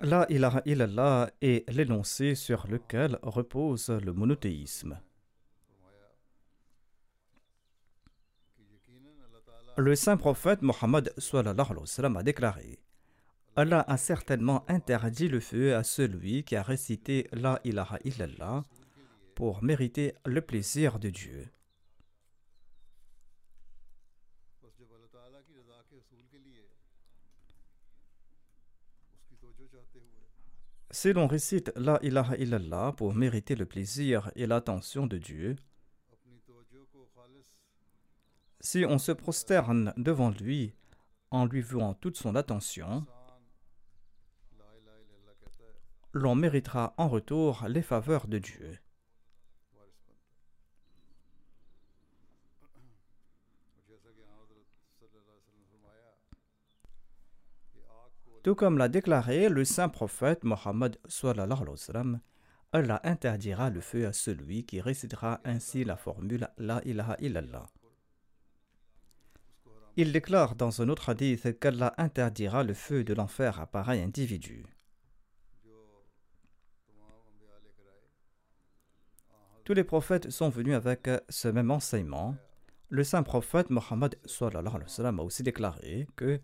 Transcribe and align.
La 0.00 0.26
ilaha 0.30 0.62
illallah 0.64 1.30
est 1.42 1.68
l'énoncé 1.68 2.36
sur 2.36 2.68
lequel 2.68 3.18
repose 3.22 3.90
le 3.90 4.12
monothéisme. 4.12 5.00
Le 9.76 9.94
saint 9.96 10.16
prophète 10.16 10.62
Mohammed 10.62 11.12
a 11.16 12.22
déclaré 12.22 12.78
Allah 13.56 13.84
a 13.88 13.96
certainement 13.96 14.64
interdit 14.68 15.26
le 15.26 15.40
feu 15.40 15.74
à 15.74 15.82
celui 15.82 16.44
qui 16.44 16.54
a 16.54 16.62
récité 16.62 17.26
La 17.32 17.60
ilaha 17.64 17.98
illallah 18.04 18.62
pour 19.34 19.64
mériter 19.64 20.14
le 20.24 20.40
plaisir 20.40 21.00
de 21.00 21.10
Dieu. 21.10 21.48
Si 31.00 31.12
l'on 31.12 31.28
récite 31.28 31.70
La 31.76 32.00
ilaha 32.02 32.36
illallah 32.38 32.92
pour 32.96 33.14
mériter 33.14 33.54
le 33.54 33.66
plaisir 33.66 34.32
et 34.34 34.48
l'attention 34.48 35.06
de 35.06 35.16
Dieu, 35.16 35.54
si 38.58 38.84
on 38.84 38.98
se 38.98 39.12
prosterne 39.12 39.94
devant 39.96 40.30
lui 40.30 40.74
en 41.30 41.46
lui 41.46 41.60
vouant 41.60 41.94
toute 41.94 42.16
son 42.16 42.34
attention, 42.34 43.06
l'on 46.12 46.34
méritera 46.34 46.94
en 46.96 47.08
retour 47.08 47.64
les 47.68 47.82
faveurs 47.82 48.26
de 48.26 48.38
Dieu. 48.38 48.80
Tout 58.42 58.54
comme 58.54 58.78
l'a 58.78 58.88
déclaré 58.88 59.48
le 59.48 59.64
saint 59.64 59.88
prophète 59.88 60.44
Mohammed 60.44 60.96
Allah 62.72 63.00
interdira 63.02 63.70
le 63.70 63.80
feu 63.80 64.06
à 64.06 64.12
celui 64.12 64.64
qui 64.64 64.80
récitera 64.80 65.40
ainsi 65.44 65.84
la 65.84 65.96
formule 65.96 66.48
La 66.58 66.82
ilaha 66.84 67.16
illallah. 67.20 67.66
Il 69.96 70.12
déclare 70.12 70.54
dans 70.54 70.80
un 70.80 70.88
autre 70.88 71.08
hadith 71.08 71.58
qu'Allah 71.58 71.94
interdira 71.98 72.62
le 72.62 72.74
feu 72.74 73.02
de 73.02 73.14
l'enfer 73.14 73.58
à 73.58 73.66
pareil 73.66 74.00
individu. 74.00 74.64
Tous 79.64 79.74
les 79.74 79.84
prophètes 79.84 80.30
sont 80.30 80.50
venus 80.50 80.74
avec 80.74 81.10
ce 81.28 81.48
même 81.48 81.70
enseignement. 81.70 82.36
Le 82.90 83.02
saint 83.02 83.22
prophète 83.22 83.70
Mohammed 83.70 84.16
a 84.24 85.22
aussi 85.22 85.42
déclaré 85.42 86.06
que 86.16 86.40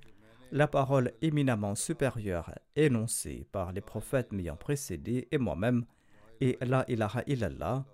la 0.55 0.69
parole 0.69 1.13
éminemment 1.21 1.75
supérieure 1.75 2.55
énoncée 2.77 3.45
par 3.51 3.73
les 3.73 3.81
prophètes 3.81 4.31
m'ayant 4.31 4.55
précédé 4.55 5.27
et 5.33 5.39
moi-même 5.39 5.85
est 6.41 6.63
La 6.65 6.85
ilaha 6.87 7.25
illallah, 7.27 7.85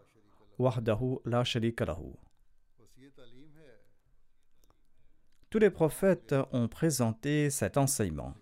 wahdahu 0.59 1.21
la 1.25 1.43
sharika 1.43 1.87
lahu. 1.87 2.13
Tous 5.49 5.59
les 5.59 5.71
prophètes 5.71 6.35
ont 6.53 6.69
présenté 6.69 7.49
cet 7.49 7.79
enseignement. 7.79 8.35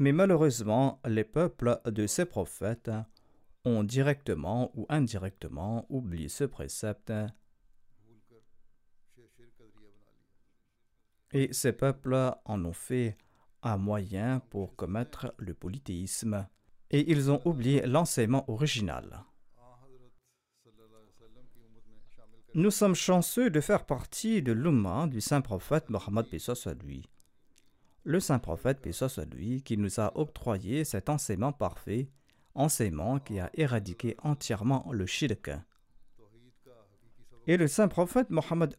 Mais 0.00 0.12
malheureusement, 0.12 0.98
les 1.04 1.24
peuples 1.24 1.78
de 1.84 2.06
ces 2.06 2.24
prophètes 2.24 2.90
ont 3.66 3.84
directement 3.84 4.72
ou 4.74 4.86
indirectement 4.88 5.84
oublié 5.90 6.30
ce 6.30 6.44
précepte. 6.44 7.12
Et 11.32 11.52
ces 11.52 11.74
peuples 11.74 12.32
en 12.46 12.64
ont 12.64 12.72
fait 12.72 13.18
un 13.62 13.76
moyen 13.76 14.40
pour 14.48 14.74
commettre 14.74 15.34
le 15.36 15.52
polythéisme. 15.52 16.48
Et 16.90 17.10
ils 17.10 17.30
ont 17.30 17.42
oublié 17.44 17.84
l'enseignement 17.84 18.50
original. 18.50 19.26
Nous 22.54 22.70
sommes 22.70 22.94
chanceux 22.94 23.50
de 23.50 23.60
faire 23.60 23.84
partie 23.84 24.40
de 24.40 24.52
l'Ummah 24.52 25.08
du 25.08 25.20
saint 25.20 25.42
prophète 25.42 25.90
Mohammed 25.90 26.26
soit 26.38 26.82
lui. 26.82 27.06
Le 28.04 28.20
saint 28.20 28.38
prophète 28.38 28.80
soit 28.92 29.34
lui 29.34 29.62
qui 29.62 29.76
nous 29.76 30.00
a 30.00 30.16
octroyé 30.16 30.84
cet 30.84 31.08
enseignement 31.08 31.52
parfait 31.52 32.08
enseignement 32.54 33.18
qui 33.18 33.38
a 33.38 33.50
éradiqué 33.54 34.16
entièrement 34.22 34.86
le 34.92 35.06
shirk. 35.06 35.50
Et 37.46 37.56
le 37.56 37.68
saint 37.68 37.88
prophète 37.88 38.30
Mohammed 38.30 38.76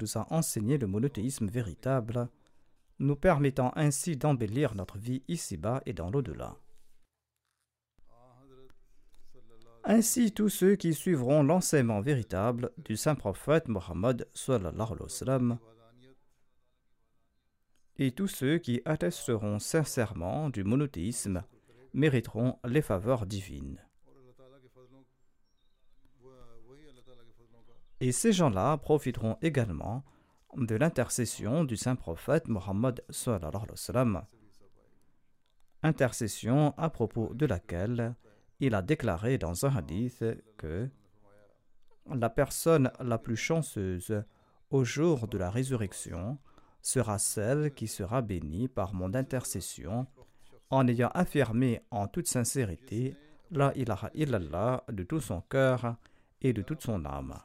nous 0.00 0.18
a 0.18 0.26
enseigné 0.30 0.78
le 0.78 0.86
monothéisme 0.86 1.48
véritable, 1.48 2.28
nous 2.98 3.16
permettant 3.16 3.72
ainsi 3.76 4.16
d'embellir 4.16 4.74
notre 4.74 4.98
vie 4.98 5.22
ici-bas 5.28 5.82
et 5.86 5.92
dans 5.92 6.10
l'au-delà. 6.10 6.56
Ainsi, 9.82 10.32
tous 10.32 10.50
ceux 10.50 10.76
qui 10.76 10.92
suivront 10.92 11.42
l'enseignement 11.42 12.02
véritable 12.02 12.70
du 12.76 12.96
saint 12.96 13.14
prophète 13.14 13.66
Mohammed 13.68 14.28
et 18.00 18.12
tous 18.12 18.28
ceux 18.28 18.56
qui 18.56 18.80
attesteront 18.86 19.58
sincèrement 19.58 20.48
du 20.48 20.64
monothéisme 20.64 21.44
mériteront 21.92 22.58
les 22.64 22.80
faveurs 22.80 23.26
divines. 23.26 23.78
Et 28.00 28.12
ces 28.12 28.32
gens-là 28.32 28.78
profiteront 28.78 29.36
également 29.42 30.02
de 30.56 30.74
l'intercession 30.76 31.64
du 31.64 31.76
saint 31.76 31.94
prophète 31.94 32.48
Mohammed 32.48 33.04
intercession 35.82 36.74
à 36.78 36.88
propos 36.88 37.34
de 37.34 37.44
laquelle 37.44 38.14
il 38.60 38.74
a 38.74 38.80
déclaré 38.80 39.36
dans 39.36 39.66
un 39.66 39.76
hadith 39.76 40.24
que 40.56 40.88
la 42.06 42.30
personne 42.30 42.90
la 42.98 43.18
plus 43.18 43.36
chanceuse 43.36 44.24
au 44.70 44.84
jour 44.84 45.28
de 45.28 45.36
la 45.36 45.50
résurrection 45.50 46.38
sera 46.82 47.18
celle 47.18 47.74
qui 47.74 47.88
sera 47.88 48.22
bénie 48.22 48.68
par 48.68 48.94
mon 48.94 49.14
intercession 49.14 50.06
en 50.70 50.86
ayant 50.86 51.10
affirmé 51.14 51.82
en 51.90 52.06
toute 52.06 52.28
sincérité 52.28 53.16
La 53.50 53.76
ilaha 53.76 54.10
illallah 54.14 54.84
de 54.88 55.02
tout 55.02 55.20
son 55.20 55.40
cœur 55.40 55.96
et 56.40 56.52
de 56.52 56.62
toute 56.62 56.82
son 56.82 57.04
âme. 57.04 57.36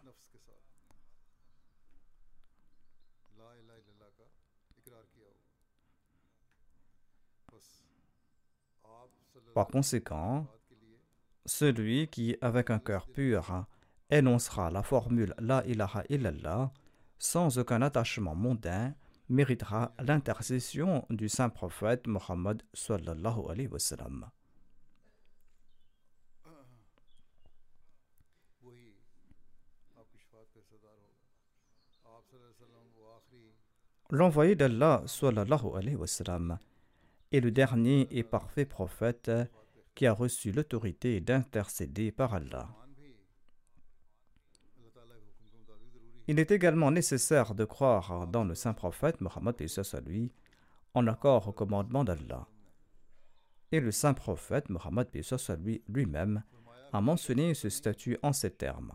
Par 9.56 9.68
conséquent, 9.68 10.46
celui 11.46 12.10
qui, 12.10 12.36
avec 12.42 12.70
un 12.70 12.80
cœur 12.80 13.08
pur, 13.08 13.66
énoncera 14.10 14.70
la 14.70 14.84
formule 14.84 15.34
La 15.40 15.66
ilaha 15.66 16.04
illallah 16.10 16.72
sans 17.18 17.58
aucun 17.58 17.82
attachement 17.82 18.36
mondain 18.36 18.94
méritera 19.30 19.94
l'intercession 20.00 21.06
du 21.10 21.30
saint 21.30 21.50
prophète 21.50 22.08
Mohammed 22.08 22.62
sallallahu 22.74 23.50
alayhi 23.50 23.68
wa 23.68 23.80
sallam. 23.80 24.30
L'envoyé 34.12 34.56
d'Allah 34.56 35.04
sallallahu 35.08 35.76
alayhi 35.76 35.96
wa 35.96 36.08
sallam 36.08 36.60
est 37.32 37.40
le 37.40 37.50
dernier 37.52 38.08
et 38.12 38.24
parfait 38.24 38.66
prophète 38.66 39.32
qui 39.96 40.06
a 40.06 40.14
reçu 40.14 40.52
l'autorité 40.52 41.20
d'intercéder 41.22 42.12
par 42.12 42.36
Allah. 42.36 42.85
Il 46.28 46.40
est 46.40 46.52
également 46.52 46.92
nécessaire 46.92 47.54
de 47.54 47.66
croire 47.66 48.28
dans 48.28 48.44
le 48.44 48.56
saint 48.56 48.74
prophète 48.74 49.22
Mohammed 49.22 49.56
lui, 50.08 50.32
en 50.94 51.08
accord 51.08 51.48
au 51.48 51.52
commandement 51.52 52.04
d'Allah. 52.04 52.48
Et 53.72 53.80
le 53.80 53.92
saint 53.92 54.14
prophète 54.14 54.70
Mohammed 54.70 55.08
lui 55.64 55.84
lui-même 55.88 56.44
a 56.94 57.02
mentionné 57.02 57.54
ce 57.54 57.70
statut 57.70 58.18
en 58.24 58.34
ces 58.34 58.52
termes. 58.52 58.94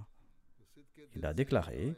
Il 1.15 1.25
a 1.25 1.35
déclaré 1.35 1.95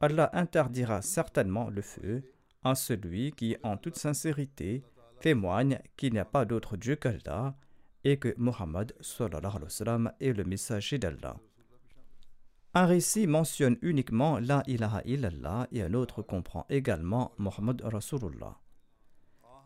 Allah 0.00 0.30
interdira 0.32 1.02
certainement 1.02 1.70
le 1.70 1.82
feu 1.82 2.22
à 2.62 2.74
celui 2.74 3.32
qui, 3.32 3.56
en 3.62 3.76
toute 3.76 3.96
sincérité, 3.96 4.84
témoigne 5.20 5.80
qu'il 5.96 6.12
n'y 6.12 6.18
a 6.18 6.24
pas 6.24 6.44
d'autre 6.44 6.76
Dieu 6.76 6.96
qu'Allah 6.96 7.56
et 8.04 8.16
que 8.16 8.34
Mohammed 8.36 8.94
est 10.20 10.32
le 10.32 10.44
messager 10.44 10.98
d'Allah. 10.98 11.36
Un 12.74 12.86
récit 12.86 13.26
mentionne 13.26 13.78
uniquement 13.82 14.38
La 14.38 14.62
ilaha 14.66 15.02
illallah 15.04 15.68
et 15.72 15.82
un 15.82 15.94
autre 15.94 16.22
comprend 16.22 16.66
également 16.68 17.32
Muhammad 17.38 17.80
Rasulullah. 17.82 18.58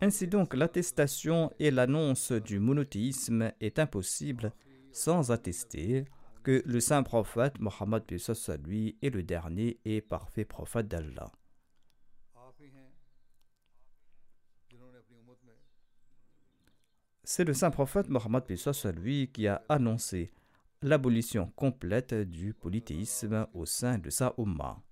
Ainsi 0.00 0.26
donc, 0.26 0.54
l'attestation 0.54 1.52
et 1.58 1.70
l'annonce 1.70 2.32
du 2.32 2.58
monothéisme 2.58 3.52
est 3.60 3.78
impossible 3.78 4.52
sans 4.92 5.30
attester 5.30 6.04
que 6.42 6.62
le 6.66 6.80
saint 6.80 7.02
prophète 7.02 7.60
Mohammed 7.60 8.02
lui 8.64 8.96
est 9.02 9.10
le 9.10 9.22
dernier 9.22 9.78
et 9.84 10.00
parfait 10.00 10.44
prophète 10.44 10.88
d'Allah. 10.88 11.30
C'est 17.24 17.44
le 17.44 17.54
saint 17.54 17.70
prophète 17.70 18.08
Mohammed 18.08 18.44
lui 18.96 19.30
qui 19.32 19.46
a 19.46 19.62
annoncé 19.68 20.32
l'abolition 20.82 21.52
complète 21.56 22.14
du 22.14 22.54
polythéisme 22.54 23.46
au 23.54 23.66
sein 23.66 23.98
de 23.98 24.10
sa 24.10 24.34
Ummah. 24.38 24.82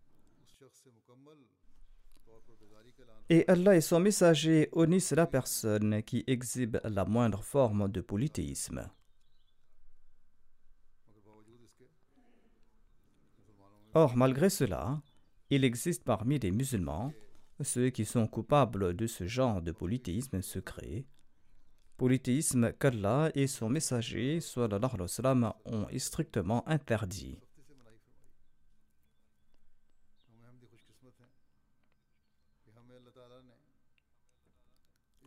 Et 3.29 3.45
Allah 3.49 3.77
et 3.77 3.81
son 3.81 4.01
messager 4.01 4.69
honnissent 4.73 5.13
la 5.13 5.27
personne 5.27 6.03
qui 6.03 6.25
exhibe 6.27 6.79
la 6.85 7.05
moindre 7.05 7.45
forme 7.45 7.89
de 7.89 8.01
polythéisme. 8.01 8.89
Or, 13.95 14.17
malgré 14.17 14.51
cela, 14.51 15.01
il 15.51 15.65
existe 15.65 16.05
parmi 16.05 16.39
les 16.39 16.51
musulmans 16.51 17.13
ceux 17.63 17.91
qui 17.91 18.05
sont 18.05 18.27
coupables 18.27 18.95
de 18.95 19.07
ce 19.07 19.27
genre 19.27 19.61
de 19.63 19.73
polythéisme 19.73 20.43
secret, 20.43 21.05
polythéisme 22.01 22.73
qu'Allah 22.81 23.31
et 23.35 23.47
son 23.47 23.69
messager 23.69 24.41
sallallahu 24.41 24.95
alayhi 24.95 25.03
wa 25.03 25.09
sallam, 25.09 25.53
ont 25.67 25.87
strictement 25.99 26.67
interdit. 26.67 27.39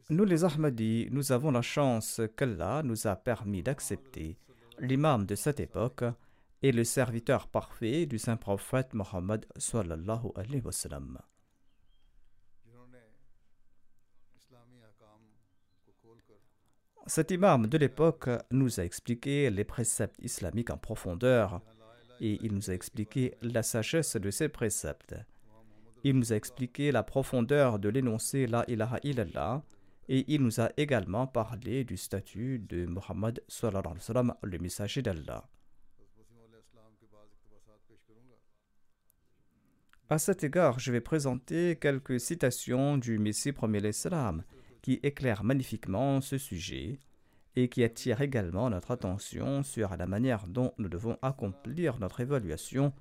Nous 0.09 0.25
les 0.25 0.43
Ahmadis, 0.43 1.09
nous 1.11 1.31
avons 1.31 1.51
la 1.51 1.61
chance 1.61 2.21
qu'Allah 2.35 2.81
nous 2.83 3.05
a 3.05 3.15
permis 3.15 3.61
d'accepter 3.61 4.39
l'imam 4.79 5.27
de 5.27 5.35
cette 5.35 5.59
époque 5.59 6.03
et 6.63 6.71
le 6.71 6.83
serviteur 6.83 7.49
parfait 7.49 8.07
du 8.07 8.17
saint 8.17 8.37
prophète 8.37 8.95
Mohammed 8.95 9.45
sallallahu 9.57 10.29
alayhi 10.35 10.61
wa 10.61 10.71
sallam. 10.71 11.19
Cet 17.05 17.31
imam 17.31 17.67
de 17.67 17.77
l'époque 17.77 18.29
nous 18.49 18.79
a 18.79 18.83
expliqué 18.83 19.49
les 19.49 19.65
préceptes 19.65 20.19
islamiques 20.21 20.69
en 20.69 20.77
profondeur 20.77 21.61
et 22.21 22.39
il 22.41 22.53
nous 22.53 22.69
a 22.69 22.73
expliqué 22.73 23.33
la 23.41 23.61
sagesse 23.61 24.15
de 24.15 24.31
ces 24.31 24.47
préceptes. 24.47 25.13
Il 26.05 26.17
nous 26.17 26.31
a 26.31 26.37
expliqué 26.37 26.93
la 26.93 27.03
profondeur 27.03 27.77
de 27.77 27.89
l'énoncé 27.89 28.47
La 28.47 28.63
ilaha 28.69 28.99
illallah 29.03 29.63
et 30.07 30.23
il 30.33 30.41
nous 30.41 30.61
a 30.61 30.69
également 30.77 31.27
parlé 31.27 31.83
du 31.83 31.97
statut 31.97 32.59
de 32.59 32.85
Muhammad 32.85 33.41
le 34.43 34.57
messager 34.59 35.01
d'Allah. 35.01 35.43
À 40.09 40.17
cet 40.19 40.43
égard, 40.45 40.79
je 40.79 40.91
vais 40.91 41.01
présenter 41.01 41.75
quelques 41.75 42.19
citations 42.19 42.97
du 42.97 43.19
Messie 43.19 43.51
premier 43.51 43.81
l'Islam 43.81 44.43
qui 44.83 44.99
éclaire 45.01 45.43
magnifiquement 45.43 46.21
ce 46.21 46.37
sujet 46.37 46.99
et 47.55 47.69
qui 47.69 47.83
attire 47.83 48.21
également 48.21 48.69
notre 48.69 48.91
attention 48.91 49.63
sur 49.63 49.95
la 49.95 50.05
manière 50.05 50.45
dont 50.47 50.73
nous 50.77 50.89
devons 50.89 51.17
accomplir 51.21 51.99
notre 51.99 52.19
évaluation 52.19 52.93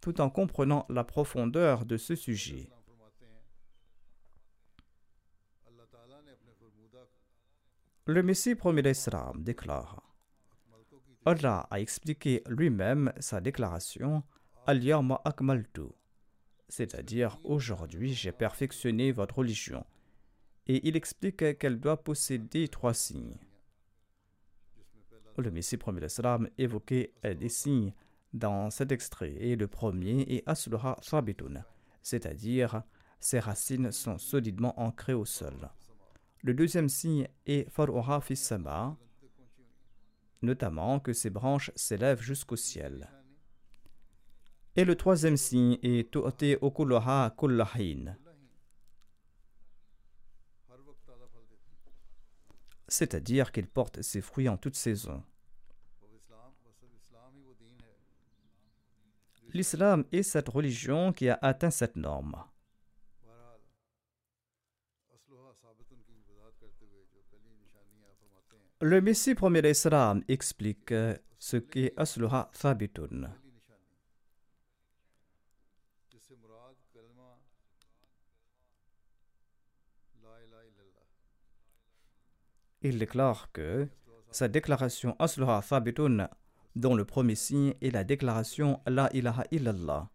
tout 0.00 0.20
en 0.20 0.30
comprenant 0.30 0.86
la 0.88 1.02
profondeur 1.02 1.84
de 1.84 1.96
ce 1.96 2.14
sujet. 2.14 2.68
Le 8.06 8.22
Messie 8.22 8.54
premier 8.54 8.82
d'Islam 8.82 9.42
déclare 9.42 10.02
Allah 11.26 11.66
a 11.70 11.80
expliqué 11.80 12.42
lui-même 12.46 13.12
sa 13.18 13.40
déclaration 13.40 14.22
Al-Yawma 14.66 15.22
Akmaltu, 15.24 15.88
c'est-à-dire 16.68 17.38
aujourd'hui 17.44 18.12
j'ai 18.12 18.30
perfectionné 18.30 19.10
votre 19.10 19.38
religion 19.38 19.84
et 20.66 20.86
il 20.88 20.96
explique 20.96 21.58
qu'elle 21.58 21.80
doit 21.80 22.02
posséder 22.02 22.68
trois 22.68 22.94
signes. 22.94 23.38
Le 25.36 25.50
Messie 25.50 25.76
premier 25.76 26.00
l'Islam 26.00 26.48
évoquait 26.58 27.12
des 27.22 27.48
signes 27.48 27.92
dans 28.32 28.70
cet 28.70 28.92
extrait 28.92 29.34
et 29.38 29.56
le 29.56 29.66
premier 29.66 30.22
est 30.22 30.42
Asluha 30.46 30.96
Sabitun, 31.02 31.64
c'est-à-dire 32.02 32.82
ses 33.20 33.40
racines 33.40 33.90
sont 33.90 34.18
solidement 34.18 34.78
ancrées 34.78 35.14
au 35.14 35.24
sol. 35.24 35.70
Le 36.42 36.52
deuxième 36.52 36.88
signe 36.88 37.26
est 37.46 37.68
Faruha 37.70 38.20
Fissama, 38.20 38.96
notamment 40.42 41.00
que 41.00 41.12
ses 41.12 41.30
branches 41.30 41.70
s'élèvent 41.74 42.20
jusqu'au 42.20 42.56
ciel. 42.56 43.08
Et 44.76 44.84
le 44.84 44.94
troisième 44.94 45.36
signe 45.36 45.78
est 45.82 46.10
Tu'ti 46.12 46.56
Okulaha 46.60 47.34
Kullahin, 47.38 48.16
c'est-à-dire 52.94 53.50
qu'il 53.50 53.66
porte 53.66 54.02
ses 54.02 54.20
fruits 54.20 54.48
en 54.48 54.56
toute 54.56 54.76
saison. 54.76 55.22
L'islam 59.52 60.04
est 60.12 60.22
cette 60.22 60.48
religion 60.48 61.12
qui 61.12 61.28
a 61.28 61.38
atteint 61.42 61.70
cette 61.70 61.96
norme. 61.96 62.36
Le 68.80 69.00
Messie 69.00 69.34
premier 69.34 69.62
d'Islam 69.62 70.22
explique 70.28 70.94
ce 71.38 71.56
qu'est 71.56 71.94
Asluha 71.96 72.50
Thabitun. 72.60 73.43
Il 82.84 82.98
déclare 82.98 83.50
que 83.52 83.88
sa 84.30 84.46
déclaration 84.46 85.16
Asluha 85.18 85.62
Thabitun, 85.66 86.28
dont 86.76 86.94
le 86.94 87.06
premier 87.06 87.34
signe 87.34 87.74
est 87.80 87.90
la 87.90 88.04
déclaration 88.04 88.78
La 88.86 89.08
ilaha 89.14 89.44
illallah. 89.50 90.10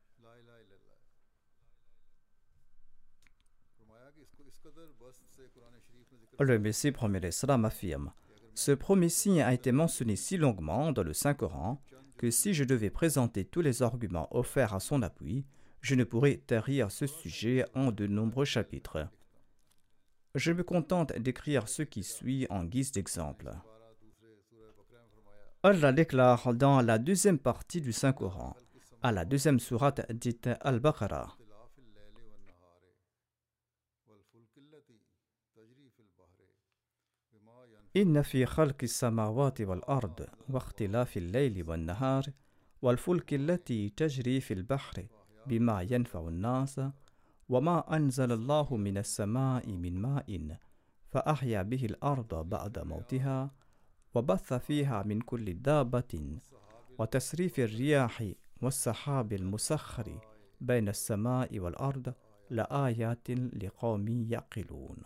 Le 6.40 6.60
Messie 6.60 6.92
premier 6.92 7.20
l'Islam 7.20 7.66
affirme 7.66 8.14
Ce 8.54 8.72
premier 8.72 9.10
signe 9.10 9.42
a 9.42 9.54
été 9.54 9.72
mentionné 9.72 10.16
si 10.16 10.38
longuement 10.38 10.92
dans 10.92 11.04
le 11.04 11.14
Saint-Coran 11.14 11.82
que 12.18 12.30
si 12.30 12.54
je 12.54 12.64
devais 12.64 12.92
présenter 12.92 13.46
tous 13.46 13.62
les 13.62 13.82
arguments 13.82 14.28
offerts 14.36 14.76
à 14.76 14.80
son 14.80 15.02
appui, 15.02 15.46
je 15.82 15.96
ne 15.96 16.04
pourrais 16.04 16.38
tarir 16.38 16.92
ce 16.92 17.08
sujet 17.08 17.66
en 17.74 17.92
de 17.92 18.06
nombreux 18.06 18.46
chapitres. 18.46 19.10
Je 20.35 20.53
me 20.53 20.65
contente 20.65 21.13
d'écrire 21.13 21.69
ce 21.69 21.83
qui 21.83 22.03
suit 22.03 22.47
en 22.51 22.65
guise 22.65 22.93
d'exemple. 22.93 23.53
Allah 25.63 25.93
déclare 25.93 26.53
dans 26.55 26.81
la 26.81 26.99
deuxième 26.99 27.39
partie 27.39 27.81
du 27.81 27.93
Saint-Coran, 27.93 28.57
à 29.03 29.13
la 29.13 29.25
deuxième 29.25 29.61
sourate 29.61 30.11
dite 30.13 30.49
Al-Baqarah. 30.61 31.37
إن 37.97 38.23
في 38.23 38.47
خلق 38.47 38.77
السماوات 38.83 39.61
والأرض 39.61 40.27
واختلاف 40.49 41.17
الليل 41.17 41.69
والنهار 41.69 42.25
والفلك 42.83 43.35
التي 43.35 43.89
تجري 43.89 44.41
في 44.41 44.55
البحر 44.55 45.07
بما 45.47 45.83
ينفع 45.83 46.29
الناس 46.29 46.81
وما 47.50 47.96
أنزل 47.96 48.32
الله 48.32 48.78
من 48.78 48.98
السماء 48.98 49.72
من 49.72 50.02
ماء 50.02 50.58
فأحيا 51.12 51.62
به 51.62 51.86
الأرض 51.86 52.50
بعد 52.50 52.80
موتها 52.80 53.52
وبث 54.16 54.54
فيها 54.54 55.04
من 55.04 55.22
كل 55.22 55.54
دابة 55.54 56.40
وتسريف 57.00 57.60
الرياح 57.60 58.32
والسحاب 58.62 59.34
المسخر 59.34 60.20
بين 60.62 60.90
السماء 60.90 61.60
والأرض 61.60 62.14
لآيات 62.50 63.32
لقوم 63.32 64.08
يعقلون 64.30 64.98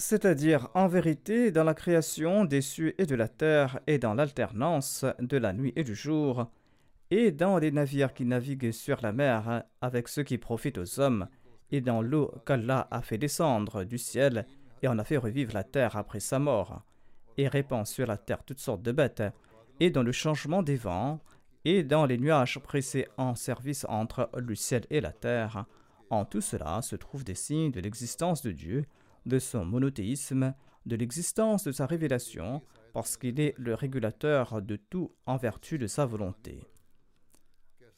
c'est-à-dire 0.00 0.68
en 0.74 0.88
vérité 0.88 1.52
dans 1.52 1.62
la 1.62 1.74
création 1.74 2.46
des 2.46 2.62
cieux 2.62 3.00
et 3.00 3.04
de 3.04 3.14
la 3.14 3.28
terre 3.28 3.80
et 3.86 3.98
dans 3.98 4.14
l'alternance 4.14 5.04
de 5.18 5.36
la 5.36 5.52
nuit 5.52 5.74
et 5.76 5.84
du 5.84 5.94
jour, 5.94 6.50
et 7.10 7.30
dans 7.32 7.58
les 7.58 7.70
navires 7.70 8.14
qui 8.14 8.24
naviguent 8.24 8.72
sur 8.72 9.00
la 9.02 9.12
mer 9.12 9.64
avec 9.82 10.08
ceux 10.08 10.22
qui 10.22 10.38
profitent 10.38 10.78
aux 10.78 11.00
hommes, 11.00 11.28
et 11.70 11.82
dans 11.82 12.00
l'eau 12.00 12.32
qu'Allah 12.46 12.88
a 12.90 13.02
fait 13.02 13.18
descendre 13.18 13.84
du 13.84 13.98
ciel 13.98 14.46
et 14.82 14.88
en 14.88 14.98
a 14.98 15.04
fait 15.04 15.18
revivre 15.18 15.52
la 15.52 15.64
terre 15.64 15.96
après 15.96 16.20
sa 16.20 16.38
mort, 16.38 16.82
et 17.36 17.46
répand 17.46 17.86
sur 17.86 18.06
la 18.06 18.16
terre 18.16 18.42
toutes 18.42 18.60
sortes 18.60 18.82
de 18.82 18.92
bêtes, 18.92 19.22
et 19.80 19.90
dans 19.90 20.02
le 20.02 20.12
changement 20.12 20.62
des 20.62 20.76
vents, 20.76 21.20
et 21.66 21.82
dans 21.82 22.06
les 22.06 22.16
nuages 22.16 22.58
pressés 22.58 23.06
en 23.18 23.34
service 23.34 23.84
entre 23.86 24.30
le 24.34 24.54
ciel 24.54 24.86
et 24.88 25.02
la 25.02 25.12
terre. 25.12 25.66
En 26.08 26.24
tout 26.24 26.40
cela 26.40 26.80
se 26.80 26.96
trouvent 26.96 27.22
des 27.22 27.34
signes 27.34 27.70
de 27.70 27.80
l'existence 27.80 28.40
de 28.40 28.50
Dieu, 28.50 28.86
de 29.26 29.38
son 29.38 29.64
monothéisme, 29.64 30.54
de 30.86 30.96
l'existence 30.96 31.64
de 31.64 31.72
sa 31.72 31.86
révélation, 31.86 32.62
parce 32.92 33.16
qu'il 33.16 33.40
est 33.40 33.54
le 33.58 33.74
régulateur 33.74 34.62
de 34.62 34.76
tout 34.76 35.12
en 35.26 35.36
vertu 35.36 35.78
de 35.78 35.86
sa 35.86 36.06
volonté. 36.06 36.64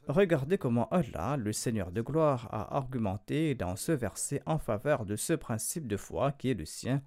Regardez 0.08 0.58
comment 0.58 0.88
Allah, 0.88 1.36
le 1.36 1.52
Seigneur 1.52 1.92
de 1.92 2.02
gloire, 2.02 2.48
a 2.50 2.76
argumenté 2.76 3.54
dans 3.54 3.76
ce 3.76 3.92
verset 3.92 4.42
en 4.46 4.58
faveur 4.58 5.06
de 5.06 5.14
ce 5.14 5.32
principe 5.32 5.86
de 5.86 5.96
foi 5.96 6.32
qui 6.32 6.50
est 6.50 6.54
le 6.54 6.64
sien 6.64 7.02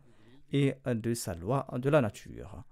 et 0.53 0.75
de 0.85 1.13
sa 1.13 1.35
loi 1.35 1.67
de 1.73 1.89
la 1.89 1.99
nature. 1.99 2.63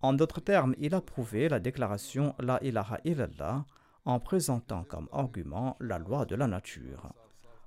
En 0.00 0.12
d'autres 0.12 0.40
termes, 0.40 0.74
il 0.78 0.94
a 0.94 1.00
prouvé 1.00 1.48
la 1.48 1.58
déclaration 1.58 2.34
La 2.38 2.62
ilaha 2.62 3.00
illallah 3.04 3.64
en 4.04 4.20
présentant 4.20 4.84
comme 4.84 5.08
argument 5.10 5.76
la 5.80 5.98
loi 5.98 6.26
de 6.26 6.36
la 6.36 6.46
nature. 6.46 7.12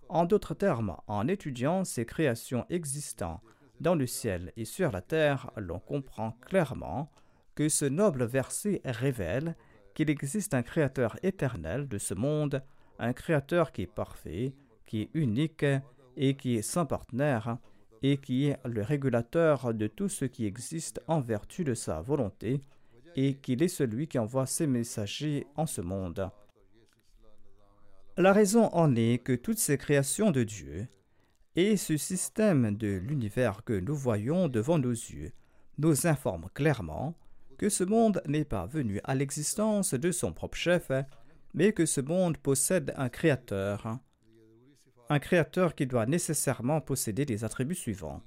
En 0.10 0.26
d'autres 0.26 0.56
termes, 0.56 0.98
en 1.08 1.28
étudiant 1.28 1.84
ces 1.84 2.06
créations 2.06 2.66
existantes 2.70 3.42
dans 3.80 3.96
le 3.96 4.08
ciel 4.08 4.52
et 4.58 4.66
sur 4.66 4.92
la 4.92 5.02
terre, 5.02 5.52
l'on 5.56 5.80
comprend 5.80 6.32
clairement 6.42 7.12
que 7.56 7.70
ce 7.70 7.86
noble 7.86 8.26
verset 8.26 8.82
révèle 8.84 9.56
qu'il 9.94 10.10
existe 10.10 10.54
un 10.54 10.64
créateur 10.64 11.18
éternel 11.24 11.88
de 11.88 11.98
ce 11.98 12.14
monde, 12.14 12.64
un 12.98 13.14
créateur 13.14 13.72
qui 13.72 13.84
est 13.84 13.88
parfait, 13.88 14.54
qui 14.86 15.02
est 15.04 15.10
unique 15.14 15.66
et 16.18 16.36
qui 16.36 16.56
est 16.56 16.62
sans 16.62 16.86
partenaire, 16.86 17.58
et 18.02 18.18
qui 18.18 18.48
est 18.48 18.58
le 18.66 18.82
régulateur 18.82 19.74
de 19.74 19.88
tout 19.88 20.10
ce 20.10 20.26
qui 20.26 20.46
existe 20.46 21.02
en 21.08 21.22
vertu 21.22 21.64
de 21.64 21.74
sa 21.74 22.02
volonté, 22.02 22.62
et 23.16 23.36
qu'il 23.36 23.62
est 23.62 23.68
celui 23.68 24.08
qui 24.08 24.18
envoie 24.20 24.46
ses 24.46 24.68
messagers 24.68 25.46
en 25.56 25.66
ce 25.66 25.82
monde. 25.82 26.30
La 28.20 28.34
raison 28.34 28.66
en 28.74 28.98
est 28.98 29.24
que 29.24 29.32
toutes 29.32 29.60
ces 29.60 29.78
créations 29.78 30.32
de 30.32 30.44
Dieu 30.44 30.90
et 31.56 31.78
ce 31.78 31.96
système 31.96 32.76
de 32.76 32.98
l'univers 32.98 33.64
que 33.64 33.72
nous 33.72 33.96
voyons 33.96 34.50
devant 34.50 34.78
nos 34.78 34.92
yeux 34.92 35.32
nous 35.78 36.06
informent 36.06 36.50
clairement 36.54 37.16
que 37.58 37.70
ce 37.70 37.86
monde 37.86 38.22
n'est 38.28 38.44
pas 38.44 38.66
venu 38.66 39.00
à 39.06 39.16
l'existence 39.16 39.94
de 39.94 40.12
son 40.12 40.34
propre 40.34 40.58
chef, 40.58 40.92
mais 41.54 41.72
que 41.72 41.86
ce 41.86 42.02
monde 42.02 42.38
possède 42.38 42.94
un 42.98 43.08
créateur. 43.08 44.00
Un 45.08 45.20
créateur 45.20 45.74
qui 45.74 45.88
doit 45.88 46.06
nécessairement 46.06 46.82
posséder 46.82 47.24
les 47.24 47.46
attributs 47.46 47.74
suivants. 47.74 48.22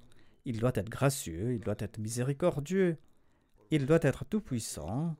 Il 0.46 0.58
doit 0.58 0.72
être 0.74 0.88
gracieux, 0.88 1.52
il 1.52 1.60
doit 1.60 1.76
être 1.78 1.98
miséricordieux, 1.98 2.96
il 3.70 3.84
doit 3.84 4.00
être 4.00 4.24
tout-puissant 4.24 5.16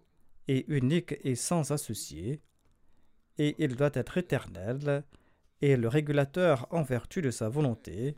et 0.48 0.64
unique 0.74 1.14
et 1.24 1.34
sans 1.34 1.72
associé, 1.72 2.40
et 3.42 3.56
il 3.58 3.74
doit 3.74 3.90
être 3.94 4.18
éternel, 4.18 5.02
et 5.60 5.76
le 5.76 5.88
régulateur 5.88 6.68
en 6.70 6.82
vertu 6.82 7.22
de 7.22 7.32
sa 7.32 7.48
volonté, 7.48 8.14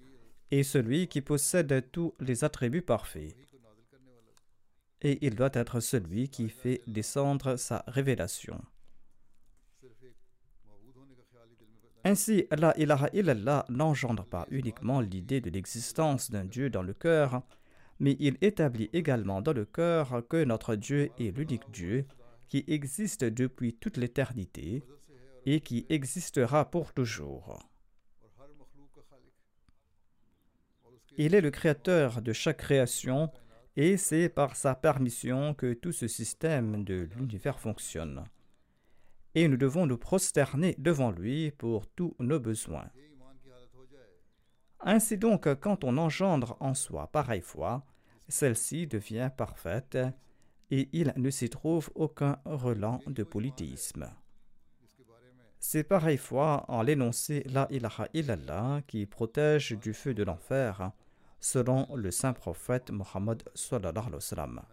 et 0.50 0.62
celui 0.62 1.08
qui 1.08 1.22
possède 1.22 1.90
tous 1.90 2.12
les 2.20 2.44
attributs 2.44 2.82
parfaits. 2.82 3.34
Et 5.00 5.26
il 5.26 5.34
doit 5.34 5.54
être 5.54 5.80
celui 5.80 6.28
qui 6.28 6.50
fait 6.50 6.82
descendre 6.86 7.56
sa 7.56 7.84
révélation. 7.86 8.60
Ainsi, 12.04 12.46
la 12.50 12.76
ilaha 12.76 13.08
illallah 13.14 13.64
n'engendre 13.70 14.26
pas 14.26 14.46
uniquement 14.50 15.00
l'idée 15.00 15.40
de 15.40 15.48
l'existence 15.48 16.30
d'un 16.30 16.44
Dieu 16.44 16.68
dans 16.68 16.82
le 16.82 16.92
cœur, 16.92 17.40
mais 17.98 18.14
il 18.20 18.36
établit 18.42 18.90
également 18.92 19.40
dans 19.40 19.54
le 19.54 19.64
cœur 19.64 20.22
que 20.28 20.44
notre 20.44 20.76
Dieu 20.76 21.10
est 21.18 21.34
l'unique 21.34 21.70
Dieu 21.70 22.04
qui 22.48 22.62
existe 22.68 23.24
depuis 23.24 23.72
toute 23.72 23.96
l'éternité 23.96 24.82
et 25.44 25.60
qui 25.60 25.86
existera 25.88 26.70
pour 26.70 26.92
toujours. 26.92 27.58
Il 31.16 31.34
est 31.34 31.40
le 31.40 31.50
créateur 31.50 32.22
de 32.22 32.32
chaque 32.32 32.58
création 32.58 33.30
et 33.76 33.96
c'est 33.96 34.28
par 34.28 34.56
sa 34.56 34.74
permission 34.74 35.54
que 35.54 35.72
tout 35.72 35.92
ce 35.92 36.08
système 36.08 36.84
de 36.84 37.08
l'univers 37.16 37.60
fonctionne. 37.60 38.24
Et 39.34 39.48
nous 39.48 39.56
devons 39.56 39.86
nous 39.86 39.98
prosterner 39.98 40.74
devant 40.78 41.10
lui 41.10 41.50
pour 41.52 41.86
tous 41.88 42.14
nos 42.18 42.40
besoins. 42.40 42.88
Ainsi 44.80 45.16
donc, 45.16 45.52
quand 45.60 45.82
on 45.82 45.96
engendre 45.96 46.56
en 46.60 46.74
soi 46.74 47.06
pareille 47.06 47.40
foi, 47.40 47.84
celle-ci 48.28 48.86
devient 48.86 49.30
parfaite 49.36 49.98
et 50.70 50.88
il 50.92 51.12
ne 51.16 51.30
s'y 51.30 51.48
trouve 51.48 51.90
aucun 51.94 52.38
relent 52.44 53.00
de 53.06 53.22
polythéisme. 53.22 54.10
C'est 55.66 55.82
pareille 55.82 56.18
foi 56.18 56.66
en 56.68 56.82
l'énoncé 56.82 57.42
La 57.46 57.66
ilaha 57.70 58.06
illallah 58.12 58.82
qui 58.86 59.06
protège 59.06 59.72
du 59.72 59.94
feu 59.94 60.12
de 60.12 60.22
l'enfer, 60.22 60.92
selon 61.40 61.88
le 61.96 62.10
saint 62.10 62.34
prophète 62.34 62.90
Mohammed 62.90 63.42
sallallahu 63.54 64.08
alayhi 64.08 64.56
wa 64.56 64.68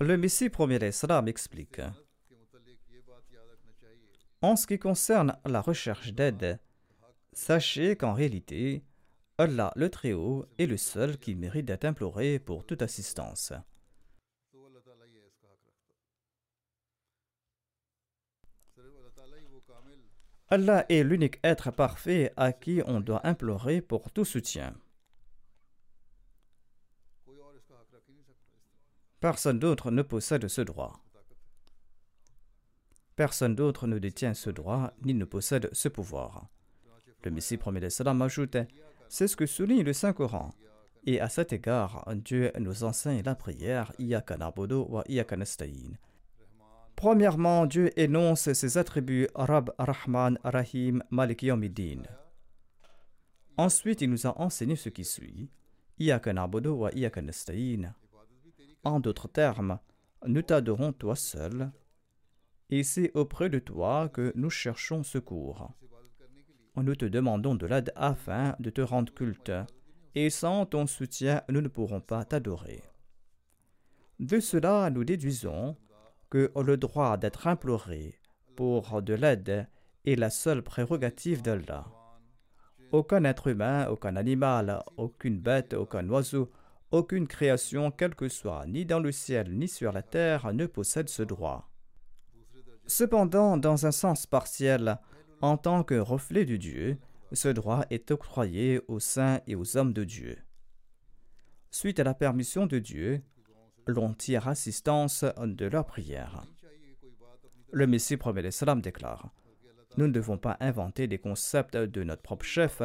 Le 0.00 0.16
Messie 0.16 0.48
premier 0.48 0.78
l'Islam 0.78 1.28
explique 1.28 1.82
En 4.40 4.56
ce 4.56 4.66
qui 4.66 4.78
concerne 4.78 5.36
la 5.44 5.60
recherche 5.60 6.14
d'aide, 6.14 6.58
sachez 7.34 7.96
qu'en 7.96 8.14
réalité, 8.14 8.82
Allah 9.36 9.70
le 9.76 9.90
Très-Haut 9.90 10.46
est 10.58 10.66
le 10.66 10.78
seul 10.78 11.18
qui 11.18 11.34
mérite 11.34 11.66
d'être 11.66 11.84
imploré 11.84 12.38
pour 12.38 12.64
toute 12.64 12.80
assistance. 12.80 13.52
Allah 20.52 20.84
est 20.90 21.02
l'unique 21.02 21.40
être 21.42 21.70
parfait 21.70 22.30
à 22.36 22.52
qui 22.52 22.82
on 22.84 23.00
doit 23.00 23.26
implorer 23.26 23.80
pour 23.80 24.10
tout 24.10 24.26
soutien. 24.26 24.74
Personne 29.18 29.58
d'autre 29.58 29.90
ne 29.90 30.02
possède 30.02 30.46
ce 30.48 30.60
droit. 30.60 31.00
Personne 33.16 33.54
d'autre 33.54 33.86
ne 33.86 33.98
détient 33.98 34.34
ce 34.34 34.50
droit 34.50 34.92
ni 35.02 35.14
ne 35.14 35.24
possède 35.24 35.70
ce 35.72 35.88
pouvoir. 35.88 36.50
Le 37.24 37.30
Messie 37.30 37.56
premier 37.56 37.88
salam 37.88 38.20
ajoute 38.20 38.58
C'est 39.08 39.28
ce 39.28 39.36
que 39.36 39.46
souligne 39.46 39.84
le 39.84 39.94
Saint-Coran. 39.94 40.50
Et 41.06 41.18
à 41.18 41.30
cet 41.30 41.54
égard, 41.54 42.06
Dieu 42.14 42.52
nous 42.58 42.84
enseigne 42.84 43.22
la 43.24 43.34
prière 43.34 43.90
wa 43.98 45.02
Premièrement, 47.02 47.66
Dieu 47.66 47.90
énonce 47.98 48.52
ses 48.52 48.78
attributs 48.78 49.26
Rab, 49.34 49.72
Rahman, 49.76 50.38
Rahim, 50.44 51.02
Malik 51.10 51.42
Yomiddin. 51.42 52.02
Ensuite, 53.56 54.02
il 54.02 54.10
nous 54.10 54.24
a 54.28 54.40
enseigné 54.40 54.76
ce 54.76 54.88
qui 54.88 55.04
suit 55.04 55.50
wa 55.98 56.90
En 58.84 59.00
d'autres 59.00 59.26
termes, 59.26 59.80
nous 60.24 60.42
t'adorons 60.42 60.92
toi 60.92 61.16
seul, 61.16 61.72
et 62.70 62.84
c'est 62.84 63.10
auprès 63.16 63.50
de 63.50 63.58
toi 63.58 64.08
que 64.08 64.32
nous 64.36 64.50
cherchons 64.50 65.02
secours. 65.02 65.72
Nous 66.76 66.94
te 66.94 67.06
demandons 67.06 67.56
de 67.56 67.66
l'aide 67.66 67.92
afin 67.96 68.54
de 68.60 68.70
te 68.70 68.80
rendre 68.80 69.12
culte, 69.12 69.50
et 70.14 70.30
sans 70.30 70.66
ton 70.66 70.86
soutien, 70.86 71.42
nous 71.48 71.62
ne 71.62 71.68
pourrons 71.68 72.00
pas 72.00 72.24
t'adorer. 72.24 72.84
De 74.20 74.38
cela, 74.38 74.88
nous 74.90 75.02
déduisons 75.02 75.76
que 76.32 76.50
le 76.64 76.78
droit 76.78 77.18
d'être 77.18 77.46
imploré 77.46 78.18
pour 78.56 79.02
de 79.02 79.12
l'aide 79.12 79.68
est 80.06 80.16
la 80.16 80.30
seule 80.30 80.62
prérogative 80.62 81.42
d'Allah. 81.42 81.84
Aucun 82.90 83.24
être 83.24 83.48
humain, 83.48 83.86
aucun 83.88 84.16
animal, 84.16 84.82
aucune 84.96 85.38
bête, 85.38 85.74
aucun 85.74 86.08
oiseau, 86.08 86.50
aucune 86.90 87.26
création, 87.26 87.90
quelle 87.90 88.14
que 88.14 88.30
soit, 88.30 88.64
ni 88.66 88.86
dans 88.86 88.98
le 88.98 89.12
ciel 89.12 89.52
ni 89.52 89.68
sur 89.68 89.92
la 89.92 90.00
terre, 90.00 90.54
ne 90.54 90.64
possède 90.64 91.10
ce 91.10 91.22
droit. 91.22 91.70
Cependant, 92.86 93.58
dans 93.58 93.84
un 93.84 93.92
sens 93.92 94.24
partiel, 94.24 94.98
en 95.42 95.58
tant 95.58 95.84
que 95.84 95.96
reflet 95.96 96.46
de 96.46 96.56
Dieu, 96.56 96.96
ce 97.32 97.48
droit 97.48 97.84
est 97.90 98.10
octroyé 98.10 98.80
aux 98.88 99.00
saints 99.00 99.40
et 99.46 99.54
aux 99.54 99.76
hommes 99.76 99.92
de 99.92 100.04
Dieu. 100.04 100.38
Suite 101.70 102.00
à 102.00 102.04
la 102.04 102.14
permission 102.14 102.64
de 102.64 102.78
Dieu, 102.78 103.20
assistance 104.46 105.24
de 105.38 105.66
leur 105.66 105.84
prière. 105.86 106.42
Le 107.70 107.86
Messie 107.86 108.16
premier 108.16 108.42
l'Islam 108.42 108.80
déclare 108.80 109.30
Nous 109.96 110.06
ne 110.06 110.12
devons 110.12 110.38
pas 110.38 110.56
inventer 110.60 111.06
des 111.06 111.18
concepts 111.18 111.76
de 111.76 112.02
notre 112.02 112.22
propre 112.22 112.44
chef, 112.44 112.82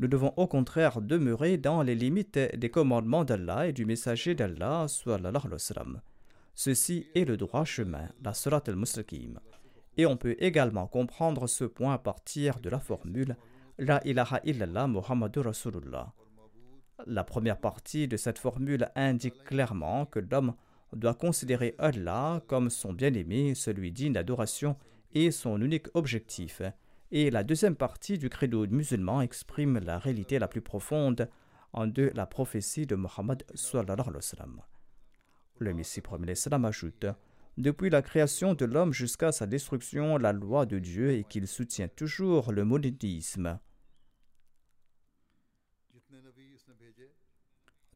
nous 0.00 0.08
devons 0.08 0.32
au 0.36 0.48
contraire 0.48 1.00
demeurer 1.00 1.56
dans 1.56 1.82
les 1.82 1.94
limites 1.94 2.38
des 2.56 2.68
commandements 2.68 3.24
d'Allah 3.24 3.68
et 3.68 3.72
du 3.72 3.84
messager 3.84 4.34
d'Allah. 4.34 4.86
Ceci 6.56 7.06
est 7.14 7.24
le 7.24 7.36
droit 7.36 7.64
chemin, 7.64 8.08
la 8.22 8.34
Surat 8.34 8.62
al-Mustaqim. 8.66 9.38
Et 9.96 10.06
on 10.06 10.16
peut 10.16 10.36
également 10.40 10.88
comprendre 10.88 11.46
ce 11.46 11.64
point 11.64 11.94
à 11.94 11.98
partir 11.98 12.58
de 12.58 12.70
la 12.70 12.80
formule 12.80 13.36
La 13.78 14.04
ilaha 14.04 14.40
illallah 14.44 14.88
Muhammadur 14.88 15.44
Rasulullah. 15.44 16.12
La 17.06 17.24
première 17.24 17.58
partie 17.58 18.06
de 18.08 18.16
cette 18.16 18.38
formule 18.38 18.88
indique 18.94 19.42
clairement 19.44 20.06
que 20.06 20.20
l'homme 20.20 20.54
doit 20.92 21.14
considérer 21.14 21.74
Allah 21.78 22.42
comme 22.46 22.70
son 22.70 22.92
bien-aimé, 22.92 23.54
celui 23.54 23.90
digne 23.90 24.12
d'adoration 24.12 24.76
et 25.12 25.30
son 25.30 25.60
unique 25.60 25.88
objectif. 25.94 26.62
Et 27.10 27.30
la 27.30 27.44
deuxième 27.44 27.76
partie 27.76 28.16
du 28.16 28.28
credo 28.28 28.66
musulman 28.66 29.20
exprime 29.22 29.78
la 29.78 29.98
réalité 29.98 30.38
la 30.38 30.48
plus 30.48 30.60
profonde 30.60 31.28
de 31.76 32.12
la 32.14 32.26
prophétie 32.26 32.86
de 32.86 32.94
Mohammed. 32.94 33.44
Le 35.58 35.74
Messie 35.74 36.00
premier 36.00 36.26
l'Islam 36.28 36.64
ajoute 36.64 37.06
Depuis 37.58 37.90
la 37.90 38.02
création 38.02 38.54
de 38.54 38.64
l'homme 38.64 38.92
jusqu'à 38.92 39.32
sa 39.32 39.46
destruction, 39.46 40.16
la 40.16 40.32
loi 40.32 40.66
de 40.66 40.78
Dieu 40.78 41.12
est 41.12 41.24
qu'il 41.24 41.48
soutient 41.48 41.88
toujours 41.88 42.52
le 42.52 42.64
monothéisme. 42.64 43.58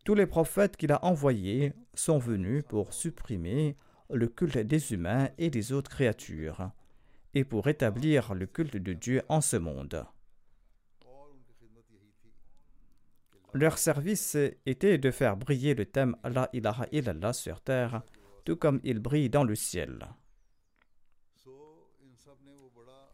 Tous 0.08 0.14
les 0.14 0.24
prophètes 0.24 0.78
qu'il 0.78 0.90
a 0.92 1.04
envoyés 1.04 1.74
sont 1.92 2.16
venus 2.16 2.64
pour 2.66 2.94
supprimer 2.94 3.76
le 4.08 4.26
culte 4.26 4.56
des 4.56 4.94
humains 4.94 5.28
et 5.36 5.50
des 5.50 5.74
autres 5.74 5.90
créatures, 5.90 6.70
et 7.34 7.44
pour 7.44 7.66
rétablir 7.66 8.32
le 8.32 8.46
culte 8.46 8.78
de 8.78 8.94
Dieu 8.94 9.20
en 9.28 9.42
ce 9.42 9.58
monde. 9.58 10.06
Leur 13.52 13.76
service 13.76 14.34
était 14.64 14.96
de 14.96 15.10
faire 15.10 15.36
briller 15.36 15.74
le 15.74 15.84
thème 15.84 16.16
La 16.24 16.48
ilaha 16.54 16.86
illallah 16.90 17.34
sur 17.34 17.60
terre, 17.60 18.00
tout 18.46 18.56
comme 18.56 18.80
il 18.84 19.00
brille 19.00 19.28
dans 19.28 19.44
le 19.44 19.56
ciel. 19.56 20.08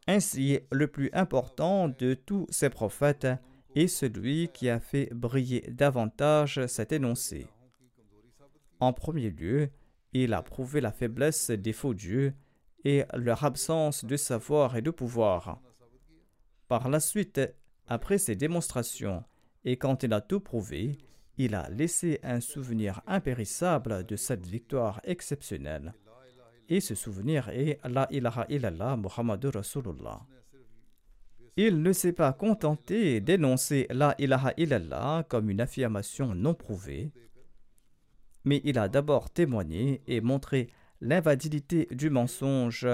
Ainsi, 0.07 0.61
le 0.71 0.87
plus 0.87 1.11
important 1.13 1.89
de 1.89 2.15
tous 2.15 2.47
ces 2.51 2.71
prophètes 2.71 3.27
et 3.75 3.89
celui 3.89 4.49
qui 4.49 4.69
a 4.69 4.81
fait 4.81 5.09
briller 5.13 5.63
davantage 5.69 6.65
cet 6.67 6.93
énoncé. 6.93 7.49
En 8.81 8.93
premier 8.93 9.31
lieu, 9.31 9.71
il 10.13 10.33
a 10.33 10.43
prouvé 10.43 10.81
la 10.81 10.93
faiblesse 10.93 11.51
des 11.51 11.73
faux 11.73 11.95
dieux 11.95 12.35
et 12.85 13.05
leur 13.15 13.45
absence 13.45 14.05
de 14.05 14.17
savoir 14.17 14.77
et 14.77 14.83
de 14.83 14.91
pouvoir. 14.91 15.61
Par 16.69 16.89
la 16.89 17.01
suite, 17.01 17.41
après 17.87 18.19
ces 18.19 18.37
démonstrations, 18.37 19.25
et 19.65 19.77
quand 19.77 20.03
il 20.03 20.13
a 20.13 20.21
tout 20.21 20.41
prouvé, 20.41 20.99
il 21.37 21.55
a 21.55 21.69
laissé 21.71 22.21
un 22.23 22.41
souvenir 22.41 23.01
impérissable 23.07 24.05
de 24.05 24.17
cette 24.17 24.47
victoire 24.47 25.01
exceptionnelle. 25.05 25.95
Et 26.69 26.81
ce 26.81 26.95
souvenir 26.95 27.49
est 27.49 27.79
La 27.85 28.07
ilaha 28.11 28.47
illallah 28.49 28.97
Muhammadur 28.97 29.53
Rasulullah. 29.55 30.21
Il 31.57 31.83
ne 31.83 31.93
s'est 31.93 32.13
pas 32.13 32.33
contenté 32.33 33.21
d'énoncer 33.21 33.87
la 33.91 34.17
ilaha 34.19 34.53
illallah 34.57 35.25
comme 35.29 35.51
une 35.51 35.61
affirmation 35.61 36.35
non 36.35 36.53
prouvée, 36.53 37.13
mais 38.45 38.61
il 38.65 38.77
a 38.77 38.89
d'abord 38.89 39.31
témoigné 39.31 40.03
et 40.09 40.21
montré 40.21 40.69
l'invalidité 41.01 41.87
du 41.93 42.11
mensonge. 42.11 42.89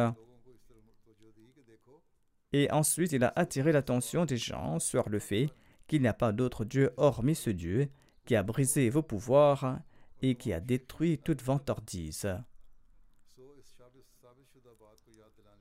Et 2.52 2.70
ensuite, 2.70 3.12
il 3.12 3.24
a 3.24 3.32
attiré 3.34 3.72
l'attention 3.72 4.26
des 4.26 4.36
gens 4.36 4.78
sur 4.78 5.08
le 5.08 5.20
fait 5.20 5.48
qu'il 5.86 6.02
n'y 6.02 6.08
a 6.08 6.14
pas 6.14 6.32
d'autre 6.32 6.64
Dieu 6.64 6.90
hormis 6.98 7.36
ce 7.36 7.50
Dieu 7.50 7.88
qui 8.26 8.36
a 8.36 8.42
brisé 8.42 8.90
vos 8.90 9.02
pouvoirs 9.02 9.78
et 10.20 10.34
qui 10.34 10.52
a 10.52 10.60
détruit 10.60 11.18
toute 11.18 11.42
vantardise. 11.42 12.28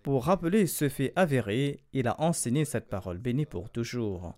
Pour 0.04 0.26
rappeler 0.26 0.66
ce 0.66 0.88
fait 0.88 1.12
avéré, 1.16 1.84
il 1.92 2.08
a 2.08 2.20
enseigné 2.22 2.64
cette 2.64 2.88
parole 2.88 3.18
bénie 3.18 3.46
pour 3.46 3.70
toujours. 3.70 4.34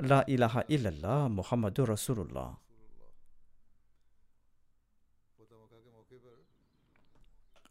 La 0.00 0.24
ilaha 0.28 0.64
illallah 0.68 1.28
Muhammadur 1.28 1.88
Rasulullah. 1.88 2.58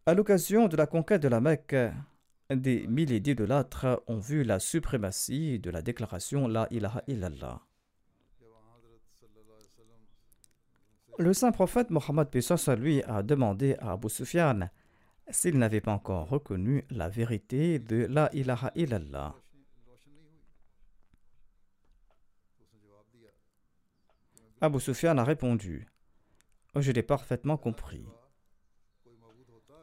À 0.05 0.13
l'occasion 0.13 0.67
de 0.67 0.75
la 0.75 0.85
conquête 0.85 1.21
de 1.21 1.29
la 1.29 1.39
Mecque, 1.39 1.75
des 2.49 2.87
milliers 2.87 3.21
d'idolâtres 3.21 4.03
ont 4.07 4.17
vu 4.17 4.43
la 4.43 4.59
suprématie 4.59 5.59
de 5.59 5.69
la 5.69 5.81
déclaration 5.81 6.47
La 6.49 6.67
ilaha 6.71 7.03
illallah. 7.07 7.61
Le 11.19 11.33
saint 11.33 11.51
prophète 11.51 11.89
Mohammed 11.89 12.27
lui 12.77 13.01
a 13.03 13.23
demandé 13.23 13.75
à 13.79 13.91
Abu 13.93 14.09
Sufyan 14.09 14.67
s'il 15.29 15.57
n'avait 15.57 15.81
pas 15.81 15.93
encore 15.93 16.29
reconnu 16.29 16.83
la 16.89 17.09
vérité 17.09 17.79
de 17.79 18.05
la 18.09 18.29
ilaha 18.33 18.71
illallah. 18.75 19.35
Abu 24.61 24.79
Sufyan 24.79 25.17
a 25.17 25.23
répondu 25.23 25.87
Je 26.75 26.91
l'ai 26.91 27.03
parfaitement 27.03 27.57
compris. 27.57 28.05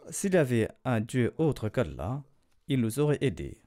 S'il 0.08 0.34
y 0.34 0.38
avait 0.38 0.68
un 0.84 1.00
Dieu 1.00 1.34
autre 1.38 1.68
qu'Allah, 1.68 2.22
il 2.66 2.80
nous 2.80 2.98
aurait 2.98 3.18
aidés. 3.20 3.60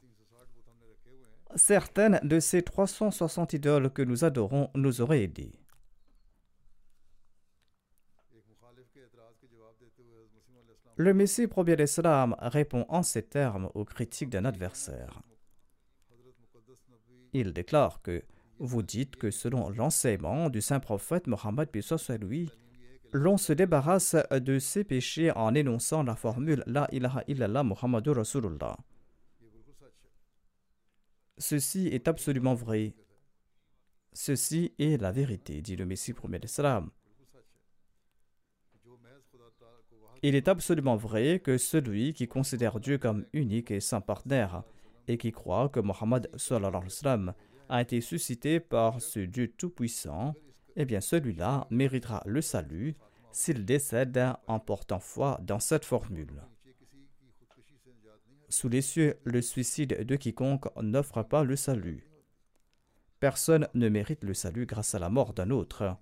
Certaines 1.55 2.19
de 2.23 2.39
ces 2.39 2.63
360 2.63 3.53
idoles 3.53 3.91
que 3.91 4.01
nous 4.01 4.25
adorons 4.25 4.71
nous 4.73 5.01
auraient 5.01 5.23
aidés. 5.23 5.62
Le 10.95 11.13
Messie 11.13 11.47
premier 11.47 11.75
l'Islam 11.75 12.36
répond 12.39 12.86
en 12.88 13.01
ces 13.01 13.23
termes 13.23 13.69
aux 13.73 13.84
critiques 13.84 14.29
d'un 14.29 14.45
adversaire. 14.45 15.21
Il 17.34 17.51
déclare 17.51 18.01
que 18.03 18.23
vous 18.60 18.84
dites 18.84 19.15
que 19.15 19.32
selon 19.32 19.69
l'enseignement 19.69 20.49
du 20.49 20.62
saint 20.62 20.79
prophète 20.79 21.25
Mohammed 21.25 21.69
lui, 22.21 22.51
l'on 23.12 23.38
se 23.38 23.53
débarrasse 23.53 24.15
de 24.32 24.60
ses 24.60 24.84
péchés 24.84 25.32
en 25.32 25.56
énonçant 25.56 26.03
la 26.03 26.15
formule 26.15 26.63
La 26.67 26.88
ilaha 26.91 27.23
illallah 27.27 27.63
Muhammadur 27.63 28.17
Rasulullah. 28.17 28.77
Ceci 31.39 31.88
est 31.88 32.08
absolument 32.08 32.53
vrai. 32.53 32.93
Ceci 34.13 34.73
est 34.77 35.01
la 35.01 35.12
vérité, 35.12 35.63
dit 35.63 35.75
le 35.75 35.88
Messie 35.88 36.13
premier 36.13 36.38
l'Islam. 36.38 36.91
Il 40.25 40.36
est 40.36 40.47
absolument 40.47 40.95
vrai 40.95 41.39
que 41.39 41.57
celui 41.57 42.13
qui 42.13 42.29
considère 42.29 42.79
Dieu 42.79 42.97
comme 42.97 43.25
unique 43.33 43.71
et 43.71 43.81
sans 43.81 43.99
partenaire 43.99 44.63
et 45.09 45.17
qui 45.17 45.33
croit 45.33 45.67
que 45.67 45.81
Mohammed 45.81 46.29
a 47.69 47.81
été 47.81 47.99
suscité 47.99 48.62
par 48.62 49.01
ce 49.01 49.19
Dieu 49.19 49.49
tout-puissant 49.49 50.33
eh 50.75 50.86
bien 50.86 51.01
celui-là 51.01 51.67
méritera 51.69 52.23
le 52.25 52.41
salut 52.41 52.95
s'il 53.31 53.65
décède 53.65 54.33
en 54.47 54.59
portant 54.59 54.99
foi 54.99 55.39
dans 55.41 55.59
cette 55.59 55.86
formule. 55.86 56.41
Sous 58.49 58.69
les 58.69 58.81
cieux, 58.81 59.19
le 59.23 59.41
suicide 59.41 60.05
de 60.05 60.15
quiconque 60.15 60.65
n'offre 60.81 61.23
pas 61.23 61.43
le 61.43 61.55
salut. 61.55 62.07
Personne 63.19 63.67
ne 63.73 63.89
mérite 63.89 64.23
le 64.23 64.33
salut 64.33 64.65
grâce 64.65 64.95
à 64.95 64.99
la 64.99 65.09
mort 65.09 65.33
d'un 65.33 65.49
autre. 65.49 65.97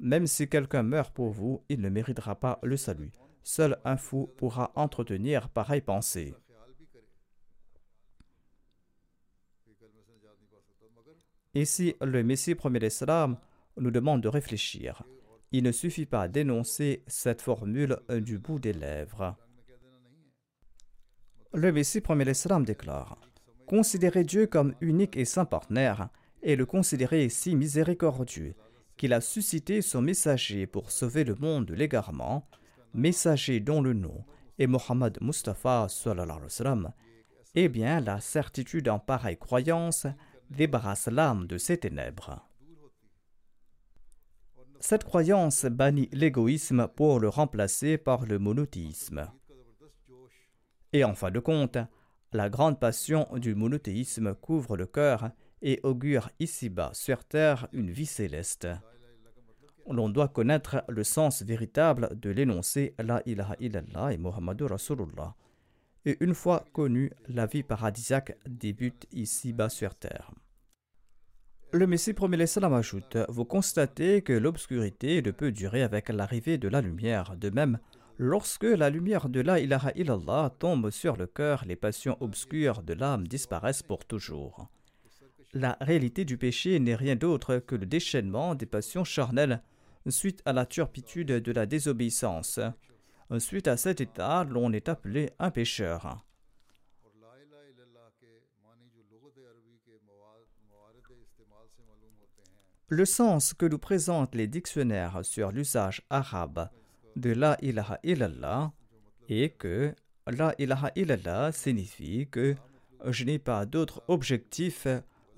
Même 0.00 0.26
si 0.26 0.48
quelqu'un 0.48 0.82
meurt 0.82 1.12
pour 1.12 1.30
vous, 1.30 1.62
il 1.68 1.82
ne 1.82 1.90
méritera 1.90 2.34
pas 2.34 2.58
le 2.62 2.78
salut. 2.78 3.12
Seul 3.42 3.78
un 3.84 3.98
fou 3.98 4.30
pourra 4.38 4.72
entretenir 4.74 5.50
pareille 5.50 5.82
pensée. 5.82 6.34
Ici, 11.54 11.96
le 12.00 12.22
Messie 12.22 12.54
premier 12.54 12.78
l'Islam 12.78 13.36
nous 13.76 13.90
demande 13.90 14.22
de 14.22 14.28
réfléchir. 14.28 15.02
Il 15.52 15.64
ne 15.64 15.72
suffit 15.72 16.06
pas 16.06 16.28
d'énoncer 16.28 17.02
cette 17.06 17.42
formule 17.42 17.98
du 18.08 18.38
bout 18.38 18.58
des 18.58 18.72
lèvres. 18.72 19.36
Le 21.52 21.72
Messie 21.72 22.00
premier 22.00 22.24
l'Islam 22.24 22.64
déclare 22.64 23.18
Considérez 23.66 24.24
Dieu 24.24 24.46
comme 24.46 24.74
unique 24.80 25.16
et 25.16 25.24
saint 25.26 25.44
partenaire, 25.44 26.08
et 26.42 26.56
le 26.56 26.64
considérer 26.64 27.28
si 27.28 27.54
miséricordieux 27.54 28.54
qu'il 29.00 29.14
a 29.14 29.22
suscité 29.22 29.80
son 29.80 30.02
messager 30.02 30.66
pour 30.66 30.90
sauver 30.90 31.24
le 31.24 31.34
monde 31.34 31.64
de 31.64 31.72
l'égarement, 31.72 32.46
messager 32.92 33.58
dont 33.58 33.80
le 33.80 33.94
nom 33.94 34.26
est 34.58 34.66
Mohammed 34.66 35.16
Mustafa, 35.22 35.86
eh 37.54 37.68
bien 37.70 38.00
la 38.00 38.20
certitude 38.20 38.90
en 38.90 38.98
pareille 38.98 39.38
croyance 39.38 40.06
débarrasse 40.50 41.06
l'âme 41.06 41.46
de 41.46 41.56
ses 41.56 41.78
ténèbres. 41.78 42.46
Cette 44.80 45.04
croyance 45.04 45.64
bannit 45.64 46.10
l'égoïsme 46.12 46.86
pour 46.86 47.20
le 47.20 47.30
remplacer 47.30 47.96
par 47.96 48.26
le 48.26 48.38
monothéisme. 48.38 49.30
Et 50.92 51.04
en 51.04 51.14
fin 51.14 51.30
de 51.30 51.40
compte, 51.40 51.78
la 52.34 52.50
grande 52.50 52.78
passion 52.78 53.26
du 53.38 53.54
monothéisme 53.54 54.34
couvre 54.34 54.76
le 54.76 54.84
cœur 54.84 55.30
et 55.62 55.80
augure 55.82 56.30
ici-bas 56.38 56.90
sur 56.94 57.24
terre 57.24 57.68
une 57.72 57.90
vie 57.90 58.06
céleste. 58.06 58.68
L'on 59.88 60.08
doit 60.08 60.28
connaître 60.28 60.84
le 60.88 61.04
sens 61.04 61.42
véritable 61.42 62.08
de 62.18 62.30
l'énoncé 62.30 62.94
La 62.98 63.22
ilaha 63.26 63.56
illallah 63.58 64.12
et 64.12 64.18
Muhammadur 64.18 64.70
Rasulullah. 64.70 65.34
Et 66.04 66.16
une 66.20 66.34
fois 66.34 66.64
connue, 66.72 67.10
la 67.28 67.46
vie 67.46 67.62
paradisiaque 67.62 68.38
débute 68.48 69.06
ici-bas 69.12 69.68
sur 69.68 69.94
terre. 69.94 70.30
Le 71.72 71.86
Messie 71.86 72.14
premier 72.14 72.36
l'Islam 72.36 72.72
ajoute 72.72 73.16
Vous 73.28 73.44
constatez 73.44 74.22
que 74.22 74.32
l'obscurité 74.32 75.22
ne 75.22 75.30
peut 75.30 75.52
durer 75.52 75.82
avec 75.82 76.08
l'arrivée 76.08 76.58
de 76.58 76.68
la 76.68 76.80
lumière. 76.80 77.36
De 77.36 77.50
même, 77.50 77.78
lorsque 78.18 78.64
la 78.64 78.90
lumière 78.90 79.28
de 79.28 79.40
la 79.40 79.60
ilaha 79.60 79.92
illallah 79.94 80.52
tombe 80.58 80.90
sur 80.90 81.16
le 81.16 81.26
cœur, 81.26 81.64
les 81.66 81.76
passions 81.76 82.16
obscures 82.20 82.82
de 82.82 82.94
l'âme 82.94 83.28
disparaissent 83.28 83.82
pour 83.82 84.04
toujours. 84.04 84.68
La 85.52 85.76
réalité 85.80 86.24
du 86.24 86.38
péché 86.38 86.78
n'est 86.78 86.94
rien 86.94 87.16
d'autre 87.16 87.58
que 87.58 87.74
le 87.74 87.86
déchaînement 87.86 88.54
des 88.54 88.66
passions 88.66 89.04
charnelles 89.04 89.62
suite 90.08 90.42
à 90.44 90.52
la 90.52 90.64
turpitude 90.64 91.28
de 91.28 91.52
la 91.52 91.66
désobéissance. 91.66 92.60
Suite 93.38 93.68
à 93.68 93.76
cet 93.76 94.00
état, 94.00 94.44
l'on 94.44 94.72
est 94.72 94.88
appelé 94.88 95.30
un 95.38 95.50
pécheur. 95.50 96.24
Le 102.88 103.04
sens 103.04 103.54
que 103.54 103.66
nous 103.66 103.78
présentent 103.78 104.34
les 104.34 104.48
dictionnaires 104.48 105.20
sur 105.22 105.52
l'usage 105.52 106.02
arabe 106.10 106.68
de 107.14 107.30
la 107.30 107.56
ilaha 107.62 108.00
illallah 108.02 108.72
est 109.28 109.56
que 109.56 109.94
la 110.26 110.54
ilaha 110.58 110.90
illallah 110.96 111.52
signifie 111.52 112.26
que 112.28 112.56
je 113.06 113.24
n'ai 113.24 113.38
pas 113.38 113.64
d'autre 113.64 114.02
objectif, 114.08 114.88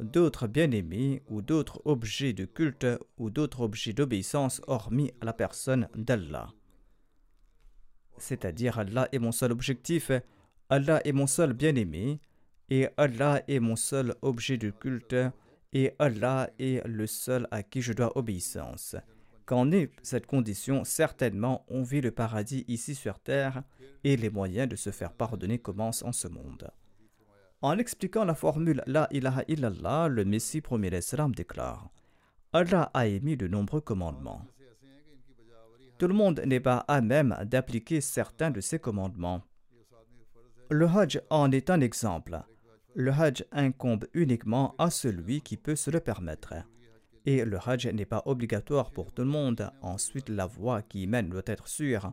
d'autres 0.03 0.47
bien-aimés 0.47 1.23
ou 1.29 1.43
d'autres 1.43 1.81
objets 1.85 2.33
de 2.33 2.45
culte 2.45 2.87
ou 3.19 3.31
d'autres 3.31 3.61
objets 3.61 3.93
d'obéissance 3.93 4.61
hormis 4.67 5.13
la 5.23 5.33
personne 5.33 5.89
d'Allah. 5.95 6.51
C'est-à-dire 8.19 8.79
Allah 8.79 9.09
est 9.13 9.19
mon 9.19 9.33
seul 9.33 9.53
objectif, 9.53 10.11
Allah 10.69 11.01
est 11.07 11.13
mon 11.13 11.27
seul 11.27 11.53
bien-aimé 11.53 12.21
et 12.71 12.89
Allah 12.97 13.43
est 13.49 13.61
mon 13.61 13.77
seul 13.77 14.15
objet 14.23 14.59
de 14.59 14.71
culte 14.71 15.17
et 15.73 15.95
Allah 15.99 16.51
est 16.59 16.87
le 16.87 17.07
seul 17.07 17.49
à 17.51 17.63
qui 17.63 17.83
je 17.83 17.93
dois 17.93 18.17
obéissance. 18.17 18.97
Quand 19.45 19.71
est 19.73 19.91
cette 20.03 20.27
condition, 20.27 20.85
certainement 20.85 21.65
on 21.69 21.83
vit 21.83 22.01
le 22.01 22.11
paradis 22.11 22.65
ici 22.69 22.95
sur 22.95 23.19
terre 23.19 23.63
et 24.05 24.17
les 24.17 24.31
moyens 24.31 24.69
de 24.69 24.77
se 24.77 24.91
faire 24.91 25.13
pardonner 25.13 25.59
commencent 25.59 26.05
en 26.05 26.13
ce 26.13 26.29
monde. 26.29 26.71
En 27.63 27.79
expliquant 27.79 28.25
la 28.25 28.35
formule 28.35 28.83
La 28.87 29.09
ilaha 29.11 29.45
illallah, 29.49 30.09
le 30.09 30.25
Messie 30.25 30.61
premier 30.61 30.91
l'Islam 30.91 31.35
déclare 31.35 31.91
Allah 32.53 32.91
a 32.93 33.07
émis 33.07 33.37
de 33.37 33.49
nombreux 33.49 33.81
commandements. 33.81 34.43
Tout 35.99 36.09
le 36.09 36.15
monde 36.15 36.43
n'est 36.45 36.61
pas 36.61 36.85
à 36.89 37.01
même 37.01 37.37
d'appliquer 37.45 38.01
certains 38.01 38.51
de 38.51 38.61
ces 38.61 38.79
commandements. 38.79 39.43
Le 40.71 40.87
Hajj 40.87 41.21
en 41.31 41.51
est 41.53 41.71
un 41.71 41.81
exemple 41.81 42.43
le 42.95 43.11
Hajj 43.11 43.45
incombe 43.53 44.07
uniquement 44.13 44.75
à 44.79 44.91
celui 44.91 45.41
qui 45.41 45.57
peut 45.57 45.77
se 45.77 45.91
le 45.91 46.01
permettre. 46.01 46.55
Et 47.25 47.45
le 47.45 47.59
Hajj 47.65 47.87
n'est 47.89 48.05
pas 48.05 48.23
obligatoire 48.27 48.91
pour 48.91 49.13
tout 49.13 49.23
le 49.23 49.29
monde. 49.29 49.71
Ensuite, 49.81 50.29
la 50.29 50.47
voie 50.47 50.83
qui 50.83 51.07
mène 51.07 51.29
doit 51.29 51.43
être 51.47 51.69
sûre. 51.69 52.13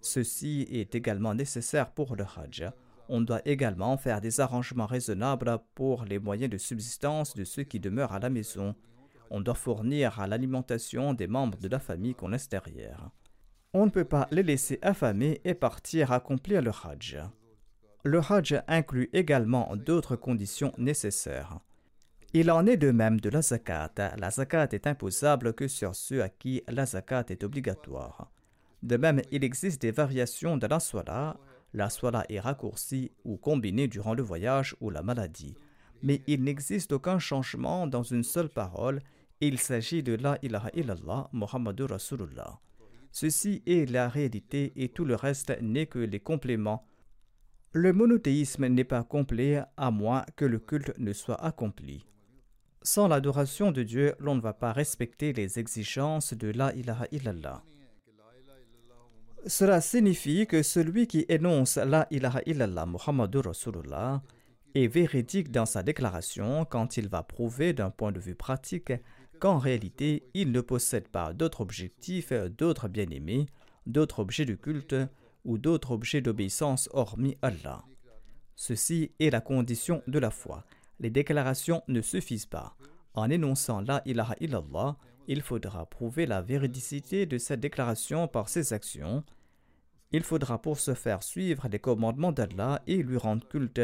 Ceci 0.00 0.66
est 0.70 0.94
également 0.94 1.34
nécessaire 1.34 1.90
pour 1.90 2.14
le 2.16 2.24
Hajj. 2.24 2.70
On 3.12 3.20
doit 3.20 3.42
également 3.44 3.96
faire 3.96 4.20
des 4.20 4.38
arrangements 4.38 4.86
raisonnables 4.86 5.58
pour 5.74 6.04
les 6.04 6.20
moyens 6.20 6.48
de 6.48 6.58
subsistance 6.58 7.34
de 7.34 7.42
ceux 7.42 7.64
qui 7.64 7.80
demeurent 7.80 8.12
à 8.12 8.20
la 8.20 8.30
maison. 8.30 8.76
On 9.30 9.40
doit 9.40 9.56
fournir 9.56 10.20
à 10.20 10.28
l'alimentation 10.28 11.12
des 11.12 11.26
membres 11.26 11.58
de 11.58 11.66
la 11.66 11.80
famille 11.80 12.14
qu'on 12.14 12.28
laisse 12.28 12.48
derrière. 12.48 13.10
On 13.74 13.86
ne 13.86 13.90
peut 13.90 14.04
pas 14.04 14.28
les 14.30 14.44
laisser 14.44 14.78
affamés 14.80 15.40
et 15.44 15.54
partir 15.54 16.12
accomplir 16.12 16.62
le 16.62 16.70
Hajj. 16.70 17.18
Le 18.04 18.20
Hajj 18.20 18.62
inclut 18.68 19.10
également 19.12 19.74
d'autres 19.74 20.14
conditions 20.14 20.72
nécessaires. 20.78 21.58
Il 22.32 22.48
en 22.52 22.64
est 22.64 22.76
de 22.76 22.92
même 22.92 23.18
de 23.18 23.28
la 23.28 23.42
zakat. 23.42 23.90
La 24.18 24.30
zakat 24.30 24.68
est 24.70 24.86
imposable 24.86 25.52
que 25.54 25.66
sur 25.66 25.96
ceux 25.96 26.22
à 26.22 26.28
qui 26.28 26.62
la 26.68 26.86
zakat 26.86 27.24
est 27.30 27.42
obligatoire. 27.42 28.30
De 28.84 28.96
même, 28.96 29.20
il 29.32 29.42
existe 29.42 29.82
des 29.82 29.90
variations 29.90 30.56
de 30.56 30.68
la 30.68 30.78
swala. 30.78 31.36
La 31.72 31.90
swala 31.90 32.24
est 32.28 32.40
raccourcie 32.40 33.12
ou 33.24 33.36
combinée 33.36 33.88
durant 33.88 34.14
le 34.14 34.22
voyage 34.22 34.76
ou 34.80 34.90
la 34.90 35.02
maladie. 35.02 35.56
Mais 36.02 36.22
il 36.26 36.42
n'existe 36.42 36.92
aucun 36.92 37.18
changement 37.18 37.86
dans 37.86 38.02
une 38.02 38.24
seule 38.24 38.48
parole. 38.48 39.00
Il 39.40 39.58
s'agit 39.58 40.02
de 40.02 40.14
la 40.14 40.38
ilaha 40.42 40.70
illallah 40.74 41.28
Muhammadur 41.32 41.90
Rasulullah. 41.90 42.60
Ceci 43.12 43.62
est 43.66 43.90
la 43.90 44.08
réalité 44.08 44.72
et 44.76 44.88
tout 44.88 45.04
le 45.04 45.14
reste 45.14 45.56
n'est 45.60 45.86
que 45.86 45.98
les 45.98 46.20
compléments 46.20 46.86
le 47.72 47.92
monothéisme 47.92 48.66
n'est 48.66 48.82
pas 48.82 49.04
complet 49.04 49.62
à 49.76 49.92
moins 49.92 50.24
que 50.34 50.44
le 50.44 50.58
culte 50.58 50.92
ne 50.98 51.12
soit 51.12 51.40
accompli. 51.40 52.04
Sans 52.82 53.06
l'adoration 53.06 53.70
de 53.70 53.84
Dieu, 53.84 54.16
l'on 54.18 54.34
ne 54.34 54.40
va 54.40 54.52
pas 54.52 54.72
respecter 54.72 55.32
les 55.32 55.60
exigences 55.60 56.34
de 56.34 56.48
la 56.48 56.74
ilaha 56.74 57.06
illallah. 57.12 57.62
Cela 59.46 59.80
signifie 59.80 60.46
que 60.46 60.62
celui 60.62 61.06
qui 61.06 61.24
énonce 61.28 61.76
la 61.76 62.06
ilaha 62.10 62.40
illallah 62.44 62.86
Muhammadur 62.86 63.46
Rasulullah 63.46 64.22
est 64.74 64.86
véridique 64.86 65.50
dans 65.50 65.66
sa 65.66 65.82
déclaration 65.82 66.64
quand 66.64 66.96
il 66.96 67.08
va 67.08 67.22
prouver 67.22 67.72
d'un 67.72 67.90
point 67.90 68.12
de 68.12 68.20
vue 68.20 68.34
pratique 68.34 68.92
qu'en 69.40 69.58
réalité 69.58 70.28
il 70.34 70.52
ne 70.52 70.60
possède 70.60 71.08
pas 71.08 71.32
d'autres 71.32 71.62
objectifs, 71.62 72.32
d'autres 72.32 72.88
bien-aimés, 72.88 73.46
d'autres 73.86 74.20
objets 74.20 74.44
de 74.44 74.54
culte, 74.54 74.94
ou 75.44 75.56
d'autres 75.56 75.92
objets 75.92 76.20
d'obéissance 76.20 76.90
hormis 76.92 77.36
Allah. 77.40 77.82
Ceci 78.56 79.12
est 79.18 79.30
la 79.30 79.40
condition 79.40 80.02
de 80.06 80.18
la 80.18 80.30
foi. 80.30 80.64
Les 80.98 81.08
déclarations 81.08 81.82
ne 81.88 82.02
suffisent 82.02 82.44
pas. 82.44 82.76
En 83.14 83.30
énonçant 83.30 83.80
la 83.80 84.02
ilaha 84.04 84.34
illallah, 84.40 84.98
il 85.30 85.40
faudra 85.40 85.86
prouver 85.86 86.26
la 86.26 86.42
véridicité 86.42 87.24
de 87.24 87.38
cette 87.38 87.60
déclaration 87.60 88.28
par 88.28 88.48
ses 88.48 88.74
actions. 88.74 89.24
Il 90.12 90.24
faudra 90.24 90.60
pour 90.60 90.78
se 90.78 90.92
faire 90.92 91.22
suivre 91.22 91.68
les 91.70 91.78
commandements 91.78 92.32
d'Allah 92.32 92.82
et 92.86 92.96
lui 92.96 93.16
rendre 93.16 93.48
culte. 93.48 93.80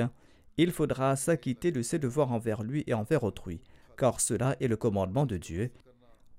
Il 0.58 0.72
faudra 0.72 1.16
s'acquitter 1.16 1.72
de 1.72 1.82
ses 1.82 1.98
devoirs 1.98 2.32
envers 2.32 2.62
lui 2.62 2.84
et 2.86 2.94
envers 2.94 3.24
autrui, 3.24 3.62
car 3.96 4.20
cela 4.20 4.56
est 4.60 4.68
le 4.68 4.76
commandement 4.76 5.24
de 5.24 5.36
Dieu 5.36 5.70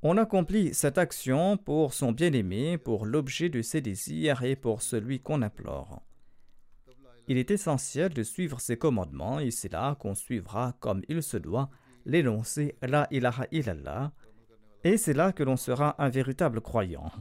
on 0.03 0.17
accomplit 0.17 0.75
cette 0.75 0.99
action 0.99 1.57
pour 1.57 1.93
son 1.93 2.11
bien-aimé, 2.11 2.77
pour 2.77 3.05
l'objet 3.05 3.49
de 3.49 3.63
ses 3.63 3.81
désirs 3.81 4.43
et 4.43 4.55
pour 4.55 4.83
celui 4.83 5.19
qu'on 5.19 5.41
implore. 5.41 6.03
Il 7.27 7.37
est 7.37 7.49
essentiel 7.49 8.13
de 8.13 8.21
suivre 8.23 8.59
ces 8.61 8.77
commandements 8.77 9.39
et 9.39 9.49
c'est 9.49 9.71
là 9.71 9.95
qu'on 9.99 10.13
suivra 10.13 10.75
comme 10.79 11.01
il 11.09 11.23
se 11.23 11.37
doit 11.37 11.69
l'énoncé 12.05 12.75
La 12.81 13.07
ilaha 13.11 13.47
illallah 13.51 14.11
Et 14.83 14.97
c'est 14.97 15.13
là 15.13 15.31
que 15.31 15.43
l'on 15.43 15.57
sera 15.57 15.95
un 16.01 16.09
véritable 16.09 16.61
croyant. 16.61 17.11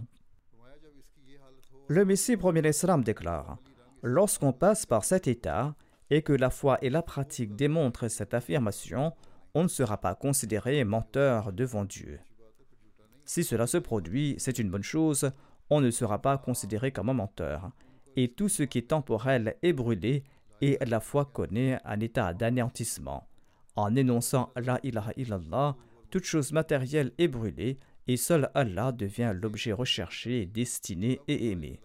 Le 1.88 2.05
Messie 2.05 2.37
premier 2.37 2.62
l'Islam 2.62 3.05
déclare 3.05 3.59
Lorsqu'on 4.03 4.53
passe 4.53 4.87
par 4.87 5.05
cet 5.05 5.27
état 5.27 5.75
et 6.11 6.23
que 6.23 6.33
la 6.33 6.51
foi 6.51 6.79
et 6.83 6.90
la 6.90 7.03
pratique 7.03 7.57
démontrent 7.57 8.09
cette 8.09 8.35
affirmation, 8.35 9.12
on 9.55 9.62
ne 9.62 9.69
sera 9.69 9.97
pas 9.97 10.14
considéré 10.14 10.85
menteur 10.85 11.53
devant 11.53 11.85
Dieu. 11.85 12.21
Si 13.25 13.42
cela 13.42 13.66
se 13.66 13.79
produit, 13.79 14.37
c'est 14.38 14.59
une 14.59 14.71
bonne 14.71 14.83
chose, 14.83 15.31
on 15.71 15.81
ne 15.81 15.90
sera 15.90 16.21
pas 16.21 16.38
considéré 16.38 16.92
comme 16.92 17.09
un 17.09 17.14
menteur. 17.14 17.71
Et 18.14 18.29
tout 18.29 18.49
ce 18.49 18.62
qui 18.62 18.79
est 18.79 18.88
temporel 18.88 19.57
est 19.62 19.73
brûlé 19.73 20.23
et 20.61 20.79
la 20.87 21.01
foi 21.01 21.25
connaît 21.25 21.79
un 21.85 22.01
état 22.01 22.33
d'anéantissement. 22.35 23.27
En 23.75 23.95
énonçant 23.95 24.53
La 24.57 24.79
ilaha 24.83 25.12
illallah, 25.16 25.77
toute 26.16 26.24
chose 26.24 26.52
matérielle 26.52 27.12
est 27.18 27.29
brûlée 27.29 27.79
et 28.07 28.16
seul 28.16 28.48
Allah 28.55 28.90
devient 28.90 29.35
l'objet 29.35 29.72
recherché, 29.72 30.46
destiné 30.46 31.20
et 31.29 31.50
aimé. 31.50 31.79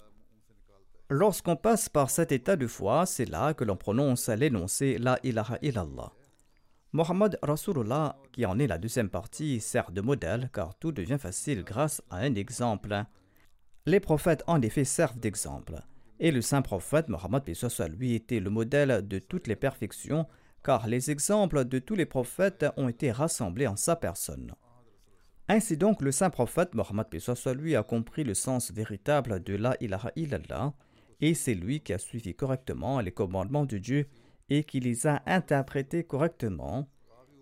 Lorsqu'on 1.09 1.57
passe 1.57 1.89
par 1.89 2.09
cet 2.09 2.31
état 2.31 2.55
de 2.55 2.65
foi, 2.65 3.05
c'est 3.05 3.25
là 3.25 3.53
que 3.53 3.65
l'on 3.65 3.75
prononce 3.75 4.29
l'énoncé 4.29 4.97
La 4.97 5.19
ilaha 5.23 5.57
illallah. 5.61 6.13
Mohammed 6.93 7.37
Rasulullah, 7.41 8.15
qui 8.31 8.45
en 8.45 8.57
est 8.57 8.67
la 8.67 8.77
deuxième 8.77 9.09
partie, 9.09 9.59
sert 9.59 9.91
de 9.91 9.99
modèle 9.99 10.49
car 10.53 10.75
tout 10.75 10.93
devient 10.93 11.19
facile 11.19 11.65
grâce 11.65 12.01
à 12.09 12.19
un 12.19 12.33
exemple. 12.35 13.03
Les 13.85 13.99
prophètes 13.99 14.45
en 14.47 14.61
effet 14.61 14.85
servent 14.85 15.19
d'exemple. 15.19 15.81
Et 16.21 16.31
le 16.31 16.41
saint 16.41 16.61
prophète 16.61 17.09
Mohammed 17.09 17.43
lui 17.97 18.13
était 18.13 18.39
le 18.39 18.49
modèle 18.49 19.05
de 19.05 19.19
toutes 19.19 19.47
les 19.47 19.57
perfections, 19.57 20.25
car 20.63 20.87
les 20.87 21.11
exemples 21.11 21.65
de 21.65 21.79
tous 21.79 21.95
les 21.95 22.05
prophètes 22.05 22.65
ont 22.77 22.89
été 22.89 23.11
rassemblés 23.11 23.67
en 23.67 23.75
sa 23.75 23.95
personne. 23.95 24.53
Ainsi 25.47 25.75
donc, 25.75 26.01
le 26.01 26.11
saint 26.11 26.29
prophète 26.29 26.75
Mohammed 26.75 27.07
lui 27.57 27.75
a 27.75 27.83
compris 27.83 28.23
le 28.23 28.33
sens 28.33 28.71
véritable 28.71 29.43
de 29.43 29.55
la 29.55 29.75
ilaha 29.81 30.11
illallah, 30.15 30.73
et 31.19 31.33
c'est 31.33 31.55
lui 31.55 31.81
qui 31.81 31.93
a 31.93 31.97
suivi 31.97 32.33
correctement 32.33 32.99
les 32.99 33.11
commandements 33.11 33.65
de 33.65 33.77
Dieu 33.77 34.07
et 34.49 34.63
qui 34.63 34.79
les 34.79 35.07
a 35.07 35.21
interprétés 35.25 36.03
correctement, 36.03 36.87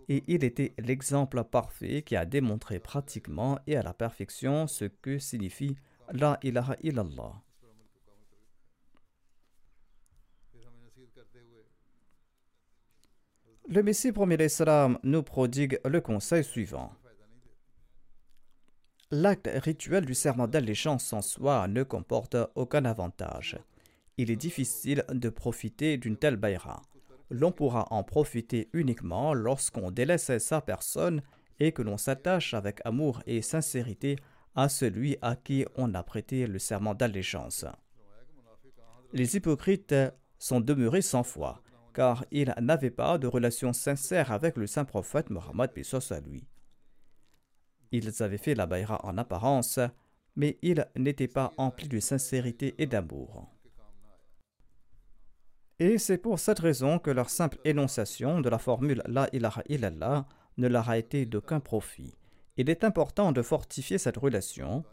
et 0.09 0.23
il 0.27 0.43
était 0.43 0.73
l'exemple 0.79 1.43
parfait 1.43 2.01
qui 2.01 2.15
a 2.15 2.25
démontré 2.25 2.79
pratiquement 2.79 3.59
et 3.67 3.77
à 3.77 3.83
la 3.83 3.93
perfection 3.93 4.65
ce 4.65 4.85
que 4.85 5.19
signifie 5.19 5.75
la 6.11 6.39
ilaha 6.41 6.75
illallah. 6.81 7.43
Le 13.71 13.83
Messie 13.83 14.11
premier 14.11 14.35
l'Islam 14.35 14.97
nous 15.03 15.21
prodigue 15.21 15.79
le 15.85 16.01
conseil 16.01 16.43
suivant. 16.43 16.91
L'acte 19.11 19.47
rituel 19.53 20.07
du 20.07 20.15
serment 20.15 20.47
d'allégeance 20.47 21.13
en 21.13 21.21
soi 21.21 21.67
ne 21.67 21.83
comporte 21.83 22.35
aucun 22.55 22.83
avantage. 22.85 23.59
Il 24.17 24.31
est 24.31 24.35
difficile 24.35 25.05
de 25.09 25.29
profiter 25.29 25.97
d'une 25.97 26.17
telle 26.17 26.37
baïra. 26.37 26.81
L'on 27.29 27.51
pourra 27.51 27.85
en 27.91 28.03
profiter 28.03 28.69
uniquement 28.73 29.35
lorsqu'on 29.35 29.91
délaisse 29.91 30.35
sa 30.39 30.61
personne 30.61 31.21
et 31.59 31.71
que 31.71 31.83
l'on 31.83 31.97
s'attache 31.97 32.55
avec 32.55 32.81
amour 32.85 33.21
et 33.27 33.43
sincérité 33.43 34.15
à 34.55 34.67
celui 34.67 35.15
à 35.21 35.35
qui 35.35 35.63
on 35.75 35.93
a 35.93 36.01
prêté 36.01 36.47
le 36.47 36.57
serment 36.57 36.95
d'allégeance. 36.95 37.65
Les 39.13 39.35
hypocrites 39.35 39.93
sont 40.39 40.59
demeurés 40.59 41.03
sans 41.03 41.21
foi 41.21 41.61
car 41.93 42.25
ils 42.31 42.53
n'avaient 42.59 42.89
pas 42.89 43.17
de 43.17 43.27
relation 43.27 43.73
sincère 43.73 44.31
avec 44.31 44.57
le 44.57 44.67
saint 44.67 44.85
prophète 44.85 45.29
Mohammed 45.29 45.71
à 46.11 46.19
lui. 46.19 46.47
Ils 47.91 48.21
avaient 48.21 48.37
fait 48.37 48.55
la 48.55 48.65
baïra 48.65 48.99
en 49.03 49.17
apparence, 49.17 49.79
mais 50.35 50.57
ils 50.61 50.85
n'étaient 50.95 51.27
pas 51.27 51.51
emplis 51.57 51.87
de 51.87 51.99
sincérité 51.99 52.75
et 52.77 52.85
d'amour. 52.85 53.49
Et 55.79 55.97
c'est 55.97 56.17
pour 56.17 56.39
cette 56.39 56.59
raison 56.59 56.99
que 56.99 57.09
leur 57.09 57.29
simple 57.29 57.57
énonciation 57.63 58.41
de 58.41 58.49
la 58.49 58.57
formule 58.57 59.01
La 59.07 59.29
ilaha 59.33 59.63
illallah 59.69 60.27
ne 60.57 60.67
leur 60.67 60.89
a 60.89 60.97
été 60.97 61.25
d'aucun 61.25 61.61
profit. 61.61 62.15
Il 62.57 62.69
est 62.69 62.83
important 62.83 63.31
de 63.31 63.41
fortifier 63.41 63.97
cette 63.97 64.17
relation. 64.17 64.83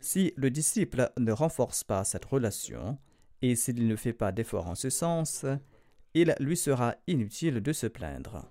Si 0.00 0.32
le 0.36 0.50
disciple 0.50 1.12
ne 1.18 1.32
renforce 1.32 1.84
pas 1.84 2.04
cette 2.04 2.24
relation, 2.24 2.98
et 3.42 3.56
s'il 3.56 3.86
ne 3.86 3.96
fait 3.96 4.14
pas 4.14 4.32
d'effort 4.32 4.68
en 4.68 4.74
ce 4.74 4.88
sens, 4.88 5.44
il 6.14 6.34
lui 6.40 6.56
sera 6.56 6.94
inutile 7.06 7.60
de 7.60 7.72
se 7.72 7.86
plaindre. 7.86 8.50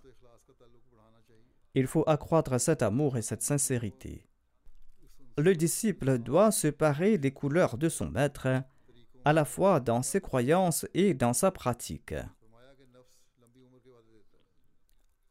Il 1.74 1.88
faut 1.88 2.04
accroître 2.08 2.60
cet 2.60 2.82
amour 2.82 3.18
et 3.18 3.22
cette 3.22 3.44
sincérité. 3.44 4.28
Le 5.38 5.56
disciple 5.56 6.18
doit 6.18 6.52
se 6.52 6.68
parer 6.68 7.18
des 7.18 7.32
couleurs 7.32 7.78
de 7.78 7.88
son 7.88 8.10
maître, 8.10 8.64
à 9.24 9.34
la 9.34 9.46
fois 9.46 9.80
dans 9.80 10.02
ses 10.02 10.20
croyances 10.20 10.86
et 10.94 11.14
dans 11.14 11.34
sa 11.34 11.52
pratique. 11.52 12.16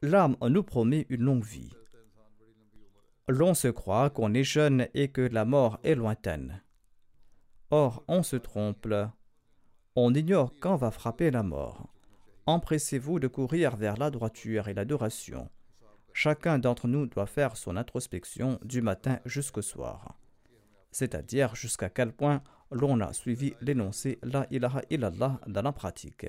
L'âme 0.02 0.36
nous 0.48 0.62
promet 0.62 1.06
une 1.10 1.22
longue 1.22 1.44
vie. 1.44 1.72
L'on 3.28 3.54
se 3.54 3.68
croit 3.68 4.08
qu'on 4.08 4.32
est 4.32 4.44
jeune 4.44 4.88
et 4.94 5.08
que 5.08 5.20
la 5.20 5.44
mort 5.44 5.78
est 5.84 5.94
lointaine. 5.94 6.62
Or, 7.70 8.02
on 8.08 8.22
se 8.22 8.36
trompe. 8.36 8.88
On 9.94 10.14
ignore 10.14 10.54
quand 10.58 10.76
va 10.76 10.90
frapper 10.90 11.30
la 11.30 11.42
mort 11.42 11.92
empressez-vous 12.50 13.20
de 13.20 13.28
courir 13.28 13.76
vers 13.76 13.96
la 13.96 14.10
droiture 14.10 14.68
et 14.68 14.74
l'adoration. 14.74 15.48
Chacun 16.12 16.58
d'entre 16.58 16.88
nous 16.88 17.06
doit 17.06 17.26
faire 17.26 17.56
son 17.56 17.76
introspection 17.76 18.58
du 18.64 18.82
matin 18.82 19.20
jusqu'au 19.24 19.62
soir, 19.62 20.18
c'est-à-dire 20.90 21.54
jusqu'à 21.54 21.88
quel 21.88 22.12
point 22.12 22.42
l'on 22.72 23.00
a 23.00 23.12
suivi 23.12 23.54
l'énoncé 23.60 24.18
La 24.22 24.46
ilaha 24.50 24.82
illallah 24.90 25.40
dans 25.46 25.62
la 25.62 25.72
pratique. 25.72 26.26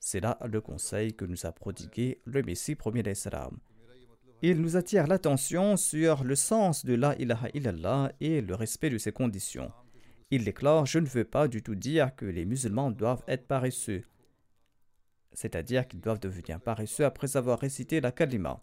C'est 0.00 0.20
là 0.20 0.38
le 0.44 0.60
conseil 0.60 1.14
que 1.14 1.24
nous 1.24 1.46
a 1.46 1.52
prodigué 1.52 2.20
le 2.24 2.42
Messie 2.42 2.74
premier 2.74 3.04
d'Islam. 3.04 3.58
Il 4.42 4.60
nous 4.60 4.76
attire 4.76 5.06
l'attention 5.06 5.76
sur 5.76 6.24
le 6.24 6.34
sens 6.34 6.84
de 6.84 6.94
La 6.94 7.14
ilaha 7.16 7.48
illallah 7.54 8.10
et 8.20 8.40
le 8.40 8.54
respect 8.56 8.90
de 8.90 8.98
ses 8.98 9.12
conditions. 9.12 9.70
Il 10.32 10.44
déclare 10.44 10.86
Je 10.86 10.98
ne 10.98 11.06
veux 11.06 11.24
pas 11.24 11.46
du 11.46 11.62
tout 11.62 11.74
dire 11.76 12.16
que 12.16 12.24
les 12.24 12.44
musulmans 12.44 12.90
doivent 12.90 13.24
être 13.28 13.46
paresseux 13.46 14.02
c'est-à-dire 15.32 15.86
qu'ils 15.86 16.00
doivent 16.00 16.20
devenir 16.20 16.60
paresseux 16.60 17.04
après 17.04 17.36
avoir 17.36 17.58
récité 17.58 18.00
la 18.00 18.12
kalima. 18.12 18.60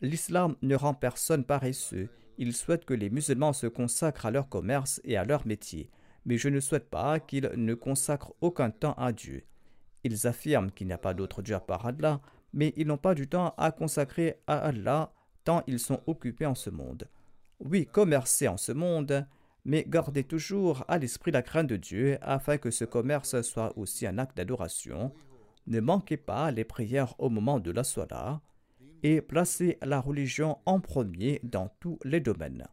L'islam 0.00 0.56
ne 0.62 0.74
rend 0.74 0.94
personne 0.94 1.44
paresseux, 1.44 2.08
il 2.36 2.52
souhaite 2.52 2.84
que 2.84 2.94
les 2.94 3.10
musulmans 3.10 3.52
se 3.52 3.66
consacrent 3.66 4.26
à 4.26 4.30
leur 4.30 4.48
commerce 4.48 5.00
et 5.04 5.16
à 5.16 5.24
leur 5.24 5.46
métier, 5.46 5.90
mais 6.24 6.36
je 6.36 6.48
ne 6.48 6.60
souhaite 6.60 6.90
pas 6.90 7.20
qu'ils 7.20 7.50
ne 7.54 7.74
consacrent 7.74 8.34
aucun 8.40 8.70
temps 8.70 8.94
à 8.94 9.12
Dieu. 9.12 9.44
Ils 10.02 10.26
affirment 10.26 10.70
qu'il 10.70 10.86
n'y 10.86 10.92
a 10.92 10.98
pas 10.98 11.14
d'autre 11.14 11.42
Dieu 11.42 11.54
à 11.54 11.60
part 11.60 11.86
Allah, 11.86 12.20
mais 12.52 12.72
ils 12.76 12.86
n'ont 12.86 12.98
pas 12.98 13.14
du 13.14 13.28
temps 13.28 13.54
à 13.56 13.72
consacrer 13.72 14.40
à 14.46 14.58
Allah 14.58 15.12
tant 15.44 15.62
ils 15.66 15.78
sont 15.78 16.00
occupés 16.06 16.46
en 16.46 16.54
ce 16.54 16.70
monde. 16.70 17.08
Oui, 17.60 17.86
commercer 17.86 18.48
en 18.48 18.56
ce 18.56 18.72
monde, 18.72 19.26
mais 19.64 19.84
gardez 19.86 20.24
toujours 20.24 20.84
à 20.88 20.98
l'esprit 20.98 21.30
la 21.30 21.42
crainte 21.42 21.68
de 21.68 21.76
Dieu 21.76 22.18
afin 22.20 22.58
que 22.58 22.70
ce 22.70 22.84
commerce 22.84 23.40
soit 23.42 23.76
aussi 23.78 24.06
un 24.06 24.18
acte 24.18 24.36
d'adoration, 24.36 25.12
ne 25.66 25.80
manquez 25.80 26.16
pas 26.16 26.50
les 26.50 26.64
prières 26.64 27.14
au 27.18 27.30
moment 27.30 27.60
de 27.60 27.70
la 27.70 27.84
soirée 27.84 28.38
et 29.02 29.20
placez 29.20 29.78
la 29.82 30.00
religion 30.00 30.58
en 30.66 30.80
premier 30.80 31.40
dans 31.42 31.68
tous 31.80 31.98
les 32.04 32.20
domaines. 32.20 32.66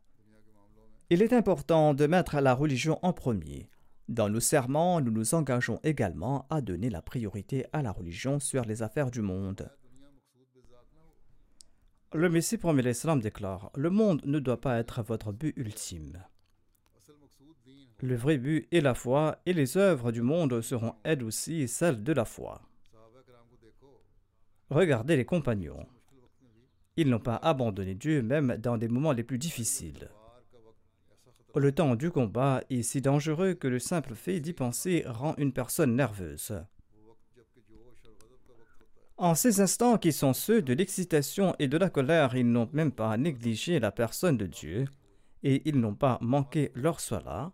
Il 1.10 1.22
est 1.22 1.34
important 1.34 1.94
de 1.94 2.08
mettre 2.08 2.40
la 2.40 2.54
religion 2.54 2.98
en 3.02 3.12
premier. 3.12 3.70
Dans 4.08 4.30
nos 4.30 4.40
serments, 4.40 5.02
nous 5.02 5.12
nous 5.12 5.36
engageons 5.36 5.80
également 5.84 6.46
à 6.50 6.62
donner 6.62 6.90
la 6.90 7.02
priorité 7.02 7.66
à 7.74 7.82
la 7.82 7.92
religion 7.92 8.40
sur 8.40 8.64
les 8.64 8.82
affaires 8.82 9.12
du 9.12 9.22
monde. 9.22 9.70
Le 12.14 12.30
Messie 12.30 12.58
premier 12.58 12.82
l'Islam 12.82 13.22
déclare 13.22 13.72
Le 13.76 13.90
monde 13.90 14.22
ne 14.26 14.40
doit 14.40 14.60
pas 14.60 14.80
être 14.80 15.02
votre 15.02 15.32
but 15.32 15.54
ultime. 15.58 16.24
Le 18.00 18.16
vrai 18.16 18.38
but 18.38 18.68
est 18.72 18.82
la 18.82 18.96
foi, 18.96 19.38
et 19.46 19.54
les 19.54 19.78
œuvres 19.78 20.12
du 20.12 20.22
monde 20.22 20.62
seront 20.62 20.96
elles 21.04 21.24
aussi 21.24 21.68
celles 21.68 22.04
de 22.04 22.14
la 22.14 22.26
foi. 22.26 22.62
Regardez 24.72 25.18
les 25.18 25.26
compagnons. 25.26 25.86
Ils 26.96 27.10
n'ont 27.10 27.20
pas 27.20 27.36
abandonné 27.36 27.94
Dieu 27.94 28.22
même 28.22 28.56
dans 28.56 28.78
des 28.78 28.88
moments 28.88 29.12
les 29.12 29.24
plus 29.24 29.38
difficiles. 29.38 30.10
Le 31.54 31.74
temps 31.74 31.98
du 31.98 32.10
combat 32.10 32.64
est 32.70 32.82
si 32.82 33.02
dangereux 33.02 33.54
que 33.54 33.68
le 33.68 33.80
simple 33.80 34.16
fait 34.16 34.40
d'y 34.40 34.54
penser 34.54 35.04
rend 35.06 35.36
une 35.38 35.52
personne 35.52 35.94
nerveuse. 35.94 36.54
En 39.18 39.36
ces 39.36 39.60
instants 39.60 39.98
qui 39.98 40.14
sont 40.14 40.34
ceux 40.34 40.62
de 40.62 40.74
l'excitation 40.74 41.54
et 41.60 41.68
de 41.68 41.78
la 41.78 41.90
colère, 41.90 42.34
ils 42.38 42.50
n'ont 42.50 42.70
même 42.72 42.94
pas 42.94 43.18
négligé 43.18 43.78
la 43.82 43.92
personne 43.92 44.38
de 44.38 44.48
Dieu, 44.48 44.86
et 45.44 45.68
ils 45.68 45.82
n'ont 45.82 45.96
pas 45.96 46.18
manqué 46.22 46.72
leur 46.76 47.02
sola, 47.02 47.52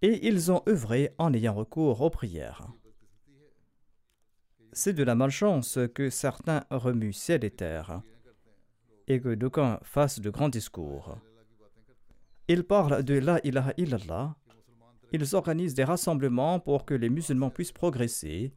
et 0.00 0.26
ils 0.26 0.50
ont 0.50 0.62
œuvré 0.66 1.10
en 1.18 1.34
ayant 1.34 1.54
recours 1.54 2.00
aux 2.00 2.10
prières 2.10 2.68
c'est 4.72 4.92
de 4.92 5.02
la 5.02 5.14
malchance 5.14 5.78
que 5.94 6.10
certains 6.10 6.64
remuent 6.70 7.12
ciel 7.12 7.44
et 7.44 7.50
terre, 7.50 8.02
et 9.06 9.20
que 9.20 9.34
d'aucuns 9.34 9.80
fassent 9.82 10.20
de 10.20 10.30
grands 10.30 10.48
discours. 10.48 11.18
Ils 12.48 12.64
parlent 12.64 13.02
de 13.02 13.14
la 13.14 13.40
ilaha 13.44 13.72
illallah. 13.76 14.36
Ils 15.12 15.34
organisent 15.34 15.74
des 15.74 15.84
rassemblements 15.84 16.60
pour 16.60 16.84
que 16.84 16.94
les 16.94 17.08
musulmans 17.08 17.50
puissent 17.50 17.72
progresser, 17.72 18.52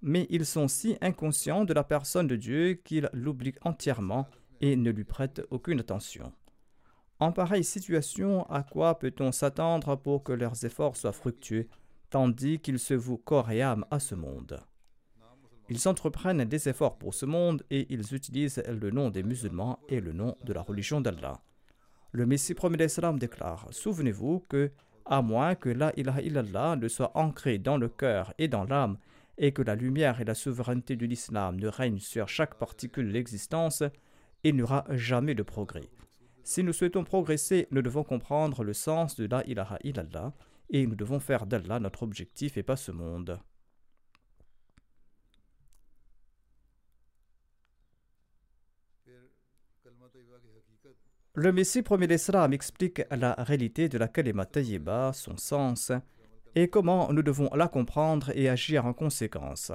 mais 0.00 0.26
ils 0.30 0.46
sont 0.46 0.68
si 0.68 0.96
inconscients 1.00 1.64
de 1.64 1.74
la 1.74 1.84
personne 1.84 2.26
de 2.26 2.36
Dieu 2.36 2.74
qu'ils 2.74 3.08
l'oublient 3.12 3.54
entièrement 3.62 4.26
et 4.60 4.76
ne 4.76 4.90
lui 4.90 5.04
prêtent 5.04 5.42
aucune 5.50 5.80
attention. 5.80 6.32
En 7.20 7.30
pareille 7.30 7.64
situation, 7.64 8.44
à 8.50 8.62
quoi 8.62 8.98
peut-on 8.98 9.30
s'attendre 9.30 9.96
pour 9.96 10.24
que 10.24 10.32
leurs 10.32 10.64
efforts 10.64 10.96
soient 10.96 11.12
fructueux, 11.12 11.68
tandis 12.10 12.58
qu'ils 12.58 12.78
se 12.80 12.94
vouent 12.94 13.16
corps 13.18 13.50
et 13.50 13.62
âme 13.62 13.84
à 13.90 14.00
ce 14.00 14.14
monde? 14.14 14.60
Ils 15.74 15.88
entreprennent 15.88 16.44
des 16.44 16.68
efforts 16.68 16.98
pour 16.98 17.14
ce 17.14 17.24
monde 17.24 17.62
et 17.70 17.86
ils 17.88 18.14
utilisent 18.14 18.62
le 18.68 18.90
nom 18.90 19.08
des 19.08 19.22
musulmans 19.22 19.78
et 19.88 20.00
le 20.00 20.12
nom 20.12 20.36
de 20.44 20.52
la 20.52 20.60
religion 20.60 21.00
d'Allah. 21.00 21.40
Le 22.10 22.26
Messie 22.26 22.52
premier 22.52 22.76
d'Islam 22.76 23.18
déclare 23.18 23.68
Souvenez-vous 23.70 24.40
que, 24.50 24.70
à 25.06 25.22
moins 25.22 25.54
que 25.54 25.70
la 25.70 25.90
ilaha 25.98 26.20
illallah 26.20 26.76
ne 26.76 26.88
soit 26.88 27.16
ancrée 27.16 27.56
dans 27.56 27.78
le 27.78 27.88
cœur 27.88 28.34
et 28.36 28.48
dans 28.48 28.64
l'âme, 28.64 28.98
et 29.38 29.52
que 29.52 29.62
la 29.62 29.74
lumière 29.74 30.20
et 30.20 30.26
la 30.26 30.34
souveraineté 30.34 30.94
de 30.94 31.06
l'islam 31.06 31.58
ne 31.58 31.68
règnent 31.68 32.00
sur 32.00 32.28
chaque 32.28 32.58
particule 32.58 33.06
de 33.06 33.12
l'existence, 33.12 33.82
il 34.44 34.56
n'y 34.56 34.62
aura 34.62 34.84
jamais 34.90 35.34
de 35.34 35.42
progrès. 35.42 35.88
Si 36.44 36.62
nous 36.62 36.74
souhaitons 36.74 37.04
progresser, 37.04 37.66
nous 37.70 37.80
devons 37.80 38.04
comprendre 38.04 38.62
le 38.62 38.74
sens 38.74 39.16
de 39.16 39.24
la 39.24 39.42
ilaha 39.46 39.78
illallah 39.84 40.34
et 40.68 40.86
nous 40.86 40.96
devons 40.96 41.18
faire 41.18 41.46
d'Allah 41.46 41.80
notre 41.80 42.02
objectif 42.02 42.58
et 42.58 42.62
pas 42.62 42.76
ce 42.76 42.92
monde. 42.92 43.40
Le 51.34 51.50
Messie 51.50 51.80
premier 51.80 52.06
d'Islam 52.06 52.52
explique 52.52 53.00
la 53.10 53.32
réalité 53.38 53.88
de 53.88 53.96
la 53.96 54.06
kalima 54.06 54.44
tayyiba, 54.44 55.12
son 55.14 55.38
sens, 55.38 55.90
et 56.54 56.68
comment 56.68 57.10
nous 57.10 57.22
devons 57.22 57.48
la 57.54 57.68
comprendre 57.68 58.30
et 58.36 58.50
agir 58.50 58.84
en 58.84 58.92
conséquence. 58.92 59.72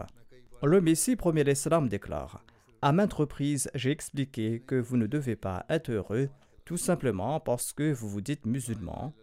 Le 0.61 0.79
Messie 0.81 1.15
premier 1.15 1.43
d'Islam 1.43 1.89
déclare 1.89 2.45
À 2.83 2.91
maintes 2.91 3.13
reprises, 3.13 3.71
j'ai 3.73 3.89
expliqué 3.89 4.59
que 4.59 4.75
vous 4.75 4.97
ne 4.97 5.07
devez 5.07 5.35
pas 5.35 5.65
être 5.67 5.89
heureux 5.89 6.29
tout 6.63 6.77
simplement 6.77 7.39
parce 7.39 7.73
que 7.73 7.91
vous 7.91 8.07
vous 8.07 8.21
dites 8.21 8.45
musulman 8.45 9.15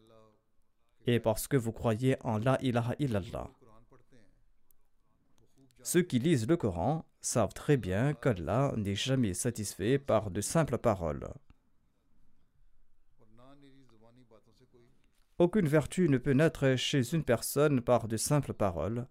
et 1.07 1.20
parce 1.20 1.47
que 1.47 1.57
vous 1.57 1.70
croyez 1.73 2.16
en 2.25 2.38
la 2.38 2.59
ilaha 2.62 2.97
illallah. 2.99 3.49
Ceux 5.85 6.03
qui 6.03 6.18
lisent 6.18 6.49
le 6.49 6.57
Coran 6.57 7.05
savent 7.20 7.55
très 7.55 7.77
bien 7.77 8.12
qu'Allah 8.12 8.73
n'est 8.77 8.97
jamais 8.97 9.35
satisfait 9.35 9.99
par 9.99 10.33
de 10.33 10.40
simples 10.40 10.79
paroles. 10.79 11.29
Aucune 15.38 15.66
vertu 15.66 16.09
ne 16.09 16.18
peut 16.18 16.33
naître 16.33 16.77
chez 16.77 17.12
une 17.12 17.25
personne 17.25 17.81
par 17.81 18.07
de 18.07 18.16
simples 18.16 18.53
paroles, 18.53 19.09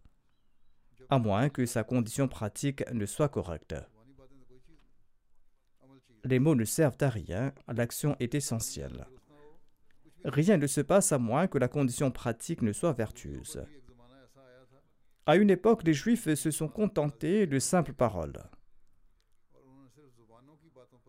à 1.10 1.20
moins 1.20 1.50
que 1.50 1.66
sa 1.66 1.84
condition 1.84 2.30
pratique 2.30 2.84
ne 2.92 3.06
soit 3.06 3.28
correcte. 3.28 3.76
Les 6.24 6.40
mots 6.40 6.56
ne 6.56 6.64
servent 6.64 6.98
à 7.02 7.10
rien, 7.10 7.54
l'action 7.68 8.16
est 8.22 8.36
essentielle. 8.36 9.06
Rien 10.24 10.56
ne 10.56 10.68
se 10.68 10.80
passe 10.80 11.12
à 11.12 11.18
moins 11.18 11.48
que 11.48 11.58
la 11.58 11.68
condition 11.68 12.10
pratique 12.10 12.62
ne 12.62 12.72
soit 12.72 12.94
vertueuse. 12.94 13.66
À 15.26 15.36
une 15.36 15.50
époque, 15.50 15.84
les 15.84 15.94
Juifs 15.94 16.34
se 16.36 16.52
sont 16.52 16.70
contentés 16.70 17.48
de 17.48 17.60
simples 17.60 17.94
paroles. 17.94 18.42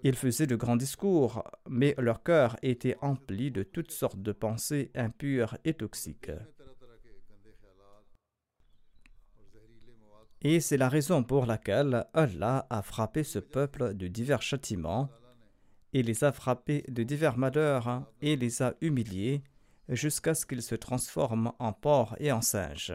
Ils 0.07 0.17
faisaient 0.17 0.47
de 0.47 0.55
grands 0.55 0.77
discours, 0.77 1.43
mais 1.67 1.95
leur 1.97 2.23
cœur 2.23 2.59
était 2.61 2.99
empli 3.01 3.51
de 3.51 3.63
toutes 3.63 3.91
sortes 3.91 4.21
de 4.21 4.33
pensées 4.33 4.91
impures 4.95 5.57
et 5.65 5.73
toxiques. 5.73 6.31
Et 10.43 10.61
c'est 10.61 10.77
la 10.77 10.91
raison 10.91 11.25
pour 11.25 11.47
laquelle 11.47 12.07
Allah 12.13 12.67
a 12.69 12.83
frappé 12.83 13.25
ce 13.25 13.39
peuple 13.39 13.95
de 13.95 14.07
divers 14.07 14.43
châtiments, 14.43 15.09
et 15.95 16.03
les 16.03 16.23
a 16.23 16.33
frappés 16.33 16.85
de 16.89 17.03
divers 17.03 17.39
malheurs, 17.39 18.05
et 18.21 18.37
les 18.37 18.61
a 18.61 18.75
humiliés, 18.83 19.43
jusqu'à 19.89 20.35
ce 20.35 20.45
qu'ils 20.45 20.63
se 20.63 20.75
transforment 20.75 21.53
en 21.59 21.73
porcs 21.73 22.15
et 22.19 22.31
en 22.31 22.43
singes. 22.43 22.93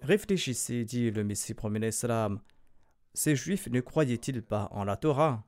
Réfléchissez, 0.00 0.86
dit 0.86 1.10
le 1.10 1.24
Messie 1.24 1.52
premier 1.52 1.88
Islam, 1.88 2.40
ces 3.16 3.34
Juifs 3.34 3.68
ne 3.68 3.80
croyaient-ils 3.80 4.42
pas 4.42 4.68
en 4.72 4.84
la 4.84 4.98
Torah? 4.98 5.42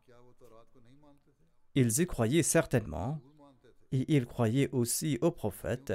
Ils 1.75 2.01
y 2.01 2.07
croyaient 2.07 2.43
certainement, 2.43 3.21
et 3.93 4.17
ils 4.17 4.27
croyaient 4.27 4.71
aussi 4.73 5.19
aux 5.21 5.31
prophètes. 5.31 5.93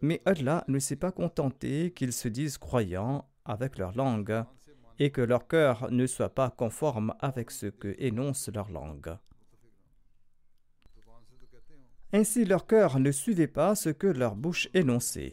Mais 0.00 0.20
Allah 0.24 0.64
ne 0.66 0.80
s'est 0.80 0.96
pas 0.96 1.12
contenté 1.12 1.92
qu'ils 1.92 2.12
se 2.12 2.26
disent 2.26 2.58
croyants 2.58 3.28
avec 3.44 3.78
leur 3.78 3.92
langue 3.94 4.44
et 4.98 5.12
que 5.12 5.20
leur 5.20 5.46
cœur 5.46 5.92
ne 5.92 6.06
soit 6.06 6.34
pas 6.34 6.50
conforme 6.50 7.14
avec 7.20 7.52
ce 7.52 7.66
que 7.66 7.94
énonce 7.98 8.48
leur 8.48 8.68
langue. 8.68 9.16
Ainsi 12.12 12.44
leur 12.44 12.66
cœur 12.66 12.98
ne 12.98 13.12
suivait 13.12 13.46
pas 13.46 13.76
ce 13.76 13.90
que 13.90 14.08
leur 14.08 14.34
bouche 14.34 14.68
énonçait. 14.74 15.32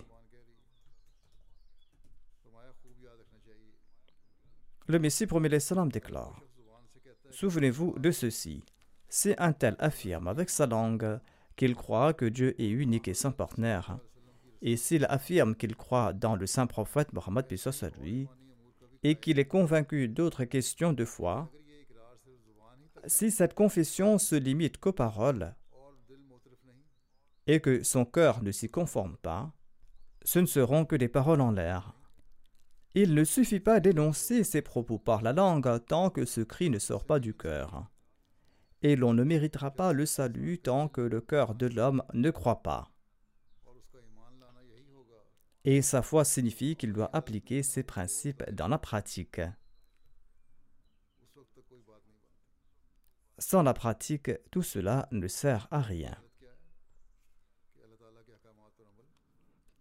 Le 4.90 4.98
Messie 4.98 5.28
salam 5.60 5.92
déclare 5.92 6.42
Souvenez-vous 7.30 8.00
de 8.00 8.10
ceci. 8.10 8.64
Si 9.08 9.36
un 9.38 9.54
tel 9.54 9.76
affirme 9.78 10.28
avec 10.28 10.50
sa 10.50 10.66
langue 10.66 11.20
qu'il 11.56 11.76
croit 11.76 12.14
que 12.14 12.26
Dieu 12.26 12.60
est 12.60 12.70
unique 12.70 13.08
et 13.08 13.14
sans 13.14 13.32
partenaire, 13.32 14.00
et 14.64 14.78
s'il 14.78 15.06
affirme 15.06 15.56
qu'il 15.56 15.76
croit 15.76 16.12
dans 16.14 16.36
le 16.36 16.48
saint 16.48 16.66
prophète 16.66 17.14
Mohammed 17.14 17.46
lui, 18.02 18.28
et 19.04 19.14
qu'il 19.14 19.38
est 19.38 19.48
convaincu 19.48 20.08
d'autres 20.08 20.46
questions 20.46 20.92
de 20.92 21.06
foi, 21.06 21.52
si 23.06 23.30
cette 23.30 23.54
confession 23.54 24.18
se 24.18 24.34
limite 24.34 24.80
qu'aux 24.80 24.92
paroles 24.92 25.54
et 27.46 27.60
que 27.60 27.84
son 27.84 28.06
cœur 28.06 28.42
ne 28.42 28.52
s'y 28.52 28.70
conforme 28.70 29.18
pas, 29.18 29.54
ce 30.24 30.40
ne 30.40 30.48
seront 30.48 30.84
que 30.84 30.96
des 30.96 31.10
paroles 31.10 31.42
en 31.42 31.52
l'air. 31.52 31.94
Il 32.96 33.14
ne 33.14 33.24
suffit 33.24 33.60
pas 33.60 33.80
d'énoncer 33.80 34.44
ses 34.44 34.62
propos 34.62 34.98
par 34.98 35.22
la 35.22 35.34
langue 35.34 35.86
tant 35.86 36.10
que 36.10 36.26
ce 36.26 36.42
cri 36.42 36.70
ne 36.70 36.80
sort 36.80 37.06
pas 37.06 37.20
du 37.20 37.34
cœur. 37.34 37.86
Et 38.82 38.96
l'on 38.96 39.14
ne 39.14 39.24
méritera 39.24 39.72
pas 39.72 39.94
le 39.94 40.06
salut 40.06 40.60
tant 40.60 40.88
que 40.88 41.02
le 41.02 41.22
cœur 41.22 41.54
de 41.56 41.68
l'homme 41.68 42.04
ne 42.14 42.32
croit 42.32 42.64
pas 42.64 42.92
et 45.66 45.82
sa 45.82 46.02
foi 46.02 46.26
signifie 46.26 46.76
qu'il 46.76 46.94
doit 46.94 47.16
appliquer 47.16 47.64
ces 47.64 47.84
principes 47.84 48.44
dans 48.52 48.68
la 48.68 48.78
pratique. 48.78 49.42
Sans 53.38 53.64
la 53.64 53.74
pratique, 53.74 54.32
tout 54.52 54.64
cela 54.64 55.08
ne 55.12 55.28
sert 55.28 55.68
à 55.72 55.82
rien. 55.82 56.18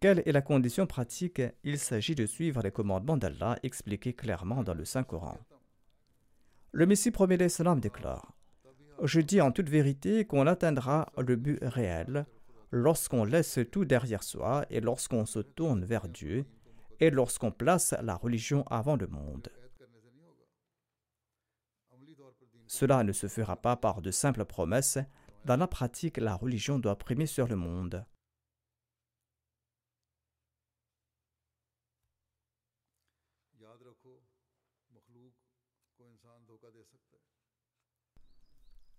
Quelle 0.01 0.23
est 0.27 0.33
la 0.33 0.43
condition 0.43 0.87
pratique? 0.87 1.43
Il 1.65 1.77
s'agit 1.77 2.15
de 2.15 2.25
suivre 2.25 2.63
les 2.63 2.71
commandements 2.71 3.17
d'Allah 3.17 3.59
expliqués 3.65 4.13
clairement 4.13 4.63
dans 4.63 4.75
le 4.75 4.85
Saint-Coran. 4.85 5.37
Le 6.71 6.87
Messie 6.87 7.11
premier 7.11 7.37
d'Islam 7.37 7.81
déclare 7.81 8.33
Je 9.03 9.21
dis 9.21 9.41
en 9.41 9.51
toute 9.51 9.69
vérité 9.69 10.25
qu'on 10.25 10.47
atteindra 10.47 11.11
le 11.19 11.35
but 11.35 11.59
réel 11.63 12.27
lorsqu'on 12.71 13.25
laisse 13.25 13.59
tout 13.73 13.85
derrière 13.85 14.23
soi 14.23 14.65
et 14.71 14.81
lorsqu'on 14.81 15.27
se 15.27 15.41
tourne 15.41 15.85
vers 15.85 16.07
Dieu 16.07 16.45
et 17.01 17.11
lorsqu'on 17.11 17.51
place 17.51 17.93
la 18.01 18.15
religion 18.15 18.65
avant 18.71 18.95
le 18.95 19.09
monde. 19.09 19.49
Cela 22.69 23.03
ne 23.03 23.13
se 23.13 23.27
fera 23.27 23.57
pas 23.57 23.75
par 23.75 24.01
de 24.01 24.13
simples 24.13 24.45
promesses. 24.45 24.99
Dans 25.45 25.57
la 25.57 25.67
pratique, 25.67 26.19
la 26.19 26.37
religion 26.37 26.79
doit 26.79 26.99
primer 26.99 27.27
sur 27.27 27.49
le 27.49 27.57
monde. 27.57 28.05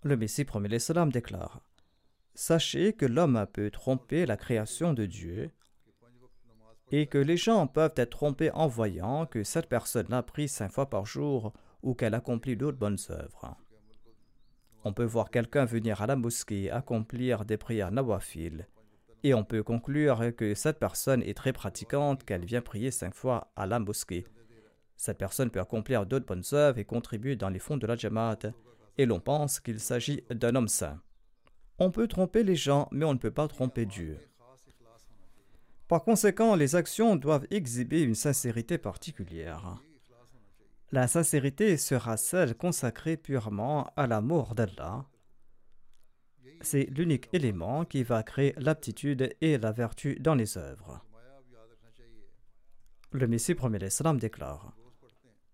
Le 0.04 0.16
Messie 0.16 0.46
premier 0.46 0.70
l'Islam 0.70 1.12
déclare 1.12 1.60
Sachez 2.34 2.94
que 2.94 3.06
l'homme 3.06 3.46
peut 3.52 3.70
tromper 3.70 4.26
la 4.26 4.38
création 4.38 4.94
de 4.94 5.06
Dieu 5.06 5.52
et 6.90 7.08
que 7.08 7.18
les 7.18 7.36
gens 7.36 7.68
peuvent 7.68 7.94
être 7.98 8.12
trompés 8.12 8.50
en 8.52 8.68
voyant 8.68 9.26
que 9.26 9.44
cette 9.44 9.68
personne 9.68 10.14
a 10.14 10.24
pris 10.24 10.48
cinq 10.48 10.72
fois 10.72 10.90
par 10.90 11.06
jour 11.06 11.52
ou 11.84 11.96
qu'elle 11.96 12.14
accomplit 12.14 12.56
d'autres 12.56 12.78
bonnes 12.78 12.98
œuvres. 13.10 13.58
On 14.86 14.94
peut 14.94 15.04
voir 15.04 15.32
quelqu'un 15.32 15.66
venir 15.66 16.02
à 16.02 16.08
la 16.08 16.16
mosquée 16.16 16.72
accomplir 16.72 17.44
des 17.44 17.58
prières 17.58 17.92
nawafil 17.92 18.70
et 19.24 19.34
on 19.34 19.44
peut 19.44 19.64
conclure 19.64 20.34
que 20.38 20.56
cette 20.56 20.80
personne 20.80 21.24
est 21.24 21.36
très 21.36 21.52
pratiquante, 21.52 22.24
qu'elle 22.24 22.46
vient 22.46 22.62
prier 22.62 22.90
cinq 22.90 23.14
fois 23.14 23.52
à 23.58 23.66
la 23.66 23.80
mosquée. 23.80 24.26
Cette 24.96 25.18
personne 25.18 25.50
peut 25.50 25.60
accomplir 25.60 26.06
d'autres 26.06 26.26
bonnes 26.26 26.44
œuvres 26.54 26.80
et 26.80 26.86
contribuer 26.86 27.36
dans 27.36 27.50
les 27.50 27.60
fonds 27.60 27.76
de 27.76 27.86
la 27.86 27.98
Jamaat 27.98 28.54
et 29.00 29.06
l'on 29.06 29.22
pense 29.22 29.62
qu'il 29.62 29.80
s'agit 29.80 30.26
d'un 30.30 30.56
homme 30.56 30.68
saint. 30.68 31.02
On 31.78 31.90
peut 31.90 32.10
tromper 32.10 32.44
les 32.44 32.58
gens, 32.58 32.90
mais 32.92 33.06
on 33.06 33.14
ne 33.14 33.18
peut 33.18 33.32
pas 33.32 33.48
tromper 33.48 33.86
Dieu. 33.86 34.20
Par 35.88 36.04
conséquent, 36.04 36.54
les 36.56 36.76
actions 36.76 37.16
doivent 37.16 37.48
exhiber 37.50 38.02
une 38.02 38.14
sincérité 38.14 38.78
particulière. 38.78 39.80
La 40.92 41.08
sincérité 41.08 41.78
sera 41.78 42.18
celle 42.18 42.56
consacrée 42.56 43.16
purement 43.16 43.90
à 43.96 44.06
l'amour 44.06 44.54
d'Allah. 44.54 45.06
C'est 46.60 46.90
l'unique 46.92 47.30
élément 47.32 47.86
qui 47.86 48.04
va 48.04 48.22
créer 48.22 48.54
l'aptitude 48.58 49.34
et 49.40 49.58
la 49.58 49.72
vertu 49.72 50.16
dans 50.20 50.36
les 50.36 50.58
œuvres. 50.58 51.06
Le 53.14 53.28
Messie 53.28 53.56
premier 53.56 53.80
l'Islam 53.80 54.20
déclare 54.20 54.74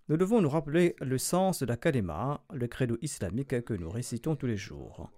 Nous 0.08 0.18
devons 0.18 0.40
nous 0.40 0.50
rappeler 0.50 0.96
le 1.02 1.18
sens 1.18 1.62
de 1.62 1.66
la 1.66 1.78
kalima, 1.78 2.40
le 2.54 2.68
credo 2.68 2.96
islamique 3.02 3.64
que 3.64 3.74
nous 3.74 3.90
récitons 3.90 4.36
tous 4.36 4.46
les 4.46 4.56
jours. 4.56 5.10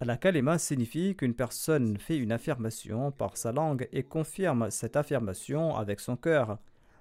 La 0.00 0.16
kalima 0.16 0.58
signifie 0.58 1.16
qu'une 1.16 1.34
personne 1.34 1.96
fait 1.98 2.16
une 2.16 2.30
affirmation 2.30 3.10
par 3.10 3.36
sa 3.36 3.50
langue 3.50 3.88
et 3.92 4.04
confirme 4.04 4.70
cette 4.70 4.94
affirmation 4.94 5.74
avec 5.74 5.98
son 5.98 6.16
cœur, 6.16 6.58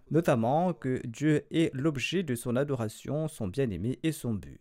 notamment 0.09 0.73
que 0.73 1.05
Dieu 1.05 1.45
est 1.51 1.71
l'objet 1.75 2.23
de 2.23 2.33
son 2.33 2.55
adoration, 2.55 3.27
son 3.27 3.49
bien-aimé 3.49 3.99
et 4.01 4.11
son 4.11 4.33
but. 4.33 4.59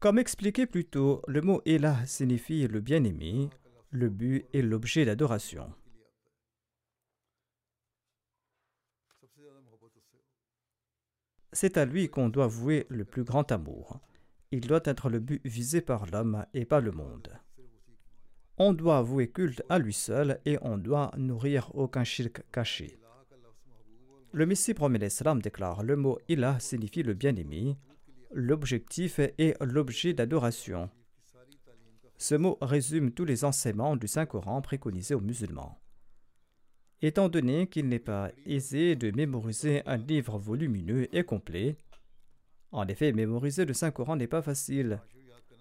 Comme 0.00 0.18
expliqué 0.18 0.66
plus 0.66 0.86
tôt, 0.86 1.22
le 1.28 1.40
mot 1.40 1.62
Elah 1.66 2.04
signifie 2.04 2.66
le 2.66 2.80
bien-aimé, 2.80 3.48
le 3.90 4.08
but 4.08 4.44
et 4.52 4.60
l'objet 4.60 5.04
d'adoration. 5.04 5.72
C'est 11.52 11.76
à 11.76 11.84
lui 11.84 12.08
qu'on 12.10 12.28
doit 12.28 12.48
vouer 12.48 12.86
le 12.88 13.04
plus 13.04 13.24
grand 13.24 13.50
amour. 13.52 14.00
Il 14.50 14.66
doit 14.66 14.82
être 14.84 15.08
le 15.08 15.20
but 15.20 15.40
visé 15.44 15.80
par 15.80 16.06
l'homme 16.06 16.46
et 16.52 16.64
pas 16.64 16.80
le 16.80 16.90
monde. 16.90 17.28
On 18.58 18.72
doit 18.72 19.02
vouer 19.02 19.30
culte 19.30 19.62
à 19.68 19.78
lui 19.78 19.92
seul 19.92 20.40
et 20.44 20.58
on 20.62 20.78
doit 20.78 21.12
nourrir 21.16 21.70
aucun 21.74 22.04
shirk 22.04 22.42
caché. 22.52 22.98
Le 24.32 24.46
Messie 24.46 24.74
promet 24.74 24.98
l'Islam 24.98 25.40
déclare 25.40 25.84
le 25.84 25.96
mot 25.96 26.18
Ilah 26.28 26.58
signifie 26.58 27.04
le 27.04 27.14
bien-aimé, 27.14 27.76
l'objectif 28.32 29.20
est 29.20 29.56
l'objet 29.62 30.12
d'adoration. 30.12 30.90
Ce 32.18 32.34
mot 32.34 32.58
résume 32.60 33.12
tous 33.12 33.24
les 33.24 33.44
enseignements 33.44 33.96
du 33.96 34.08
Saint-Coran 34.08 34.60
préconisés 34.60 35.14
aux 35.14 35.20
musulmans. 35.20 35.80
Étant 37.04 37.28
donné 37.28 37.66
qu'il 37.66 37.90
n'est 37.90 37.98
pas 37.98 38.30
aisé 38.46 38.96
de 38.96 39.10
mémoriser 39.10 39.82
un 39.84 39.98
livre 39.98 40.38
volumineux 40.38 41.14
et 41.14 41.22
complet, 41.22 41.76
en 42.72 42.88
effet, 42.88 43.12
mémoriser 43.12 43.66
le 43.66 43.74
Saint-Coran 43.74 44.16
n'est 44.16 44.26
pas 44.26 44.40
facile. 44.40 45.02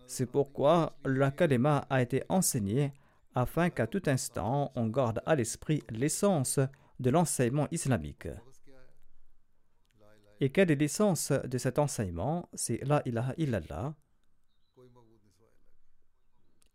C'est 0.08 0.26
pourquoi 0.26 0.98
la 1.04 1.32
kalema 1.32 1.80
a 1.90 2.02
été 2.02 2.24
enseignée 2.30 2.94
afin 3.36 3.70
qu'à 3.70 3.88
tout 3.88 4.04
instant 4.06 4.72
on 4.76 4.88
garde 4.88 5.22
à 5.26 5.36
l'esprit 5.36 5.84
l'essence 5.90 6.62
de 7.02 7.10
l'enseignement 7.10 7.68
islamique. 7.72 8.30
Et 10.40 10.50
quelle 10.50 10.72
est 10.72 10.76
l'essence 10.76 11.34
de 11.34 11.58
cet 11.58 11.78
enseignement? 11.78 12.48
C'est 12.54 12.82
La 12.86 13.02
ilaha 13.06 13.34
illallah. 13.36 13.96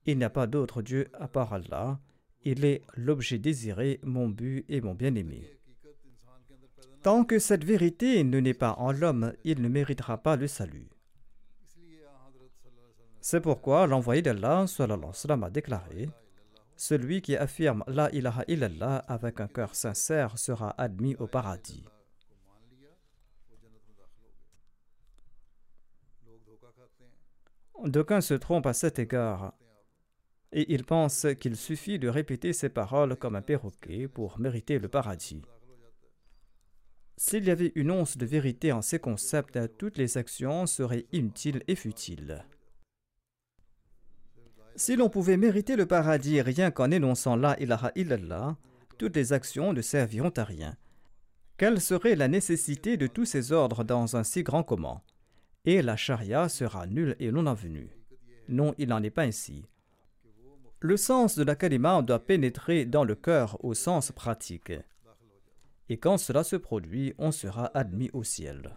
Il 0.04 0.18
n'y 0.18 0.24
a 0.24 0.30
pas 0.30 0.46
d'autre 0.46 0.82
Dieu 0.82 1.08
à 1.14 1.26
part 1.26 1.54
Allah. 1.54 1.98
Il 2.42 2.64
est 2.64 2.82
l'objet 2.94 3.38
désiré, 3.38 4.00
mon 4.02 4.28
but 4.28 4.64
et 4.68 4.80
mon 4.80 4.94
bien-aimé. 4.94 5.58
Tant 7.02 7.24
que 7.24 7.38
cette 7.38 7.64
vérité 7.64 8.22
ne 8.24 8.40
naît 8.40 8.54
pas 8.54 8.74
en 8.78 8.92
l'homme, 8.92 9.32
il 9.44 9.62
ne 9.62 9.68
méritera 9.68 10.18
pas 10.18 10.36
le 10.36 10.46
salut. 10.46 10.88
C'est 13.20 13.40
pourquoi 13.40 13.86
l'envoyé 13.86 14.22
d'Allah 14.22 14.64
a 14.66 15.50
déclaré 15.50 16.08
Celui 16.76 17.20
qui 17.22 17.36
affirme 17.36 17.84
La 17.86 18.10
ilaha 18.12 18.44
illallah 18.48 18.96
avec 19.08 19.40
un 19.40 19.48
cœur 19.48 19.74
sincère 19.74 20.38
sera 20.38 20.74
admis 20.78 21.16
au 21.16 21.26
paradis. 21.26 21.84
D'aucuns 27.84 28.20
se 28.20 28.34
trompent 28.34 28.66
à 28.66 28.72
cet 28.72 28.98
égard 28.98 29.54
et 30.52 30.72
ils 30.72 30.84
pensent 30.84 31.26
qu'il 31.40 31.56
suffit 31.56 31.98
de 31.98 32.08
répéter 32.08 32.52
ces 32.52 32.68
paroles 32.68 33.16
comme 33.16 33.36
un 33.36 33.42
perroquet 33.42 34.08
pour 34.08 34.38
mériter 34.38 34.78
le 34.78 34.88
paradis. 34.88 35.42
S'il 37.16 37.44
y 37.44 37.50
avait 37.50 37.72
une 37.74 37.90
once 37.90 38.16
de 38.16 38.24
vérité 38.24 38.72
en 38.72 38.80
ces 38.80 38.98
concepts, 38.98 39.58
toutes 39.76 39.98
les 39.98 40.16
actions 40.18 40.66
seraient 40.66 41.06
inutiles 41.12 41.62
et 41.66 41.74
futiles. 41.74 42.44
Si 44.76 44.94
l'on 44.94 45.08
pouvait 45.08 45.36
mériter 45.36 45.74
le 45.74 45.86
paradis 45.86 46.40
rien 46.40 46.70
qu'en 46.70 46.92
énonçant 46.92 47.34
la 47.34 47.58
ilaha 47.60 47.90
illallah, 47.96 48.56
toutes 48.96 49.16
les 49.16 49.32
actions 49.32 49.72
ne 49.72 49.82
serviront 49.82 50.32
à 50.36 50.44
rien. 50.44 50.76
Quelle 51.56 51.80
serait 51.80 52.14
la 52.14 52.28
nécessité 52.28 52.96
de 52.96 53.08
tous 53.08 53.24
ces 53.24 53.50
ordres 53.50 53.82
dans 53.82 54.14
un 54.14 54.22
si 54.22 54.44
grand 54.44 54.62
comment? 54.62 55.02
Et 55.64 55.82
la 55.82 55.96
charia 55.96 56.48
sera 56.48 56.86
nulle 56.86 57.16
et 57.18 57.32
non 57.32 57.46
avenue. 57.46 57.90
Non, 58.48 58.74
il 58.78 58.88
n'en 58.88 59.02
est 59.02 59.10
pas 59.10 59.24
ainsi. 59.24 59.66
Le 60.80 60.96
sens 60.96 61.36
de 61.36 61.42
la 61.42 61.56
kalima 61.56 62.02
doit 62.02 62.24
pénétrer 62.24 62.84
dans 62.84 63.02
le 63.02 63.16
cœur 63.16 63.62
au 63.64 63.74
sens 63.74 64.12
pratique. 64.12 64.72
Et 65.88 65.98
quand 65.98 66.18
cela 66.18 66.44
se 66.44 66.54
produit, 66.54 67.14
on 67.18 67.32
sera 67.32 67.70
admis 67.74 68.10
au 68.12 68.22
ciel. 68.22 68.76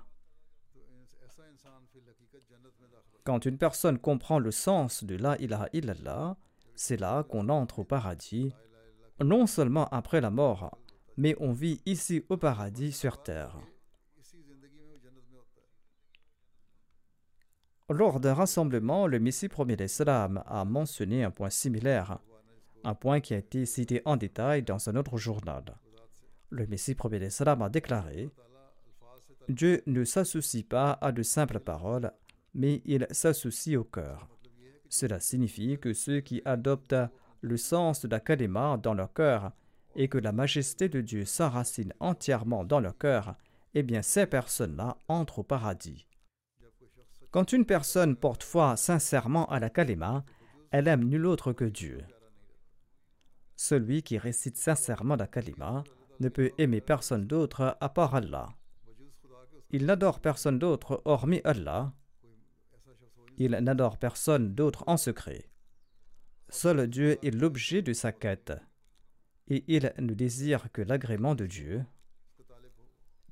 Quand 3.24 3.46
une 3.46 3.60
personne 3.60 4.00
comprend 4.00 4.40
le 4.40 4.50
sens 4.50 5.04
de 5.04 5.16
la 5.16 5.40
ilaha 5.40 5.68
illallah, 5.74 6.38
c'est 6.74 7.00
là 7.00 7.24
qu'on 7.24 7.50
entre 7.50 7.80
au 7.80 7.84
paradis, 7.84 8.52
non 9.24 9.46
seulement 9.46 9.88
après 9.90 10.22
la 10.22 10.32
mort, 10.32 10.76
mais 11.18 11.36
on 11.40 11.52
vit 11.52 11.82
ici 11.86 12.26
au 12.30 12.38
paradis 12.38 12.92
sur 12.92 13.22
terre. 13.22 13.60
Lors 17.92 18.22
d'un 18.22 18.34
rassemblement, 18.34 19.06
le 19.06 19.20
Messie 19.20 19.50
premier 19.50 19.76
d'Islam 19.76 20.42
a 20.48 20.64
mentionné 20.64 21.26
un 21.26 21.32
point 21.32 21.50
similaire, 21.50 22.20
un 22.86 22.96
point 22.96 23.20
qui 23.20 23.34
a 23.34 23.38
été 23.38 23.66
cité 23.66 24.02
en 24.06 24.16
détail 24.16 24.64
dans 24.64 24.88
un 24.88 24.96
autre 24.96 25.18
journal. 25.18 25.64
Le 26.52 26.66
Messie 26.68 26.96
premier 26.96 27.20
d'Islam 27.20 27.62
a 27.62 27.70
déclaré 27.70 28.30
Dieu 29.50 29.84
ne 29.88 30.06
s'associe 30.06 30.64
pas 30.64 31.00
à 31.02 31.12
de 31.12 31.22
simples 31.22 31.60
paroles, 31.60 32.14
mais 32.54 32.82
il 32.86 33.08
s'associe 33.12 33.78
au 33.78 33.84
cœur. 33.84 34.30
Cela 34.88 35.20
signifie 35.20 35.78
que 35.78 35.92
ceux 35.92 36.22
qui 36.22 36.42
adoptent 36.46 36.96
le 37.42 37.58
sens 37.58 38.04
de 38.04 38.08
la 38.08 38.22
kalima 38.22 38.78
dans 38.82 38.94
leur 38.94 39.12
cœur 39.12 39.52
et 39.98 40.08
que 40.08 40.18
la 40.18 40.32
majesté 40.32 40.88
de 40.88 41.02
Dieu 41.02 41.26
s'enracine 41.26 41.94
entièrement 42.00 42.64
dans 42.64 42.80
leur 42.80 42.98
cœur, 42.98 43.36
eh 43.74 43.84
bien 43.84 44.02
ces 44.02 44.28
personnes-là 44.28 44.96
entrent 45.10 45.40
au 45.40 45.44
paradis. 45.44 46.08
Quand 47.32 47.54
une 47.54 47.66
personne 47.66 48.18
porte 48.18 48.44
foi 48.44 48.76
sincèrement 48.76 49.46
à 49.48 49.60
la 49.60 49.70
kalima, 49.70 50.26
elle 50.70 50.90
aime 50.90 51.06
nul 51.06 51.26
autre 51.26 51.54
que 51.54 51.64
Dieu. 51.64 52.04
Celui 53.56 54.04
qui 54.04 54.18
récite 54.18 54.58
sincèrement 54.58 55.16
la 55.16 55.28
kalima 55.28 55.86
ne 56.20 56.28
peut 56.28 56.52
aimer 56.58 56.82
personne 56.82 57.26
d'autre 57.26 57.78
à 57.80 57.90
part 57.90 58.16
Allah. 58.16 58.50
Il 59.70 59.86
n'adore 59.86 60.20
personne 60.20 60.60
d'autre 60.60 61.02
hormis 61.06 61.40
Allah. 61.46 61.94
Il 63.38 63.52
n'adore 63.52 63.98
personne 63.98 64.54
d'autre 64.54 64.84
en 64.88 64.98
secret. 64.98 65.50
Seul 66.50 66.88
Dieu 66.88 67.18
est 67.26 67.32
l'objet 67.32 67.82
de 67.82 67.94
sa 67.94 68.12
quête, 68.12 68.52
et 69.48 69.64
il 69.70 69.94
ne 70.00 70.14
désire 70.14 70.70
que 70.74 70.82
l'agrément 70.82 71.34
de 71.34 71.46
Dieu. 71.46 71.86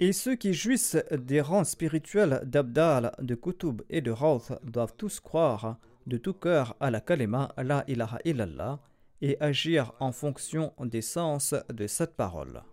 Et 0.02 0.14
ceux 0.14 0.36
qui 0.36 0.54
jouissent 0.54 0.98
des 1.12 1.42
rangs 1.42 1.66
spirituels 1.66 2.42
d'Abdal, 2.46 3.14
de 3.20 3.36
Kutub 3.36 3.82
et 3.90 4.00
de 4.00 4.12
Rawth 4.12 4.54
doivent 4.64 4.96
tous 4.96 5.20
croire 5.20 5.78
de 6.08 6.18
tout 6.18 6.34
cœur 6.34 6.76
à 6.80 6.90
la 6.90 7.02
kalima 7.02 7.54
La 7.58 7.84
ilaha 7.88 8.20
illallah 8.24 8.80
et 9.22 9.38
agir 9.42 9.92
en 10.00 10.14
fonction 10.14 10.74
des 10.80 11.02
sens 11.02 11.54
de 11.68 11.86
cette 11.88 12.16
parole. 12.16 12.64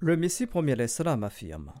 Le 0.00 0.16
Messie 0.18 0.46
premier 0.46 0.76
l'Islam 0.76 1.24
affirme 1.24 1.72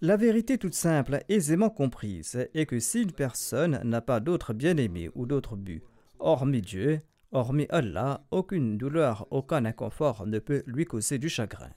La 0.00 0.16
vérité 0.16 0.58
toute 0.58 0.74
simple, 0.74 1.22
aisément 1.28 1.70
comprise, 1.70 2.48
est 2.54 2.66
que 2.66 2.80
si 2.80 3.02
une 3.02 3.12
personne 3.12 3.80
n'a 3.84 4.00
pas 4.00 4.18
d'autre 4.18 4.52
bien-aimé 4.52 5.10
ou 5.14 5.26
d'autre 5.26 5.54
but, 5.54 5.84
hormis 6.18 6.60
Dieu, 6.60 7.02
Hormis 7.32 7.66
Allah, 7.70 8.26
aucune 8.30 8.76
douleur, 8.76 9.26
aucun 9.30 9.64
inconfort 9.64 10.26
ne 10.26 10.38
peut 10.38 10.62
lui 10.66 10.84
causer 10.84 11.18
du 11.18 11.30
chagrin. 11.30 11.72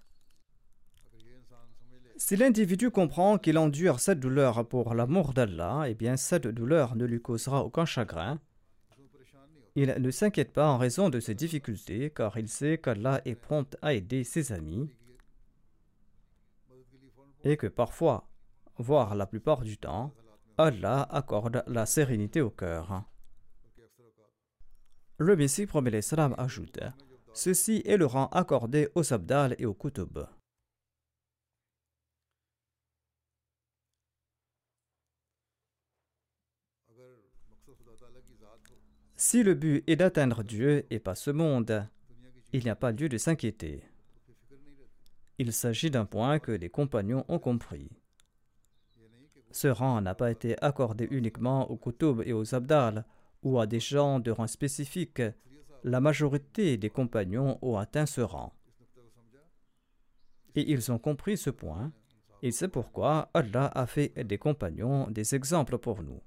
Si 2.18 2.36
l'individu 2.36 2.92
comprend 2.92 3.38
qu'il 3.38 3.58
endure 3.58 4.02
cette 4.02 4.20
douleur 4.20 4.68
pour 4.68 4.94
l'amour 4.94 5.34
d'Allah, 5.34 5.86
eh 5.88 5.94
bien 5.94 6.18
cette 6.18 6.48
douleur 6.48 6.98
ne 6.98 7.06
lui 7.06 7.22
causera 7.22 7.64
aucun 7.64 7.86
chagrin. 7.86 8.40
Il 9.76 9.94
ne 9.98 10.12
s'inquiète 10.12 10.52
pas 10.52 10.70
en 10.70 10.78
raison 10.78 11.10
de 11.10 11.22
ses 11.22 11.36
difficultés 11.36 12.10
car 12.10 12.38
il 12.38 12.50
sait 12.50 12.78
qu'Allah 12.78 13.22
est 13.24 13.36
prompt 13.36 13.78
à 13.82 13.94
aider 13.94 14.26
ses 14.26 14.52
amis 14.52 14.90
et 17.46 17.56
que 17.56 17.68
parfois, 17.68 18.30
voire 18.78 19.16
la 19.16 19.26
plupart 19.26 19.62
du 19.62 19.78
temps, 19.78 20.14
Allah 20.58 21.08
accorde 21.12 21.64
la 21.68 21.86
sérénité 21.86 22.42
au 22.42 22.50
cœur. 22.50 23.06
Le 25.18 25.38
Messie 25.38 25.66
promet 25.66 25.92
l'Islam 25.92 26.36
ajoute 26.38 26.80
Ceci 27.34 27.82
est 27.86 27.96
le 27.96 28.06
rang 28.06 28.28
accordé 28.34 28.90
aux 28.96 29.14
Abdal 29.14 29.56
et 29.60 29.66
aux 29.66 29.74
Kutub. 29.74 30.28
Si 39.16 39.42
le 39.42 39.54
but 39.54 39.86
est 39.88 39.96
d'atteindre 39.96 40.44
Dieu 40.44 40.86
et 40.90 41.00
pas 41.00 41.16
ce 41.16 41.32
monde, 41.32 41.88
il 42.52 42.66
n'y 42.66 42.70
a 42.70 42.76
pas 42.76 42.92
lieu 42.92 43.08
de 43.08 43.18
s'inquiéter. 43.18 43.84
Il 45.38 45.54
s'agit 45.54 45.92
d'un 45.92 46.06
point 46.06 46.40
que 46.40 46.52
les 46.52 46.70
compagnons 46.70 47.24
ont 47.30 47.40
compris. 47.40 47.90
Ce 49.52 49.70
rang 49.70 50.02
n'a 50.02 50.14
pas 50.14 50.32
été 50.32 50.62
accordé 50.62 51.08
uniquement 51.10 51.72
aux 51.72 51.78
Kutub 51.78 52.22
et 52.26 52.34
aux 52.34 52.54
Abdal 52.54 53.06
ou 53.46 53.60
à 53.60 53.68
des 53.68 53.80
gens 53.80 54.20
de 54.20 54.32
rang 54.32 54.48
spécifique. 54.48 55.22
La 55.84 56.02
majorité 56.02 56.78
des 56.78 56.90
compagnons 56.90 57.60
ont 57.62 57.78
atteint 57.78 58.08
ce 58.08 58.22
rang. 58.22 58.54
Et 60.56 60.72
ils 60.72 60.92
ont 60.92 60.98
compris 60.98 61.38
ce 61.38 61.52
point, 61.52 61.92
et 62.42 62.52
c'est 62.52 62.68
pourquoi 62.68 63.30
Allah 63.34 63.72
a 63.76 63.86
fait 63.86 64.12
des 64.26 64.40
compagnons 64.40 65.10
des 65.12 65.36
exemples 65.36 65.78
pour 65.78 66.02
nous. 66.02 66.22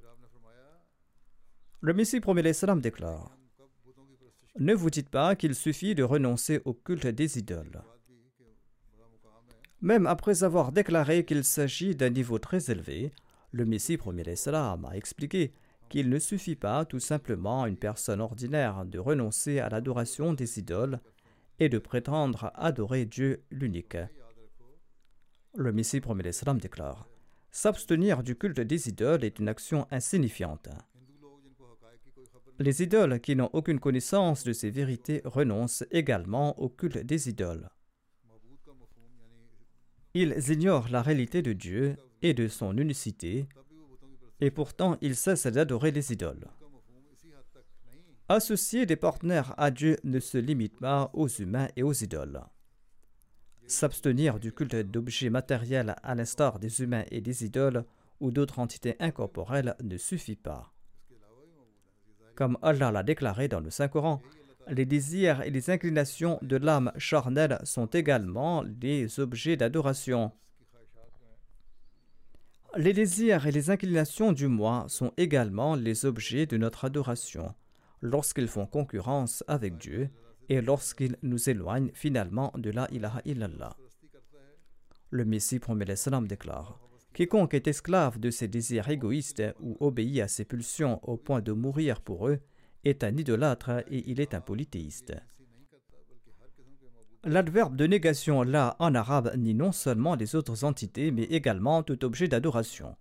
Le 1.80 1.92
Messie 1.92 2.20
premier 2.20 2.42
l'Islam 2.42 2.80
déclare 2.80 3.36
Ne 4.58 4.74
vous 4.74 4.90
dites 4.90 5.10
pas 5.10 5.34
qu'il 5.34 5.54
suffit 5.54 5.94
de 5.94 6.04
renoncer 6.04 6.60
au 6.64 6.72
culte 6.72 7.06
des 7.08 7.38
idoles. 7.38 7.82
Même 9.80 10.06
après 10.06 10.44
avoir 10.44 10.72
déclaré 10.72 11.24
qu'il 11.24 11.42
s'agit 11.44 11.96
d'un 11.96 12.10
niveau 12.10 12.38
très 12.38 12.70
élevé, 12.70 13.12
le 13.50 13.64
Messie 13.64 13.96
premier 13.96 14.22
l'Islam 14.22 14.84
a 14.84 14.96
expliqué 14.96 15.52
qu'il 15.88 16.08
ne 16.08 16.18
suffit 16.18 16.56
pas 16.56 16.84
tout 16.84 17.00
simplement 17.00 17.64
à 17.64 17.68
une 17.68 17.76
personne 17.76 18.20
ordinaire 18.20 18.84
de 18.84 18.98
renoncer 18.98 19.58
à 19.58 19.68
l'adoration 19.68 20.34
des 20.34 20.58
idoles 20.58 21.00
et 21.58 21.68
de 21.68 21.78
prétendre 21.78 22.52
adorer 22.54 23.04
Dieu 23.04 23.42
l'unique. 23.50 23.96
Le 25.54 25.72
Messie 25.72 26.00
premier 26.00 26.22
l'Islam 26.22 26.58
déclare 26.58 27.08
S'abstenir 27.50 28.22
du 28.22 28.36
culte 28.36 28.60
des 28.60 28.88
idoles 28.88 29.24
est 29.24 29.38
une 29.38 29.48
action 29.48 29.86
insignifiante. 29.90 30.68
Les 32.60 32.82
idoles 32.82 33.20
qui 33.20 33.36
n'ont 33.36 33.50
aucune 33.52 33.80
connaissance 33.80 34.44
de 34.44 34.52
ces 34.52 34.70
vérités 34.70 35.22
renoncent 35.24 35.84
également 35.90 36.58
au 36.60 36.68
culte 36.68 36.98
des 36.98 37.28
idoles. 37.28 37.68
Ils 40.14 40.50
ignorent 40.50 40.88
la 40.88 41.02
réalité 41.02 41.42
de 41.42 41.52
Dieu 41.52 41.96
et 42.22 42.34
de 42.34 42.48
son 42.48 42.76
unicité, 42.76 43.48
et 44.40 44.50
pourtant 44.50 44.96
ils 45.00 45.16
cessent 45.16 45.46
d'adorer 45.46 45.90
les 45.90 46.12
idoles. 46.12 46.48
Associer 48.28 48.84
des 48.84 48.96
partenaires 48.96 49.54
à 49.56 49.70
Dieu 49.70 49.96
ne 50.04 50.20
se 50.20 50.36
limite 50.36 50.78
pas 50.78 51.10
aux 51.14 51.28
humains 51.28 51.68
et 51.76 51.82
aux 51.82 51.94
idoles. 51.94 52.42
S'abstenir 53.66 54.38
du 54.38 54.52
culte 54.52 54.76
d'objets 54.76 55.30
matériels 55.30 55.96
à 56.02 56.14
l'instar 56.14 56.58
des 56.58 56.82
humains 56.82 57.04
et 57.10 57.20
des 57.20 57.44
idoles 57.44 57.84
ou 58.20 58.30
d'autres 58.30 58.58
entités 58.58 58.96
incorporelles 59.00 59.76
ne 59.82 59.96
suffit 59.96 60.36
pas. 60.36 60.72
Comme 62.34 62.58
Allah 62.62 62.90
l'a 62.92 63.02
déclaré 63.02 63.48
dans 63.48 63.60
le 63.60 63.70
Saint-Coran, 63.70 64.20
les 64.68 64.86
désirs 64.86 65.42
et 65.42 65.50
les 65.50 65.70
inclinations 65.70 66.38
de 66.42 66.56
l'âme 66.56 66.92
charnelle 66.96 67.58
sont 67.64 67.86
également 67.86 68.62
des 68.64 69.20
objets 69.20 69.56
d'adoration. 69.56 70.32
Les 72.76 72.92
désirs 72.92 73.46
et 73.46 73.52
les 73.52 73.70
inclinations 73.70 74.32
du 74.32 74.46
moi 74.46 74.84
sont 74.88 75.12
également 75.16 75.74
les 75.74 76.04
objets 76.04 76.46
de 76.46 76.56
notre 76.58 76.84
adoration, 76.84 77.54
lorsqu'ils 78.02 78.48
font 78.48 78.66
concurrence 78.66 79.42
avec 79.48 79.78
Dieu 79.78 80.10
et 80.48 80.60
lorsqu'ils 80.60 81.16
nous 81.22 81.48
éloignent 81.48 81.90
finalement 81.94 82.52
de 82.56 82.70
la 82.70 82.86
ilaha 82.92 83.22
illallah. 83.24 83.76
Le 85.10 85.24
Messie 85.24 85.58
promet 85.58 85.86
l'Islam 85.86 86.28
déclare 86.28 86.78
Quiconque 87.14 87.54
est 87.54 87.66
esclave 87.66 88.20
de 88.20 88.30
ses 88.30 88.48
désirs 88.48 88.88
égoïstes 88.90 89.42
ou 89.60 89.76
obéit 89.80 90.20
à 90.20 90.28
ses 90.28 90.44
pulsions 90.44 91.00
au 91.02 91.16
point 91.16 91.40
de 91.40 91.52
mourir 91.52 92.02
pour 92.02 92.28
eux 92.28 92.38
est 92.84 93.02
un 93.02 93.16
idolâtre 93.16 93.82
et 93.90 94.08
il 94.10 94.20
est 94.20 94.34
un 94.34 94.40
polythéiste. 94.40 95.14
L'adverbe 97.24 97.74
de 97.74 97.86
négation 97.86 98.42
là 98.42 98.76
en 98.78 98.94
arabe 98.94 99.32
nie 99.36 99.54
non 99.54 99.72
seulement 99.72 100.14
les 100.14 100.36
autres 100.36 100.64
entités 100.64 101.10
mais 101.10 101.24
également 101.24 101.82
tout 101.82 102.04
objet 102.04 102.28
d'adoration. 102.28 102.96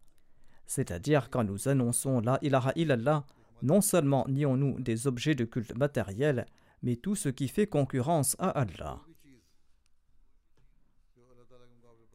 C'est-à-dire 0.65 1.30
quand 1.30 1.43
nous 1.43 1.68
annonçons 1.68 2.20
la 2.20 2.39
ilaha 2.41 2.72
illallah, 2.76 3.26
non 3.61 3.82
seulement 3.82 4.26
nions-nous 4.28 4.80
des 4.80 5.07
objets 5.07 5.36
de 5.36 5.45
culte 5.45 5.76
matériel, 5.76 6.45
mais 6.82 6.95
tout 6.95 7.15
ce 7.15 7.30
qui 7.30 7.47
fait 7.47 7.68
concurrence 7.68 8.36
à 8.39 8.49
Allah. 8.49 8.99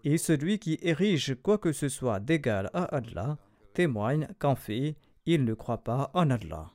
Et 0.05 0.19
celui 0.19 0.59
qui 0.59 0.79
érige 0.83 1.37
quoi 1.43 1.59
que 1.59 1.73
ce 1.73 1.89
soit 1.89 2.19
d'égal 2.19 2.69
à 2.75 2.85
Allah 2.85 3.39
témoigne 3.75 4.29
qu'en 4.41 4.57
fait, 4.57 4.97
il 5.27 5.45
ne 5.45 5.55
croit 5.55 5.85
pas 5.85 6.11
en 6.15 6.31
Allah. 6.31 6.73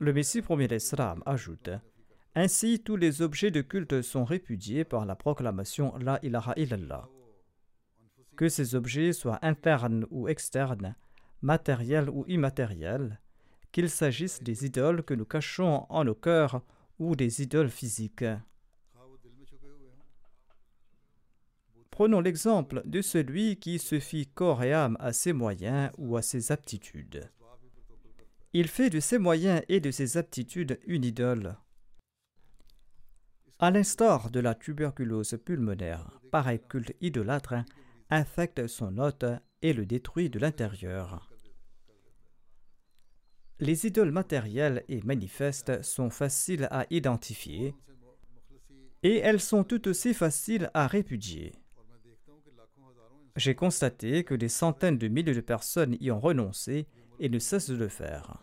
Le 0.00 0.12
Messie 0.12 0.42
premier 0.42 0.66
l'Islam 0.66 1.22
ajoute 1.24 1.70
Ainsi, 2.34 2.80
tous 2.80 2.96
les 2.96 3.22
objets 3.22 3.52
de 3.52 3.60
culte 3.60 4.02
sont 4.02 4.24
répudiés 4.24 4.84
par 4.84 5.06
la 5.06 5.14
proclamation 5.14 5.96
La 5.98 6.18
ilaha 6.24 6.52
illallah. 6.56 7.08
Que 8.36 8.48
ces 8.48 8.74
objets 8.74 9.12
soient 9.12 9.38
internes 9.42 10.04
ou 10.10 10.26
externes, 10.26 10.96
matériels 11.42 12.10
ou 12.10 12.24
immatériels, 12.26 13.20
qu'il 13.70 13.88
s'agisse 13.88 14.42
des 14.42 14.66
idoles 14.66 15.04
que 15.04 15.14
nous 15.14 15.24
cachons 15.24 15.86
en 15.88 16.02
nos 16.02 16.16
cœurs 16.16 16.62
ou 16.98 17.14
des 17.14 17.42
idoles 17.42 17.70
physiques. 17.70 18.24
Prenons 21.92 22.20
l'exemple 22.20 22.82
de 22.84 23.00
celui 23.00 23.58
qui 23.58 23.78
se 23.78 24.00
fit 24.00 24.26
corps 24.26 24.64
et 24.64 24.72
âme 24.72 24.96
à 24.98 25.12
ses 25.12 25.32
moyens 25.32 25.92
ou 25.98 26.16
à 26.16 26.22
ses 26.22 26.50
aptitudes. 26.50 27.30
Il 28.56 28.68
fait 28.68 28.88
de 28.88 29.00
ses 29.00 29.18
moyens 29.18 29.62
et 29.68 29.80
de 29.80 29.90
ses 29.90 30.16
aptitudes 30.16 30.78
une 30.86 31.04
idole. 31.04 31.56
À 33.58 33.72
l'instar 33.72 34.30
de 34.30 34.38
la 34.38 34.54
tuberculose 34.54 35.36
pulmonaire, 35.44 36.20
pareil 36.30 36.60
culte 36.68 36.94
idolâtre 37.00 37.56
infecte 38.10 38.68
son 38.68 38.98
hôte 38.98 39.24
et 39.60 39.72
le 39.72 39.84
détruit 39.86 40.30
de 40.30 40.38
l'intérieur. 40.38 41.28
Les 43.58 43.88
idoles 43.88 44.12
matérielles 44.12 44.84
et 44.88 45.02
manifestes 45.02 45.82
sont 45.82 46.10
faciles 46.10 46.68
à 46.70 46.86
identifier 46.90 47.74
et 49.02 49.16
elles 49.18 49.40
sont 49.40 49.64
tout 49.64 49.88
aussi 49.88 50.14
faciles 50.14 50.70
à 50.74 50.86
répudier. 50.86 51.50
J'ai 53.34 53.56
constaté 53.56 54.22
que 54.22 54.34
des 54.34 54.48
centaines 54.48 54.98
de 54.98 55.08
milliers 55.08 55.34
de 55.34 55.40
personnes 55.40 55.96
y 56.00 56.12
ont 56.12 56.20
renoncé 56.20 56.86
et 57.20 57.28
ne 57.28 57.38
cessent 57.38 57.70
de 57.70 57.76
le 57.76 57.88
faire. 57.88 58.38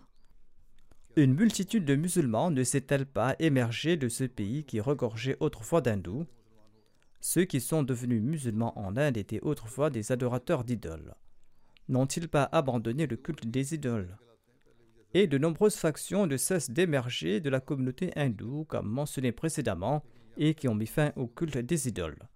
Une 1.17 1.33
multitude 1.33 1.83
de 1.83 1.95
musulmans 1.95 2.51
ne 2.51 2.63
s'est-elle 2.63 3.05
pas 3.05 3.35
émergée 3.39 3.97
de 3.97 4.07
ce 4.07 4.23
pays 4.23 4.63
qui 4.63 4.79
regorgeait 4.79 5.37
autrefois 5.41 5.81
d'hindous? 5.81 6.25
Ceux 7.19 7.43
qui 7.43 7.59
sont 7.59 7.83
devenus 7.83 8.21
musulmans 8.21 8.77
en 8.79 8.95
Inde 8.97 9.17
étaient 9.17 9.41
autrefois 9.41 9.89
des 9.89 10.11
adorateurs 10.11 10.63
d'idoles. 10.63 11.13
N'ont-ils 11.89 12.29
pas 12.29 12.47
abandonné 12.51 13.07
le 13.07 13.17
culte 13.17 13.45
des 13.45 13.75
idoles? 13.75 14.17
Et 15.13 15.27
de 15.27 15.37
nombreuses 15.37 15.75
factions 15.75 16.25
ne 16.25 16.37
cessent 16.37 16.71
d'émerger 16.71 17.41
de 17.41 17.49
la 17.49 17.59
communauté 17.59 18.17
hindoue, 18.17 18.63
comme 18.63 18.87
mentionné 18.87 19.33
précédemment, 19.33 20.03
et 20.37 20.55
qui 20.55 20.69
ont 20.69 20.75
mis 20.75 20.87
fin 20.87 21.11
au 21.17 21.27
culte 21.27 21.57
des 21.57 21.89
idoles. 21.89 22.29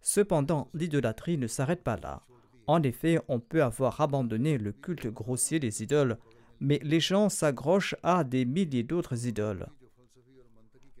Cependant, 0.00 0.70
l'idolâtrie 0.74 1.38
ne 1.38 1.46
s'arrête 1.46 1.84
pas 1.84 1.96
là. 1.96 2.26
En 2.68 2.82
effet, 2.82 3.18
on 3.28 3.40
peut 3.40 3.62
avoir 3.62 3.98
abandonné 4.02 4.58
le 4.58 4.72
culte 4.72 5.06
grossier 5.06 5.58
des 5.58 5.82
idoles, 5.82 6.18
mais 6.60 6.78
les 6.82 7.00
gens 7.00 7.30
s'accrochent 7.30 7.96
à 8.02 8.24
des 8.24 8.44
milliers 8.44 8.82
d'autres 8.82 9.26
idoles. 9.26 9.68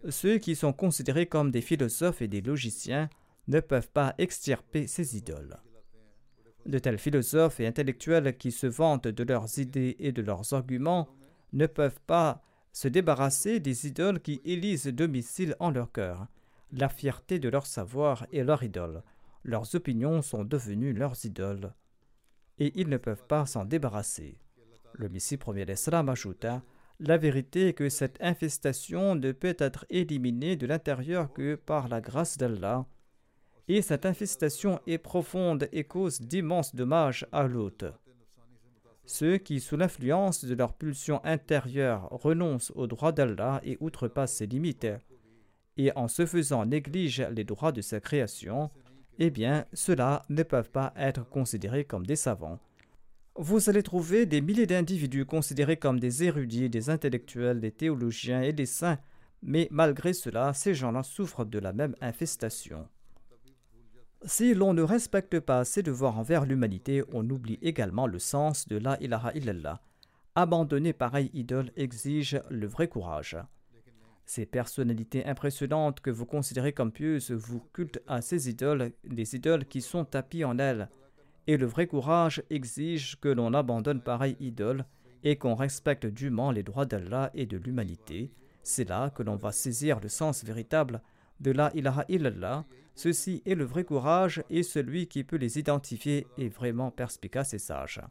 Ceux 0.08 0.38
qui 0.38 0.56
sont 0.56 0.72
considérés 0.72 1.26
comme 1.26 1.50
des 1.50 1.60
philosophes 1.60 2.22
et 2.22 2.28
des 2.28 2.40
logiciens 2.40 3.10
ne 3.48 3.60
peuvent 3.60 3.90
pas 3.90 4.14
extirper 4.16 4.86
ces 4.86 5.18
idoles. 5.18 5.58
De 6.64 6.78
tels 6.78 6.98
philosophes 6.98 7.60
et 7.60 7.66
intellectuels 7.66 8.38
qui 8.38 8.50
se 8.50 8.66
vantent 8.66 9.08
de 9.08 9.24
leurs 9.24 9.58
idées 9.58 9.96
et 9.98 10.12
de 10.12 10.22
leurs 10.22 10.54
arguments 10.54 11.08
ne 11.52 11.66
peuvent 11.66 12.00
pas 12.06 12.42
se 12.72 12.88
débarrasser 12.88 13.60
des 13.60 13.86
idoles 13.86 14.20
qui 14.20 14.40
élisent 14.46 14.86
domicile 14.86 15.54
en 15.60 15.70
leur 15.70 15.92
cœur. 15.92 16.28
La 16.72 16.88
fierté 16.88 17.38
de 17.38 17.50
leur 17.50 17.66
savoir 17.66 18.26
est 18.32 18.44
leur 18.44 18.62
idole. 18.62 19.02
Leurs 19.44 19.74
opinions 19.74 20.22
sont 20.22 20.44
devenues 20.44 20.92
leurs 20.92 21.24
idoles. 21.24 21.72
et 22.58 22.72
ils 22.74 22.88
ne 22.88 22.96
peuvent 22.96 23.26
pas 23.26 23.46
s'en 23.46 23.64
débarrasser. 23.64 24.36
Le 24.94 25.08
Messie 25.08 25.36
premier 25.36 25.64
l'Islam 25.64 26.08
ajouta 26.08 26.62
La 26.98 27.16
vérité 27.16 27.68
est 27.68 27.72
que 27.72 27.88
cette 27.88 28.20
infestation 28.20 29.14
ne 29.14 29.30
peut 29.32 29.56
être 29.58 29.86
éliminée 29.90 30.56
de 30.56 30.66
l'intérieur 30.66 31.32
que 31.32 31.54
par 31.54 31.88
la 31.88 32.00
grâce 32.00 32.36
d'Allah, 32.36 32.86
et 33.68 33.82
cette 33.82 34.06
infestation 34.06 34.80
est 34.86 34.98
profonde 34.98 35.68
et 35.72 35.84
cause 35.84 36.20
d'immenses 36.20 36.74
dommages 36.74 37.26
à 37.32 37.46
l'hôte. 37.46 37.84
Ceux 39.04 39.38
qui, 39.38 39.60
sous 39.60 39.76
l'influence 39.76 40.44
de 40.44 40.54
leur 40.54 40.74
pulsion 40.74 41.24
intérieure, 41.24 42.08
renoncent 42.10 42.72
aux 42.74 42.86
droits 42.86 43.12
d'Allah 43.12 43.60
et 43.64 43.78
outrepassent 43.80 44.34
ses 44.34 44.46
limites, 44.46 44.86
et 45.76 45.92
en 45.96 46.08
se 46.08 46.26
faisant 46.26 46.66
négligent 46.66 47.28
les 47.30 47.44
droits 47.44 47.72
de 47.72 47.80
sa 47.80 48.00
création, 48.00 48.70
eh 49.18 49.30
bien, 49.30 49.66
ceux-là 49.72 50.22
ne 50.28 50.42
peuvent 50.42 50.70
pas 50.70 50.92
être 50.96 51.28
considérés 51.28 51.84
comme 51.84 52.06
des 52.06 52.16
savants. 52.16 52.58
Vous 53.36 53.68
allez 53.70 53.82
trouver 53.82 54.26
des 54.26 54.40
milliers 54.40 54.66
d'individus 54.66 55.24
considérés 55.24 55.76
comme 55.76 56.00
des 56.00 56.24
érudits, 56.24 56.70
des 56.70 56.90
intellectuels, 56.90 57.60
des 57.60 57.70
théologiens 57.70 58.42
et 58.42 58.52
des 58.52 58.66
saints, 58.66 58.98
mais 59.42 59.68
malgré 59.70 60.12
cela, 60.12 60.52
ces 60.54 60.74
gens-là 60.74 61.02
souffrent 61.02 61.44
de 61.44 61.58
la 61.58 61.72
même 61.72 61.94
infestation. 62.00 62.88
Si 64.24 64.54
l'on 64.54 64.74
ne 64.74 64.82
respecte 64.82 65.38
pas 65.38 65.64
ses 65.64 65.84
devoirs 65.84 66.18
envers 66.18 66.44
l'humanité, 66.44 67.04
on 67.12 67.28
oublie 67.30 67.58
également 67.62 68.08
le 68.08 68.18
sens 68.18 68.66
de 68.66 68.76
la 68.76 69.00
ilaha 69.00 69.32
illallah. 69.34 69.80
Abandonner 70.34 70.92
pareille 70.92 71.30
idole 71.34 71.70
exige 71.76 72.40
le 72.50 72.66
vrai 72.66 72.88
courage. 72.88 73.36
Ces 74.28 74.44
personnalités 74.44 75.24
impressionnantes 75.24 76.00
que 76.00 76.10
vous 76.10 76.26
considérez 76.26 76.74
comme 76.74 76.92
pieuses 76.92 77.30
vous 77.30 77.60
cultent 77.72 78.02
à 78.06 78.20
ces 78.20 78.50
idoles, 78.50 78.92
des 79.02 79.34
idoles 79.34 79.64
qui 79.64 79.80
sont 79.80 80.04
tapies 80.04 80.44
en 80.44 80.58
elles. 80.58 80.90
Et 81.46 81.56
le 81.56 81.64
vrai 81.64 81.86
courage 81.86 82.42
exige 82.50 83.18
que 83.20 83.30
l'on 83.30 83.54
abandonne 83.54 84.02
pareille 84.02 84.36
idole 84.38 84.84
et 85.24 85.36
qu'on 85.36 85.54
respecte 85.54 86.04
dûment 86.04 86.50
les 86.50 86.62
droits 86.62 86.84
d'Allah 86.84 87.30
et 87.32 87.46
de 87.46 87.56
l'humanité. 87.56 88.30
C'est 88.62 88.86
là 88.86 89.08
que 89.08 89.22
l'on 89.22 89.36
va 89.36 89.50
saisir 89.50 89.98
le 89.98 90.10
sens 90.10 90.44
véritable 90.44 91.00
de 91.40 91.50
la 91.50 91.74
ilaha 91.74 92.04
illallah 92.10 92.66
Ceci 92.94 93.42
est 93.46 93.54
le 93.54 93.64
vrai 93.64 93.84
courage 93.84 94.44
et 94.50 94.62
celui 94.62 95.06
qui 95.06 95.24
peut 95.24 95.36
les 95.36 95.58
identifier 95.58 96.26
est 96.36 96.50
vraiment 96.50 96.90
perspicace 96.90 97.54
et 97.54 97.58
sage. 97.58 98.02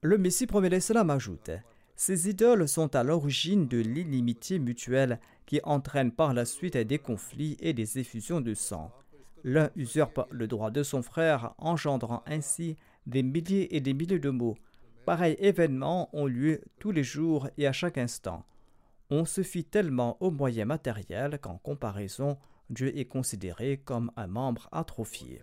Le 0.00 0.16
Messie 0.16 0.46
premier 0.46 0.68
l'Islam 0.68 1.10
ajoute 1.10 1.50
Ces 1.96 2.28
idoles 2.28 2.68
sont 2.68 2.96
à 2.96 3.04
l'origine 3.04 3.68
de 3.68 3.78
l'inimitié 3.78 4.58
mutuelle 4.58 5.20
qui 5.46 5.60
entraîne 5.62 6.10
par 6.10 6.34
la 6.34 6.44
suite 6.44 6.76
des 6.76 6.98
conflits 6.98 7.56
et 7.60 7.72
des 7.72 7.98
effusions 7.98 8.40
de 8.40 8.54
sang. 8.54 8.90
L'un 9.44 9.70
usurpe 9.76 10.26
le 10.30 10.48
droit 10.48 10.70
de 10.70 10.82
son 10.82 11.02
frère, 11.02 11.54
engendrant 11.58 12.22
ainsi 12.26 12.76
des 13.06 13.22
milliers 13.22 13.76
et 13.76 13.80
des 13.80 13.94
milliers 13.94 14.18
de 14.18 14.30
mots. 14.30 14.56
Pareils 15.04 15.36
événements 15.38 16.08
ont 16.14 16.26
lieu 16.26 16.62
tous 16.80 16.90
les 16.90 17.04
jours 17.04 17.48
et 17.58 17.66
à 17.66 17.72
chaque 17.72 17.98
instant. 17.98 18.44
On 19.10 19.26
se 19.26 19.42
fie 19.42 19.64
tellement 19.64 20.16
aux 20.20 20.30
moyens 20.30 20.66
matériels 20.66 21.38
qu'en 21.40 21.58
comparaison, 21.58 22.38
Dieu 22.70 22.96
est 22.96 23.04
considéré 23.04 23.76
comme 23.76 24.10
un 24.16 24.26
membre 24.26 24.68
atrophié. 24.72 25.42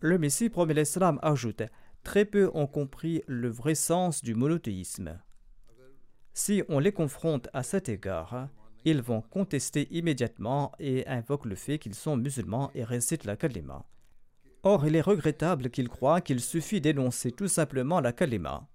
Le 0.00 0.18
Messie 0.18 0.50
promet 0.50 0.74
l'Islam 0.74 1.18
ajoute 1.22 1.62
Très 2.02 2.26
peu 2.26 2.50
ont 2.52 2.66
compris 2.66 3.22
le 3.26 3.48
vrai 3.48 3.74
sens 3.74 4.22
du 4.22 4.34
monothéisme. 4.34 5.18
Si 6.36 6.64
on 6.68 6.80
les 6.80 6.90
confronte 6.90 7.48
à 7.52 7.62
cet 7.62 7.88
égard, 7.88 8.48
ils 8.84 9.00
vont 9.00 9.22
contester 9.22 9.86
immédiatement 9.92 10.72
et 10.80 11.06
invoquent 11.06 11.46
le 11.46 11.54
fait 11.54 11.78
qu'ils 11.78 11.94
sont 11.94 12.16
musulmans 12.16 12.72
et 12.74 12.82
récitent 12.82 13.24
la 13.24 13.36
kalima. 13.36 13.86
Or, 14.64 14.84
il 14.84 14.96
est 14.96 15.00
regrettable 15.00 15.70
qu'ils 15.70 15.88
croient 15.88 16.20
qu'il 16.20 16.40
suffit 16.40 16.80
d'énoncer 16.80 17.30
tout 17.30 17.46
simplement 17.46 18.00
la 18.00 18.12
kalima. 18.12 18.66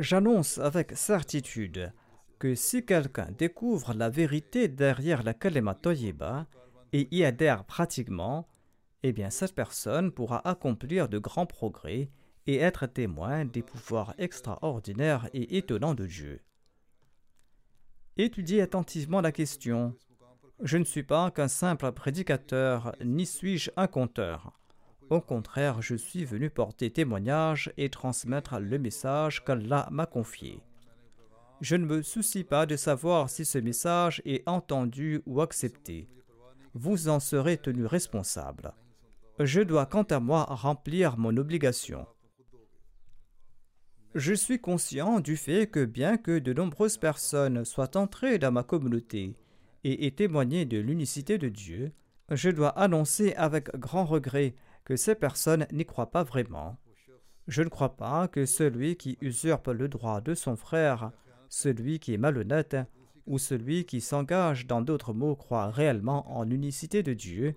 J'annonce 0.00 0.58
avec 0.58 0.96
certitude 0.96 1.92
que 2.40 2.56
si 2.56 2.84
quelqu'un 2.84 3.28
découvre 3.38 3.94
la 3.94 4.10
vérité 4.10 4.66
derrière 4.66 5.22
la 5.22 5.34
kalima 5.34 5.76
toyiba 5.76 6.48
et 6.92 7.06
y 7.14 7.24
adhère 7.24 7.64
pratiquement, 7.64 8.48
eh 9.04 9.12
bien 9.12 9.30
cette 9.30 9.54
personne 9.54 10.10
pourra 10.10 10.46
accomplir 10.48 11.08
de 11.08 11.18
grands 11.18 11.46
progrès 11.46 12.10
et 12.46 12.56
être 12.56 12.86
témoin 12.86 13.44
des 13.44 13.62
pouvoirs 13.62 14.14
extraordinaires 14.18 15.28
et 15.32 15.56
étonnants 15.56 15.94
de 15.94 16.06
Dieu. 16.06 16.40
Étudiez 18.16 18.60
attentivement 18.60 19.20
la 19.20 19.32
question. 19.32 19.94
Je 20.60 20.76
ne 20.76 20.84
suis 20.84 21.02
pas 21.02 21.30
qu'un 21.30 21.48
simple 21.48 21.90
prédicateur, 21.92 22.94
ni 23.04 23.26
suis-je 23.26 23.70
un 23.76 23.86
conteur. 23.86 24.52
Au 25.10 25.20
contraire, 25.20 25.82
je 25.82 25.94
suis 25.94 26.24
venu 26.24 26.50
porter 26.50 26.90
témoignage 26.90 27.72
et 27.76 27.90
transmettre 27.90 28.58
le 28.58 28.78
message 28.78 29.44
qu'Allah 29.44 29.88
m'a 29.90 30.06
confié. 30.06 30.60
Je 31.60 31.76
ne 31.76 31.86
me 31.86 32.02
soucie 32.02 32.44
pas 32.44 32.66
de 32.66 32.76
savoir 32.76 33.30
si 33.30 33.44
ce 33.44 33.58
message 33.58 34.20
est 34.24 34.46
entendu 34.48 35.22
ou 35.26 35.40
accepté. 35.40 36.08
Vous 36.74 37.08
en 37.08 37.20
serez 37.20 37.56
tenu 37.56 37.86
responsable. 37.86 38.72
Je 39.38 39.60
dois 39.60 39.86
quant 39.86 40.02
à 40.02 40.18
moi 40.18 40.44
remplir 40.44 41.18
mon 41.18 41.36
obligation. 41.36 42.06
Je 44.14 44.34
suis 44.34 44.60
conscient 44.60 45.20
du 45.20 45.36
fait 45.36 45.66
que 45.66 45.84
bien 45.84 46.18
que 46.18 46.38
de 46.38 46.52
nombreuses 46.52 46.98
personnes 46.98 47.64
soient 47.64 47.96
entrées 47.96 48.38
dans 48.38 48.52
ma 48.52 48.62
communauté 48.62 49.36
et 49.84 50.06
aient 50.06 50.10
témoigné 50.10 50.66
de 50.66 50.78
l'unicité 50.78 51.38
de 51.38 51.48
Dieu, 51.48 51.92
je 52.30 52.50
dois 52.50 52.68
annoncer 52.78 53.32
avec 53.34 53.74
grand 53.78 54.04
regret 54.04 54.54
que 54.84 54.96
ces 54.96 55.14
personnes 55.14 55.66
n'y 55.72 55.86
croient 55.86 56.10
pas 56.10 56.24
vraiment. 56.24 56.76
Je 57.48 57.62
ne 57.62 57.68
crois 57.68 57.96
pas 57.96 58.28
que 58.28 58.44
celui 58.44 58.96
qui 58.96 59.16
usurpe 59.22 59.68
le 59.68 59.88
droit 59.88 60.20
de 60.20 60.34
son 60.34 60.56
frère 60.56 61.12
celui 61.52 61.98
qui 61.98 62.14
est 62.14 62.18
malhonnête 62.18 62.76
ou 63.26 63.38
celui 63.38 63.84
qui 63.84 64.00
s'engage 64.00 64.66
dans 64.66 64.80
d'autres 64.80 65.12
mots 65.12 65.36
croit 65.36 65.70
réellement 65.70 66.36
en 66.36 66.44
l'unicité 66.44 67.02
de 67.02 67.12
Dieu, 67.12 67.54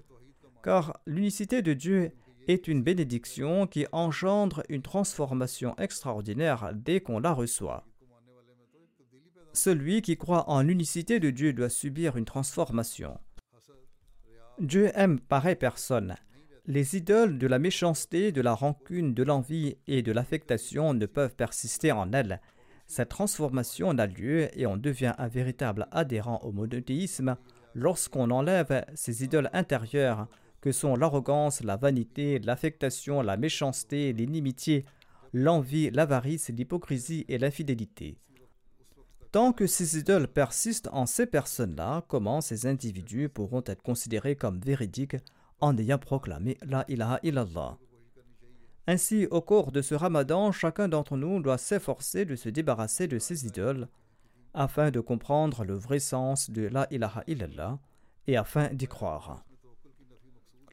car 0.64 1.00
l'unicité 1.06 1.62
de 1.62 1.74
Dieu 1.74 2.12
est 2.48 2.68
une 2.68 2.84
bénédiction 2.84 3.68
qui 3.68 3.86
engendre 3.92 4.64
une 4.70 4.82
transformation 4.82 5.76
extraordinaire 5.78 6.72
dès 6.74 7.02
qu'on 7.02 7.20
la 7.20 7.34
reçoit. 7.34 7.86
Celui 9.54 10.02
qui 10.02 10.18
croit 10.18 10.50
en 10.50 10.62
l'unicité 10.62 11.20
de 11.20 11.30
Dieu 11.30 11.54
doit 11.54 11.70
subir 11.70 12.18
une 12.18 12.26
transformation. 12.26 13.18
Dieu 14.60 14.92
aime 14.96 15.20
pareille 15.20 15.56
personne. 15.56 16.16
Les 16.66 16.98
idoles 16.98 17.38
de 17.38 17.48
la 17.48 17.60
méchanceté, 17.60 18.32
de 18.32 18.42
la 18.42 18.54
rancune, 18.54 19.14
de 19.14 19.24
l'envie 19.24 19.78
et 19.88 20.02
de 20.02 20.12
l'affectation 20.12 20.94
ne 20.94 21.06
peuvent 21.06 21.36
persister 21.36 21.92
en 21.92 22.12
elle 22.12 22.42
cette 22.88 23.10
transformation 23.10 23.98
a 23.98 24.06
lieu 24.06 24.48
et 24.58 24.68
on 24.68 24.78
devient 24.78 25.14
un 25.18 25.28
véritable 25.28 25.88
adhérent 25.92 26.40
au 26.44 26.52
monothéisme 26.52 27.36
lorsqu'on 27.74 28.30
enlève 28.30 28.86
ces 28.94 29.24
idoles 29.24 29.50
intérieures 29.54 30.28
que 30.66 30.72
sont 30.72 30.96
l'arrogance, 30.96 31.62
la 31.64 31.76
vanité, 31.76 32.40
l'affectation, 32.40 33.22
la 33.22 33.38
méchanceté, 33.38 34.14
l'inimitié, 34.14 34.84
l'envie, 35.32 35.92
l'avarice, 35.92 36.50
l'hypocrisie 36.50 37.24
et 37.28 37.38
l'infidélité. 37.38 38.18
Tant 39.32 39.54
que 39.54 39.68
ces 39.68 40.00
idoles 40.00 40.28
persistent 40.28 40.90
en 40.92 41.06
ces 41.06 41.28
personnes-là, 41.28 42.04
comment 42.08 42.42
ces 42.42 42.66
individus 42.66 43.30
pourront 43.30 43.62
être 43.68 43.84
considérés 43.84 44.36
comme 44.36 44.60
véridiques 44.60 45.18
en 45.62 45.78
ayant 45.78 46.00
proclamé 46.00 46.58
La 46.66 46.84
ilaha 46.88 47.20
illallah 47.22 47.78
ainsi, 48.88 49.28
au 49.32 49.42
cours 49.42 49.72
de 49.72 49.82
ce 49.82 49.96
ramadan, 49.96 50.52
chacun 50.52 50.88
d'entre 50.88 51.18
nous 51.18 51.42
doit 51.42 51.58
s'efforcer 51.58 52.24
de 52.26 52.36
se 52.36 52.50
débarrasser 52.50 53.08
de 53.08 53.18
ses 53.18 53.48
idoles, 53.48 53.88
afin 54.54 54.92
de 54.92 55.00
comprendre 55.00 55.64
le 55.64 55.74
vrai 55.74 55.98
sens 55.98 56.52
de 56.52 56.68
la 56.68 56.86
ilaha 56.92 57.24
illallah 57.26 57.80
et 58.28 58.38
afin 58.38 58.70
d'y 58.74 58.86
croire. 58.86 59.44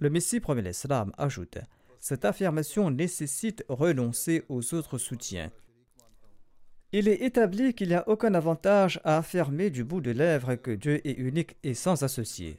Le 0.03 0.11
Messie 0.11 0.41
premier 0.41 0.63
l'Islam 0.63 1.13
ajoute 1.17 1.59
Cette 2.01 2.25
affirmation 2.25 2.91
nécessite 2.91 3.65
renoncer 3.69 4.43
aux 4.49 4.75
autres 4.75 4.99
soutiens. 4.99 5.53
Il 6.91 7.07
est 7.07 7.23
établi 7.23 7.73
qu'il 7.73 7.91
n'y 7.91 7.95
a 7.95 8.09
aucun 8.09 8.35
avantage 8.35 9.01
à 9.05 9.19
affirmer 9.19 9.71
du 9.71 9.85
bout 9.85 10.01
de 10.01 10.11
lèvres 10.11 10.57
que 10.57 10.73
Dieu 10.73 11.07
est 11.07 11.17
unique 11.17 11.57
et 11.63 11.75
sans 11.75 12.03
associé. 12.03 12.59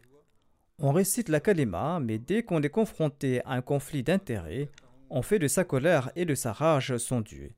On 0.80 0.94
récite 0.94 1.28
la 1.28 1.42
kalima, 1.42 2.00
mais 2.00 2.18
dès 2.18 2.44
qu'on 2.44 2.62
est 2.62 2.70
confronté 2.70 3.42
à 3.44 3.56
un 3.56 3.62
conflit 3.62 4.04
d'intérêts, 4.04 4.70
on 5.10 5.22
fait 5.22 5.38
de 5.38 5.50
sa 5.50 5.66
colère 5.66 6.14
et 6.16 6.24
de 6.24 6.36
sa 6.36 6.54
rage 6.54 6.96
son 6.96 7.20
Dieu. 7.20 7.52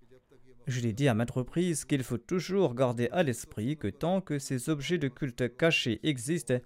Je 0.65 0.81
l'ai 0.81 0.93
dit 0.93 1.07
à 1.07 1.13
maintes 1.13 1.29
reprises 1.29 1.85
qu'il 1.85 2.01
faut 2.01 2.17
toujours 2.17 2.73
garder 2.73 3.07
à 3.11 3.21
l'esprit 3.21 3.77
que 3.77 3.89
tant 3.89 4.19
que 4.19 4.39
ces 4.39 4.67
objets 4.67 4.97
de 4.97 5.09
culte 5.09 5.55
cachés 5.55 5.99
existent, 6.01 6.57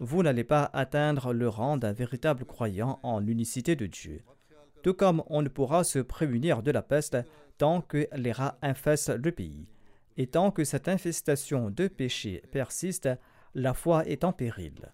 vous 0.00 0.22
n'allez 0.22 0.44
pas 0.44 0.70
atteindre 0.72 1.32
le 1.32 1.48
rang 1.48 1.76
d'un 1.76 1.92
véritable 1.92 2.44
croyant 2.44 3.00
en 3.02 3.18
l'unicité 3.18 3.76
de 3.76 3.86
Dieu. 3.86 4.22
Tout 4.82 4.94
comme 4.94 5.22
on 5.26 5.42
ne 5.42 5.48
pourra 5.48 5.84
se 5.84 5.98
prémunir 5.98 6.62
de 6.62 6.70
la 6.70 6.82
peste 6.82 7.16
tant 7.58 7.80
que 7.80 8.06
les 8.14 8.32
rats 8.32 8.58
infestent 8.62 9.10
le 9.10 9.32
pays. 9.32 9.66
Et 10.16 10.28
tant 10.28 10.50
que 10.50 10.64
cette 10.64 10.88
infestation 10.88 11.70
de 11.70 11.88
péché 11.88 12.42
persiste, 12.52 13.08
la 13.54 13.74
foi 13.74 14.06
est 14.06 14.24
en 14.24 14.32
péril. 14.32 14.92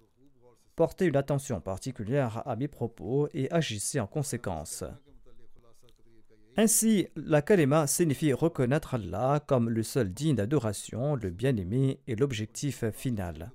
Portez 0.76 1.06
une 1.06 1.16
attention 1.16 1.60
particulière 1.60 2.42
à 2.46 2.56
mes 2.56 2.68
propos 2.68 3.28
et 3.32 3.50
agissez 3.52 4.00
en 4.00 4.06
conséquence. 4.06 4.84
Ainsi, 6.56 7.08
la 7.16 7.42
kalima 7.42 7.86
signifie 7.86 8.32
reconnaître 8.32 8.94
Allah 8.94 9.40
comme 9.46 9.68
le 9.68 9.82
seul 9.82 10.12
digne 10.12 10.36
d'adoration, 10.36 11.16
le 11.16 11.30
bien-aimé 11.30 12.00
et 12.06 12.16
l'objectif 12.16 12.84
final. 12.92 13.50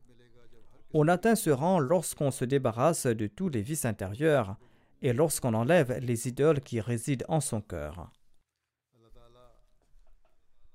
On 0.93 1.07
atteint 1.07 1.35
ce 1.35 1.49
rang 1.49 1.79
lorsqu'on 1.79 2.31
se 2.31 2.45
débarrasse 2.45 3.05
de 3.05 3.27
tous 3.27 3.49
les 3.49 3.61
vices 3.61 3.85
intérieurs 3.85 4.57
et 5.01 5.13
lorsqu'on 5.13 5.53
enlève 5.53 5.99
les 6.01 6.27
idoles 6.27 6.61
qui 6.61 6.81
résident 6.81 7.25
en 7.27 7.39
son 7.39 7.61
cœur. 7.61 8.11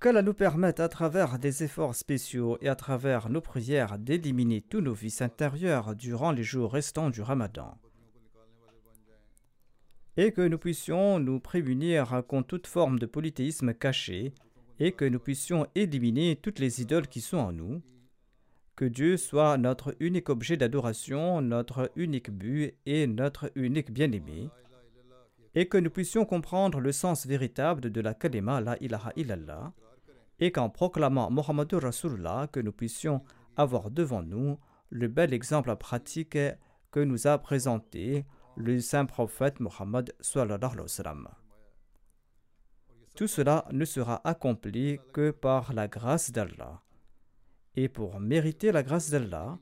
Qu'Allah 0.01 0.23
nous 0.23 0.35
permette 0.35 0.81
à 0.81 0.89
travers 0.89 1.39
des 1.39 1.65
efforts 1.65 1.95
spéciaux 1.95 2.59
et 2.61 2.69
à 2.69 2.75
travers 2.75 3.31
nos 3.31 3.41
prières 3.41 3.99
d'éliminer 3.99 4.61
tous 4.61 4.81
nos 4.81 4.93
vices 4.93 5.23
intérieurs 5.23 5.95
durant 5.95 6.31
les 6.31 6.43
jours 6.43 6.73
restants 6.73 7.11
du 7.11 7.23
ramadan 7.23 7.77
et 10.17 10.33
que 10.33 10.43
nous 10.43 10.59
puissions 10.59 11.19
nous 11.19 11.41
prémunir 11.41 12.23
contre 12.29 12.47
toute 12.47 12.67
forme 12.67 12.99
de 12.99 13.07
polythéisme 13.07 13.75
caché, 13.75 14.33
et 14.81 14.93
que 14.93 15.05
nous 15.05 15.19
puissions 15.19 15.67
éliminer 15.75 16.37
toutes 16.37 16.59
les 16.59 16.83
idoles 16.83 17.07
qui 17.07 17.21
sont 17.21 17.37
en 17.37 17.53
nous. 17.53 17.81
Que 18.77 18.85
Dieu 18.85 19.17
soit 19.17 19.57
notre 19.57 19.95
unique 20.01 20.29
objet 20.29 20.57
d'adoration, 20.57 21.41
notre 21.41 21.93
unique 21.95 22.31
but 22.31 22.75
et 22.87 23.07
notre 23.07 23.53
unique 23.55 23.93
bien-aimé, 23.93 24.49
et 25.55 25.69
que 25.69 25.79
nous 25.79 25.91
puissions 25.91 26.25
comprendre 26.25 26.81
le 26.81 26.91
sens 26.91 27.27
véritable 27.27 27.91
de 27.93 28.01
la 28.01 28.15
kalima 28.15 28.61
la 28.61 28.77
ilaha 28.83 29.13
illallah, 29.15 29.73
et 30.41 30.51
qu'en 30.51 30.71
proclamant 30.71 31.31
Muhammadur 31.31 31.83
Rasulullah, 31.83 32.49
que 32.51 32.59
nous 32.59 32.73
puissions 32.73 33.23
avoir 33.57 33.91
devant 33.91 34.23
nous 34.23 34.59
le 34.91 35.09
bel 35.09 35.33
exemple 35.33 35.75
pratique 35.77 36.39
que 36.91 37.01
nous 37.01 37.27
a 37.27 37.39
présenté 37.39 38.25
le 38.57 38.81
saint 38.81 39.07
prophète 39.07 39.61
Mohammed 39.61 40.13
Tout 43.17 43.27
cela 43.27 43.65
ne 43.73 43.85
sera 43.85 44.21
accompli 44.29 44.99
que 45.13 45.31
par 45.31 45.73
la 45.73 45.89
grâce 45.89 46.31
d'Allah. 46.31 46.84
Et 47.77 47.89
pour 47.89 48.21
mériter 48.21 48.73
la 48.73 48.83
grâce 48.83 49.11
d'Allah, 49.11 49.59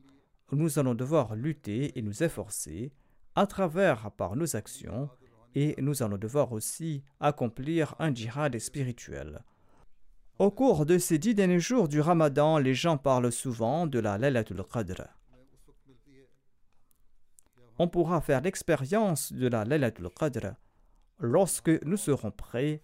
nous 0.53 0.79
allons 0.79 0.95
devoir 0.95 1.35
lutter 1.35 1.99
et 1.99 2.03
nous 2.03 2.23
efforcer 2.23 2.93
à 3.35 3.47
travers 3.47 4.11
par 4.13 4.37
nos 4.37 4.57
actions 4.57 5.09
et 5.55 5.75
nous 5.81 6.03
allons 6.03 6.19
devoir 6.19 6.53
aussi 6.53 7.03
accomplir 7.21 7.95
un 7.99 8.15
djihad 8.15 8.59
spirituel. 8.59 9.43
Au 10.39 10.51
cours 10.51 10.87
de 10.87 10.99
ces 10.99 11.19
dix 11.19 11.35
derniers 11.35 11.61
jours 11.61 11.89
du 11.89 12.01
Ramadan, 12.01 12.59
les 12.59 12.75
gens 12.75 12.99
parlent 12.99 13.33
souvent 13.33 13.87
de 13.87 13.99
la 13.99 14.19
Laylatul 14.19 14.63
Qadr 14.71 15.07
on 17.83 17.89
pourra 17.89 18.21
faire 18.21 18.41
l'expérience 18.41 19.33
de 19.33 19.49
la 19.49 19.65
Laylatul 19.65 20.09
Qadr 20.11 20.55
lorsque 21.19 21.83
nous 21.85 21.97
serons 21.97 22.31
prêts 22.31 22.81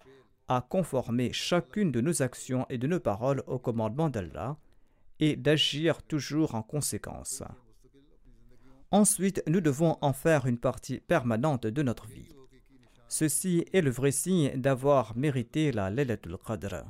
à 0.48 0.64
conformer 0.66 1.32
chacune 1.32 1.92
de 1.92 2.00
nos 2.00 2.20
actions 2.22 2.66
et 2.68 2.78
de 2.78 2.86
nos 2.86 2.98
paroles 2.98 3.42
au 3.46 3.58
commandement 3.58 4.08
d'Allah 4.08 4.56
et 5.20 5.36
d'agir 5.36 6.02
toujours 6.02 6.54
en 6.54 6.62
conséquence. 6.62 7.42
Ensuite, 8.90 9.42
nous 9.46 9.60
devons 9.60 9.98
en 10.00 10.12
faire 10.12 10.46
une 10.46 10.58
partie 10.58 11.00
permanente 11.00 11.66
de 11.66 11.82
notre 11.82 12.06
vie. 12.06 12.34
Ceci 13.08 13.64
est 13.72 13.80
le 13.80 13.90
vrai 13.90 14.10
signe 14.10 14.52
d'avoir 14.56 15.16
mérité 15.16 15.72
la 15.72 15.90
Laylatul 15.90 16.36
Qadr. 16.38 16.84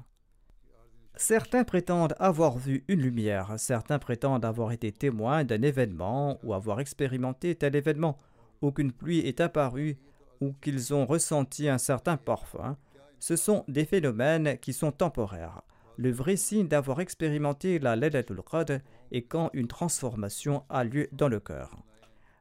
Certains 1.17 1.65
prétendent 1.65 2.15
avoir 2.21 2.59
vu 2.59 2.85
une 2.87 3.01
lumière, 3.01 3.55
certains 3.57 3.99
prétendent 3.99 4.45
avoir 4.45 4.71
été 4.71 4.93
témoins 4.93 5.43
d'un 5.43 5.63
événement 5.63 6.39
ou 6.45 6.55
avoir 6.55 6.79
expérimenté 6.79 7.57
tel 7.57 7.75
événement, 7.75 8.19
ou 8.63 8.71
qu'une 8.71 8.93
pluie 8.93 9.19
est 9.21 9.41
apparue, 9.41 9.99
ou 10.41 10.53
qu'ils 10.53 10.95
ont 10.95 11.07
ressenti 11.07 11.69
un 11.69 11.79
certain 11.79 12.17
parfum. 12.17 12.77
Ce 13.19 13.35
sont 13.35 13.65
des 13.67 13.85
phénomènes 13.85 14.59
qui 14.59 14.73
sont 14.73 14.93
temporaires. 14.93 15.63
Le 15.99 16.13
vrai 16.13 16.37
signe 16.37 16.69
d'avoir 16.69 17.01
expérimenté 17.01 17.81
la 17.81 17.97
Laylatul 17.97 18.41
Qadr 18.49 18.79
est 19.11 19.23
quand 19.23 19.51
une 19.53 19.67
transformation 19.67 20.63
a 20.69 20.85
lieu 20.85 21.09
dans 21.11 21.27
le 21.27 21.41
cœur. 21.41 21.77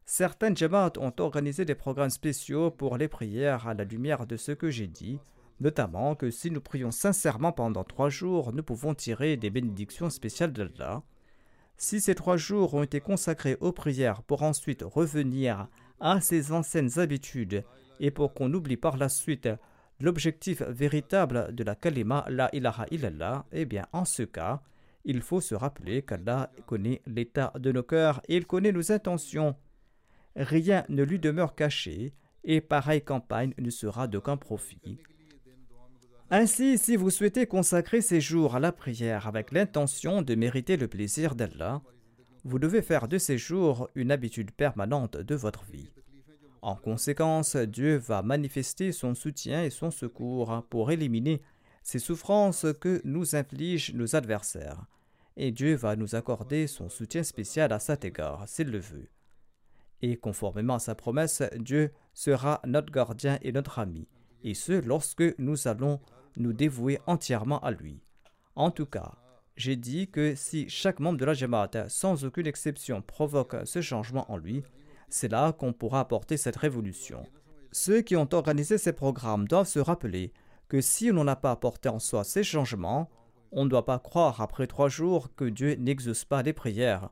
Certaines 0.05 0.55
Jamaat 0.55 0.93
ont 0.99 1.13
organisé 1.17 1.65
des 1.65 1.73
programmes 1.73 2.11
spéciaux 2.11 2.69
pour 2.69 2.97
les 2.97 3.07
prières 3.07 3.67
à 3.67 3.73
la 3.73 3.83
lumière 3.83 4.27
de 4.27 4.37
ce 4.37 4.51
que 4.51 4.69
j'ai 4.69 4.85
dit, 4.85 5.19
notamment 5.59 6.13
que 6.13 6.29
si 6.29 6.51
nous 6.51 6.61
prions 6.61 6.91
sincèrement 6.91 7.51
pendant 7.51 7.83
trois 7.83 8.09
jours, 8.09 8.53
nous 8.53 8.61
pouvons 8.61 8.93
tirer 8.93 9.37
des 9.37 9.49
bénédictions 9.49 10.11
spéciales 10.11 10.53
d'Allah. 10.53 11.01
Si 11.77 11.99
ces 11.99 12.13
trois 12.13 12.37
jours 12.37 12.75
ont 12.75 12.83
été 12.83 13.01
consacrés 13.01 13.57
aux 13.59 13.71
prières 13.71 14.21
pour 14.21 14.43
ensuite 14.43 14.83
revenir 14.83 15.67
à 15.99 16.21
ces 16.21 16.51
anciennes 16.51 16.99
habitudes 16.99 17.63
et 17.99 18.11
pour 18.11 18.35
qu'on 18.35 18.53
oublie 18.53 18.77
par 18.77 18.97
la 18.97 19.09
suite 19.09 19.49
l'objectif 19.99 20.61
véritable 20.61 21.53
de 21.53 21.63
la 21.63 21.75
kalima 21.75 22.25
la 22.29 22.49
ilaha 22.53 22.85
illallah, 22.91 23.45
eh 23.51 23.65
bien 23.65 23.85
en 23.91 24.05
ce 24.05 24.23
cas, 24.23 24.61
il 25.05 25.21
faut 25.21 25.41
se 25.41 25.55
rappeler 25.55 26.01
qu'Allah 26.01 26.51
connaît 26.65 27.01
l'état 27.07 27.53
de 27.57 27.71
nos 27.71 27.83
cœurs 27.83 28.21
et 28.27 28.35
il 28.35 28.45
connaît 28.45 28.71
nos 28.71 28.91
intentions. 28.91 29.55
Rien 30.35 30.85
ne 30.89 31.03
lui 31.03 31.17
demeure 31.17 31.55
caché 31.55 32.13
et 32.43 32.61
pareille 32.61 33.01
campagne 33.01 33.53
ne 33.57 33.69
sera 33.69 34.07
d'aucun 34.07 34.37
profit. 34.37 34.99
Ainsi, 36.29 36.77
si 36.77 36.97
vous 36.97 37.09
souhaitez 37.09 37.47
consacrer 37.47 38.01
ces 38.01 38.19
jours 38.19 38.55
à 38.55 38.59
la 38.59 38.73
prière 38.73 39.27
avec 39.27 39.53
l'intention 39.53 40.21
de 40.21 40.35
mériter 40.35 40.75
le 40.75 40.89
plaisir 40.89 41.35
d'Allah, 41.35 41.81
vous 42.43 42.59
devez 42.59 42.81
faire 42.81 43.07
de 43.07 43.17
ces 43.17 43.37
jours 43.37 43.89
une 43.95 44.11
habitude 44.11 44.51
permanente 44.51 45.15
de 45.15 45.35
votre 45.35 45.63
vie. 45.65 45.89
En 46.61 46.75
conséquence, 46.75 47.55
Dieu 47.55 47.97
va 47.97 48.21
manifester 48.21 48.91
son 48.91 49.15
soutien 49.15 49.63
et 49.63 49.69
son 49.69 49.91
secours 49.91 50.65
pour 50.69 50.91
éliminer 50.91 51.41
ces 51.83 51.99
souffrances 51.99 52.65
que 52.81 53.01
nous 53.05 53.35
infligent 53.35 53.93
nos 53.93 54.15
adversaires. 54.15 54.85
Et 55.37 55.51
Dieu 55.51 55.75
va 55.75 55.95
nous 55.95 56.15
accorder 56.15 56.67
son 56.67 56.89
soutien 56.89 57.23
spécial 57.23 57.71
à 57.71 57.79
cet 57.79 58.03
égard, 58.03 58.43
s'il 58.47 58.69
le 58.69 58.79
veut. 58.79 59.09
Et 60.01 60.17
conformément 60.17 60.75
à 60.75 60.79
sa 60.79 60.95
promesse, 60.95 61.43
Dieu 61.57 61.91
sera 62.13 62.59
notre 62.65 62.91
gardien 62.91 63.37
et 63.41 63.51
notre 63.51 63.79
ami, 63.79 64.07
et 64.43 64.53
ce 64.53 64.73
lorsque 64.73 65.23
nous 65.39 65.67
allons 65.67 65.99
nous 66.37 66.53
dévouer 66.53 66.99
entièrement 67.07 67.59
à 67.59 67.71
lui. 67.71 68.01
En 68.55 68.71
tout 68.71 68.85
cas, 68.85 69.13
j'ai 69.55 69.75
dit 69.75 70.07
que 70.09 70.35
si 70.35 70.69
chaque 70.69 70.99
membre 70.99 71.17
de 71.17 71.25
la 71.25 71.33
Jamaat, 71.33 71.89
sans 71.89 72.25
aucune 72.25 72.47
exception, 72.47 73.01
provoque 73.01 73.55
ce 73.65 73.81
changement 73.81 74.31
en 74.31 74.37
lui, 74.37 74.63
c'est 75.09 75.31
là 75.31 75.53
qu'on 75.53 75.73
pourra 75.73 76.01
apporter 76.01 76.37
cette 76.37 76.55
révolution. 76.55 77.23
Ceux 77.71 78.01
qui 78.01 78.15
ont 78.15 78.29
organisé 78.33 78.77
ces 78.77 78.93
programmes 78.93 79.47
doivent 79.47 79.67
se 79.67 79.79
rappeler 79.79 80.33
que 80.67 80.81
si 80.81 81.11
on 81.11 81.23
n'a 81.23 81.35
pas 81.35 81.51
apporté 81.51 81.89
en 81.89 81.99
soi 81.99 82.23
ces 82.23 82.43
changements, 82.43 83.09
on 83.51 83.65
ne 83.65 83.69
doit 83.69 83.85
pas 83.85 83.99
croire 83.99 84.41
après 84.41 84.67
trois 84.67 84.89
jours 84.89 85.33
que 85.35 85.45
Dieu 85.45 85.75
n'exauce 85.75 86.25
pas 86.25 86.43
les 86.43 86.53
prières 86.53 87.09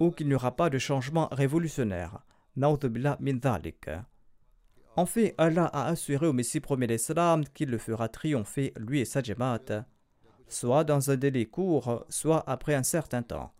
ou 0.00 0.10
qu'il 0.10 0.28
n'y 0.28 0.34
aura 0.34 0.56
pas 0.56 0.70
de 0.70 0.78
changement 0.78 1.28
révolutionnaire. 1.30 2.24
en 4.96 5.06
fait, 5.06 5.34
Allah 5.38 5.66
a 5.66 5.86
assuré 5.86 6.26
au 6.26 6.32
Messie 6.32 6.60
premier 6.60 6.86
d'Islam 6.86 7.44
qu'il 7.52 7.68
le 7.68 7.78
fera 7.78 8.08
triompher, 8.08 8.72
lui 8.76 9.00
et 9.00 9.04
sa 9.04 9.22
Jamaat, 9.22 9.86
soit 10.48 10.84
dans 10.84 11.10
un 11.10 11.16
délai 11.16 11.46
court, 11.46 12.04
soit 12.08 12.48
après 12.48 12.74
un 12.74 12.84
certain 12.84 13.22
temps. 13.22 13.52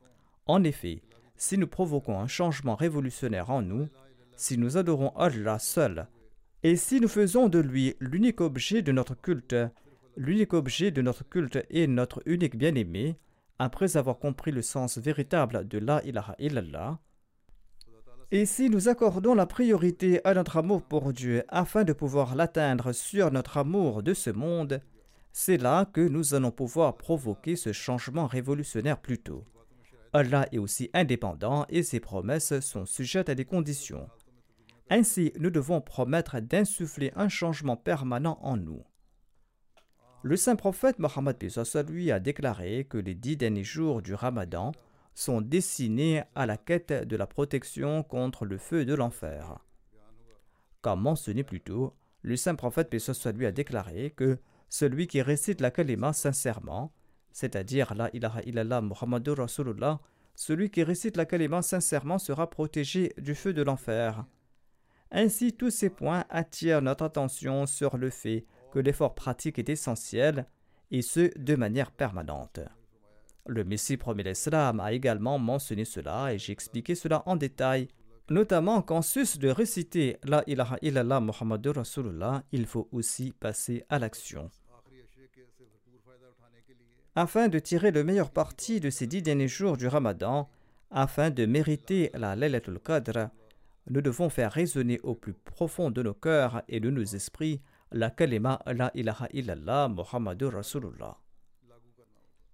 En 0.46 0.62
effet, 0.62 1.02
si 1.36 1.58
nous 1.58 1.66
provoquons 1.66 2.18
un 2.18 2.26
changement 2.26 2.74
révolutionnaire 2.74 3.50
en 3.50 3.62
nous, 3.62 3.88
si 4.36 4.58
nous 4.58 4.76
adorons 4.76 5.10
Allah 5.16 5.58
seul, 5.58 6.06
et 6.62 6.76
si 6.76 7.00
nous 7.00 7.08
faisons 7.08 7.48
de 7.48 7.58
lui 7.58 7.94
l'unique 8.00 8.40
objet 8.40 8.82
de 8.82 8.92
notre 8.92 9.14
culte, 9.14 9.56
l'unique 10.16 10.54
objet 10.54 10.90
de 10.90 11.02
notre 11.02 11.28
culte 11.28 11.58
est 11.70 11.86
notre 11.86 12.22
unique 12.26 12.56
bien-aimé, 12.56 13.18
après 13.58 13.96
avoir 13.96 14.18
compris 14.18 14.50
le 14.50 14.62
sens 14.62 14.98
véritable 14.98 15.68
de 15.68 15.78
la 15.78 16.02
ilaha 16.04 16.34
illallah, 16.38 16.98
et 18.30 18.46
si 18.46 18.68
nous 18.68 18.88
accordons 18.88 19.34
la 19.34 19.46
priorité 19.46 20.20
à 20.26 20.34
notre 20.34 20.56
amour 20.56 20.82
pour 20.82 21.12
Dieu 21.12 21.44
afin 21.48 21.84
de 21.84 21.92
pouvoir 21.92 22.34
l'atteindre 22.34 22.92
sur 22.92 23.30
notre 23.30 23.58
amour 23.58 24.02
de 24.02 24.12
ce 24.12 24.30
monde, 24.30 24.80
c'est 25.32 25.56
là 25.56 25.84
que 25.84 26.00
nous 26.00 26.34
allons 26.34 26.50
pouvoir 26.50 26.96
provoquer 26.96 27.54
ce 27.54 27.72
changement 27.72 28.26
révolutionnaire 28.26 29.00
plus 29.00 29.18
tôt. 29.18 29.44
Allah 30.14 30.46
est 30.52 30.58
aussi 30.58 30.90
indépendant 30.94 31.66
et 31.68 31.82
ses 31.82 31.98
promesses 31.98 32.60
sont 32.60 32.86
sujettes 32.86 33.28
à 33.28 33.34
des 33.34 33.44
conditions. 33.44 34.08
Ainsi, 34.88 35.32
nous 35.40 35.50
devons 35.50 35.80
promettre 35.80 36.38
d'insuffler 36.38 37.12
un 37.16 37.28
changement 37.28 37.76
permanent 37.76 38.38
en 38.40 38.56
nous. 38.56 38.84
Le 40.22 40.36
saint 40.36 40.54
prophète 40.54 41.00
Mohammed 41.00 41.36
lui 41.88 42.12
a 42.12 42.20
déclaré 42.20 42.84
que 42.84 42.96
les 42.96 43.16
dix 43.16 43.36
derniers 43.36 43.64
jours 43.64 44.02
du 44.02 44.14
Ramadan 44.14 44.70
sont 45.14 45.40
destinés 45.40 46.22
à 46.36 46.46
la 46.46 46.56
quête 46.56 46.92
de 46.92 47.16
la 47.16 47.26
protection 47.26 48.04
contre 48.04 48.46
le 48.46 48.56
feu 48.56 48.84
de 48.84 48.94
l'enfer. 48.94 49.58
Comme 50.80 51.00
mentionné 51.02 51.42
plus 51.42 51.60
tôt, 51.60 51.92
le 52.22 52.36
saint 52.36 52.54
prophète 52.54 52.94
lui 53.34 53.46
a 53.46 53.52
déclaré 53.52 54.12
que 54.12 54.38
celui 54.68 55.08
qui 55.08 55.22
récite 55.22 55.60
la 55.60 55.72
kalima 55.72 56.12
sincèrement, 56.12 56.92
c'est-à-dire 57.34 57.92
la 57.94 58.08
ilaha 58.14 58.40
illallah 58.46 58.80
Muhammadur 58.80 59.46
celui 60.36 60.70
qui 60.70 60.82
récite 60.82 61.16
la 61.16 61.26
kalima 61.26 61.62
sincèrement 61.62 62.18
sera 62.18 62.48
protégé 62.48 63.12
du 63.18 63.34
feu 63.34 63.52
de 63.52 63.62
l'enfer. 63.62 64.24
Ainsi, 65.10 65.52
tous 65.52 65.70
ces 65.70 65.90
points 65.90 66.24
attirent 66.30 66.80
notre 66.80 67.04
attention 67.04 67.66
sur 67.66 67.96
le 67.96 68.10
fait 68.10 68.46
que 68.72 68.78
l'effort 68.78 69.14
pratique 69.14 69.58
est 69.58 69.68
essentiel, 69.68 70.46
et 70.90 71.02
ce, 71.02 71.36
de 71.38 71.56
manière 71.56 71.90
permanente. 71.90 72.60
Le 73.46 73.64
Messie 73.64 73.96
premier 73.96 74.22
l'Islam 74.22 74.80
a 74.80 74.92
également 74.92 75.38
mentionné 75.38 75.84
cela 75.84 76.32
et 76.32 76.38
j'ai 76.38 76.52
expliqué 76.52 76.94
cela 76.94 77.22
en 77.26 77.36
détail, 77.36 77.88
notamment 78.30 78.80
qu'en 78.80 79.02
sus 79.02 79.38
de 79.38 79.48
réciter 79.48 80.18
La 80.24 80.42
ilaha 80.46 80.78
illallah 80.82 81.20
Muhammadur 81.20 81.76
Rasulullah, 81.76 82.42
il 82.52 82.66
faut 82.66 82.88
aussi 82.92 83.32
passer 83.32 83.84
à 83.88 83.98
l'action. 83.98 84.50
Afin 87.16 87.48
de 87.48 87.58
tirer 87.58 87.90
le 87.90 88.04
meilleur 88.04 88.30
parti 88.30 88.80
de 88.80 88.90
ces 88.90 89.06
dix 89.06 89.22
derniers 89.22 89.48
jours 89.48 89.76
du 89.76 89.86
Ramadan, 89.86 90.48
afin 90.90 91.30
de 91.30 91.46
mériter 91.46 92.10
la 92.14 92.34
Laylatul 92.36 92.80
Qadr, 92.80 93.28
nous 93.90 94.00
devons 94.00 94.30
faire 94.30 94.52
résonner 94.52 95.00
au 95.02 95.14
plus 95.14 95.34
profond 95.34 95.90
de 95.90 96.02
nos 96.02 96.14
cœurs 96.14 96.62
et 96.68 96.80
de 96.80 96.90
nos 96.90 97.04
esprits 97.04 97.60
la 97.92 98.10
kalima 98.10 98.60
La 98.66 98.90
ilaha 98.94 99.28
illallah 99.32 99.88
Muhammadur 99.88 100.52
Rasulullah 100.54 101.18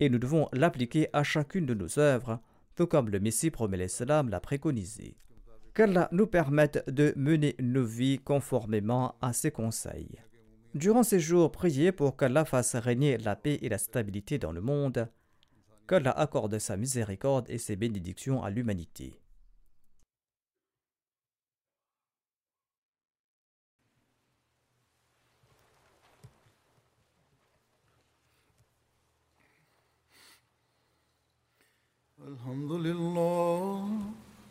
et 0.00 0.08
nous 0.08 0.18
devons 0.18 0.48
l'appliquer 0.52 1.08
à 1.12 1.22
chacune 1.22 1.66
de 1.66 1.74
nos 1.74 1.98
œuvres, 1.98 2.40
tout 2.74 2.86
comme 2.86 3.10
le 3.10 3.20
Messie 3.20 3.50
promet 3.50 3.76
l'Islam 3.76 4.30
l'a 4.30 4.40
préconisé. 4.40 5.16
Qu'Allah 5.74 6.08
nous 6.10 6.26
permette 6.26 6.82
de 6.90 7.12
mener 7.16 7.54
nos 7.60 7.84
vies 7.84 8.18
conformément 8.18 9.14
à 9.20 9.32
ses 9.32 9.50
conseils. 9.50 10.16
Durant 10.73 11.03
ces 11.03 11.19
jours, 11.19 11.51
priez 11.51 11.91
pour 11.91 12.17
qu'Allah 12.17 12.43
fasse 12.45 12.75
régner 12.75 13.17
la 13.17 13.35
paix 13.35 13.59
et 13.61 13.69
la 13.69 13.77
stabilité 13.77 14.37
dans 14.37 14.51
le 14.51 14.61
monde, 14.61 15.07
qu'Allah 15.87 16.11
accorde 16.11 16.59
sa 16.59 16.75
miséricorde 16.75 17.49
et 17.49 17.57
ses 17.57 17.75
bénédictions 17.75 18.43
à 18.43 18.49
l'humanité. 18.49 19.15
الحمد 32.25 32.71
لله 32.71 33.98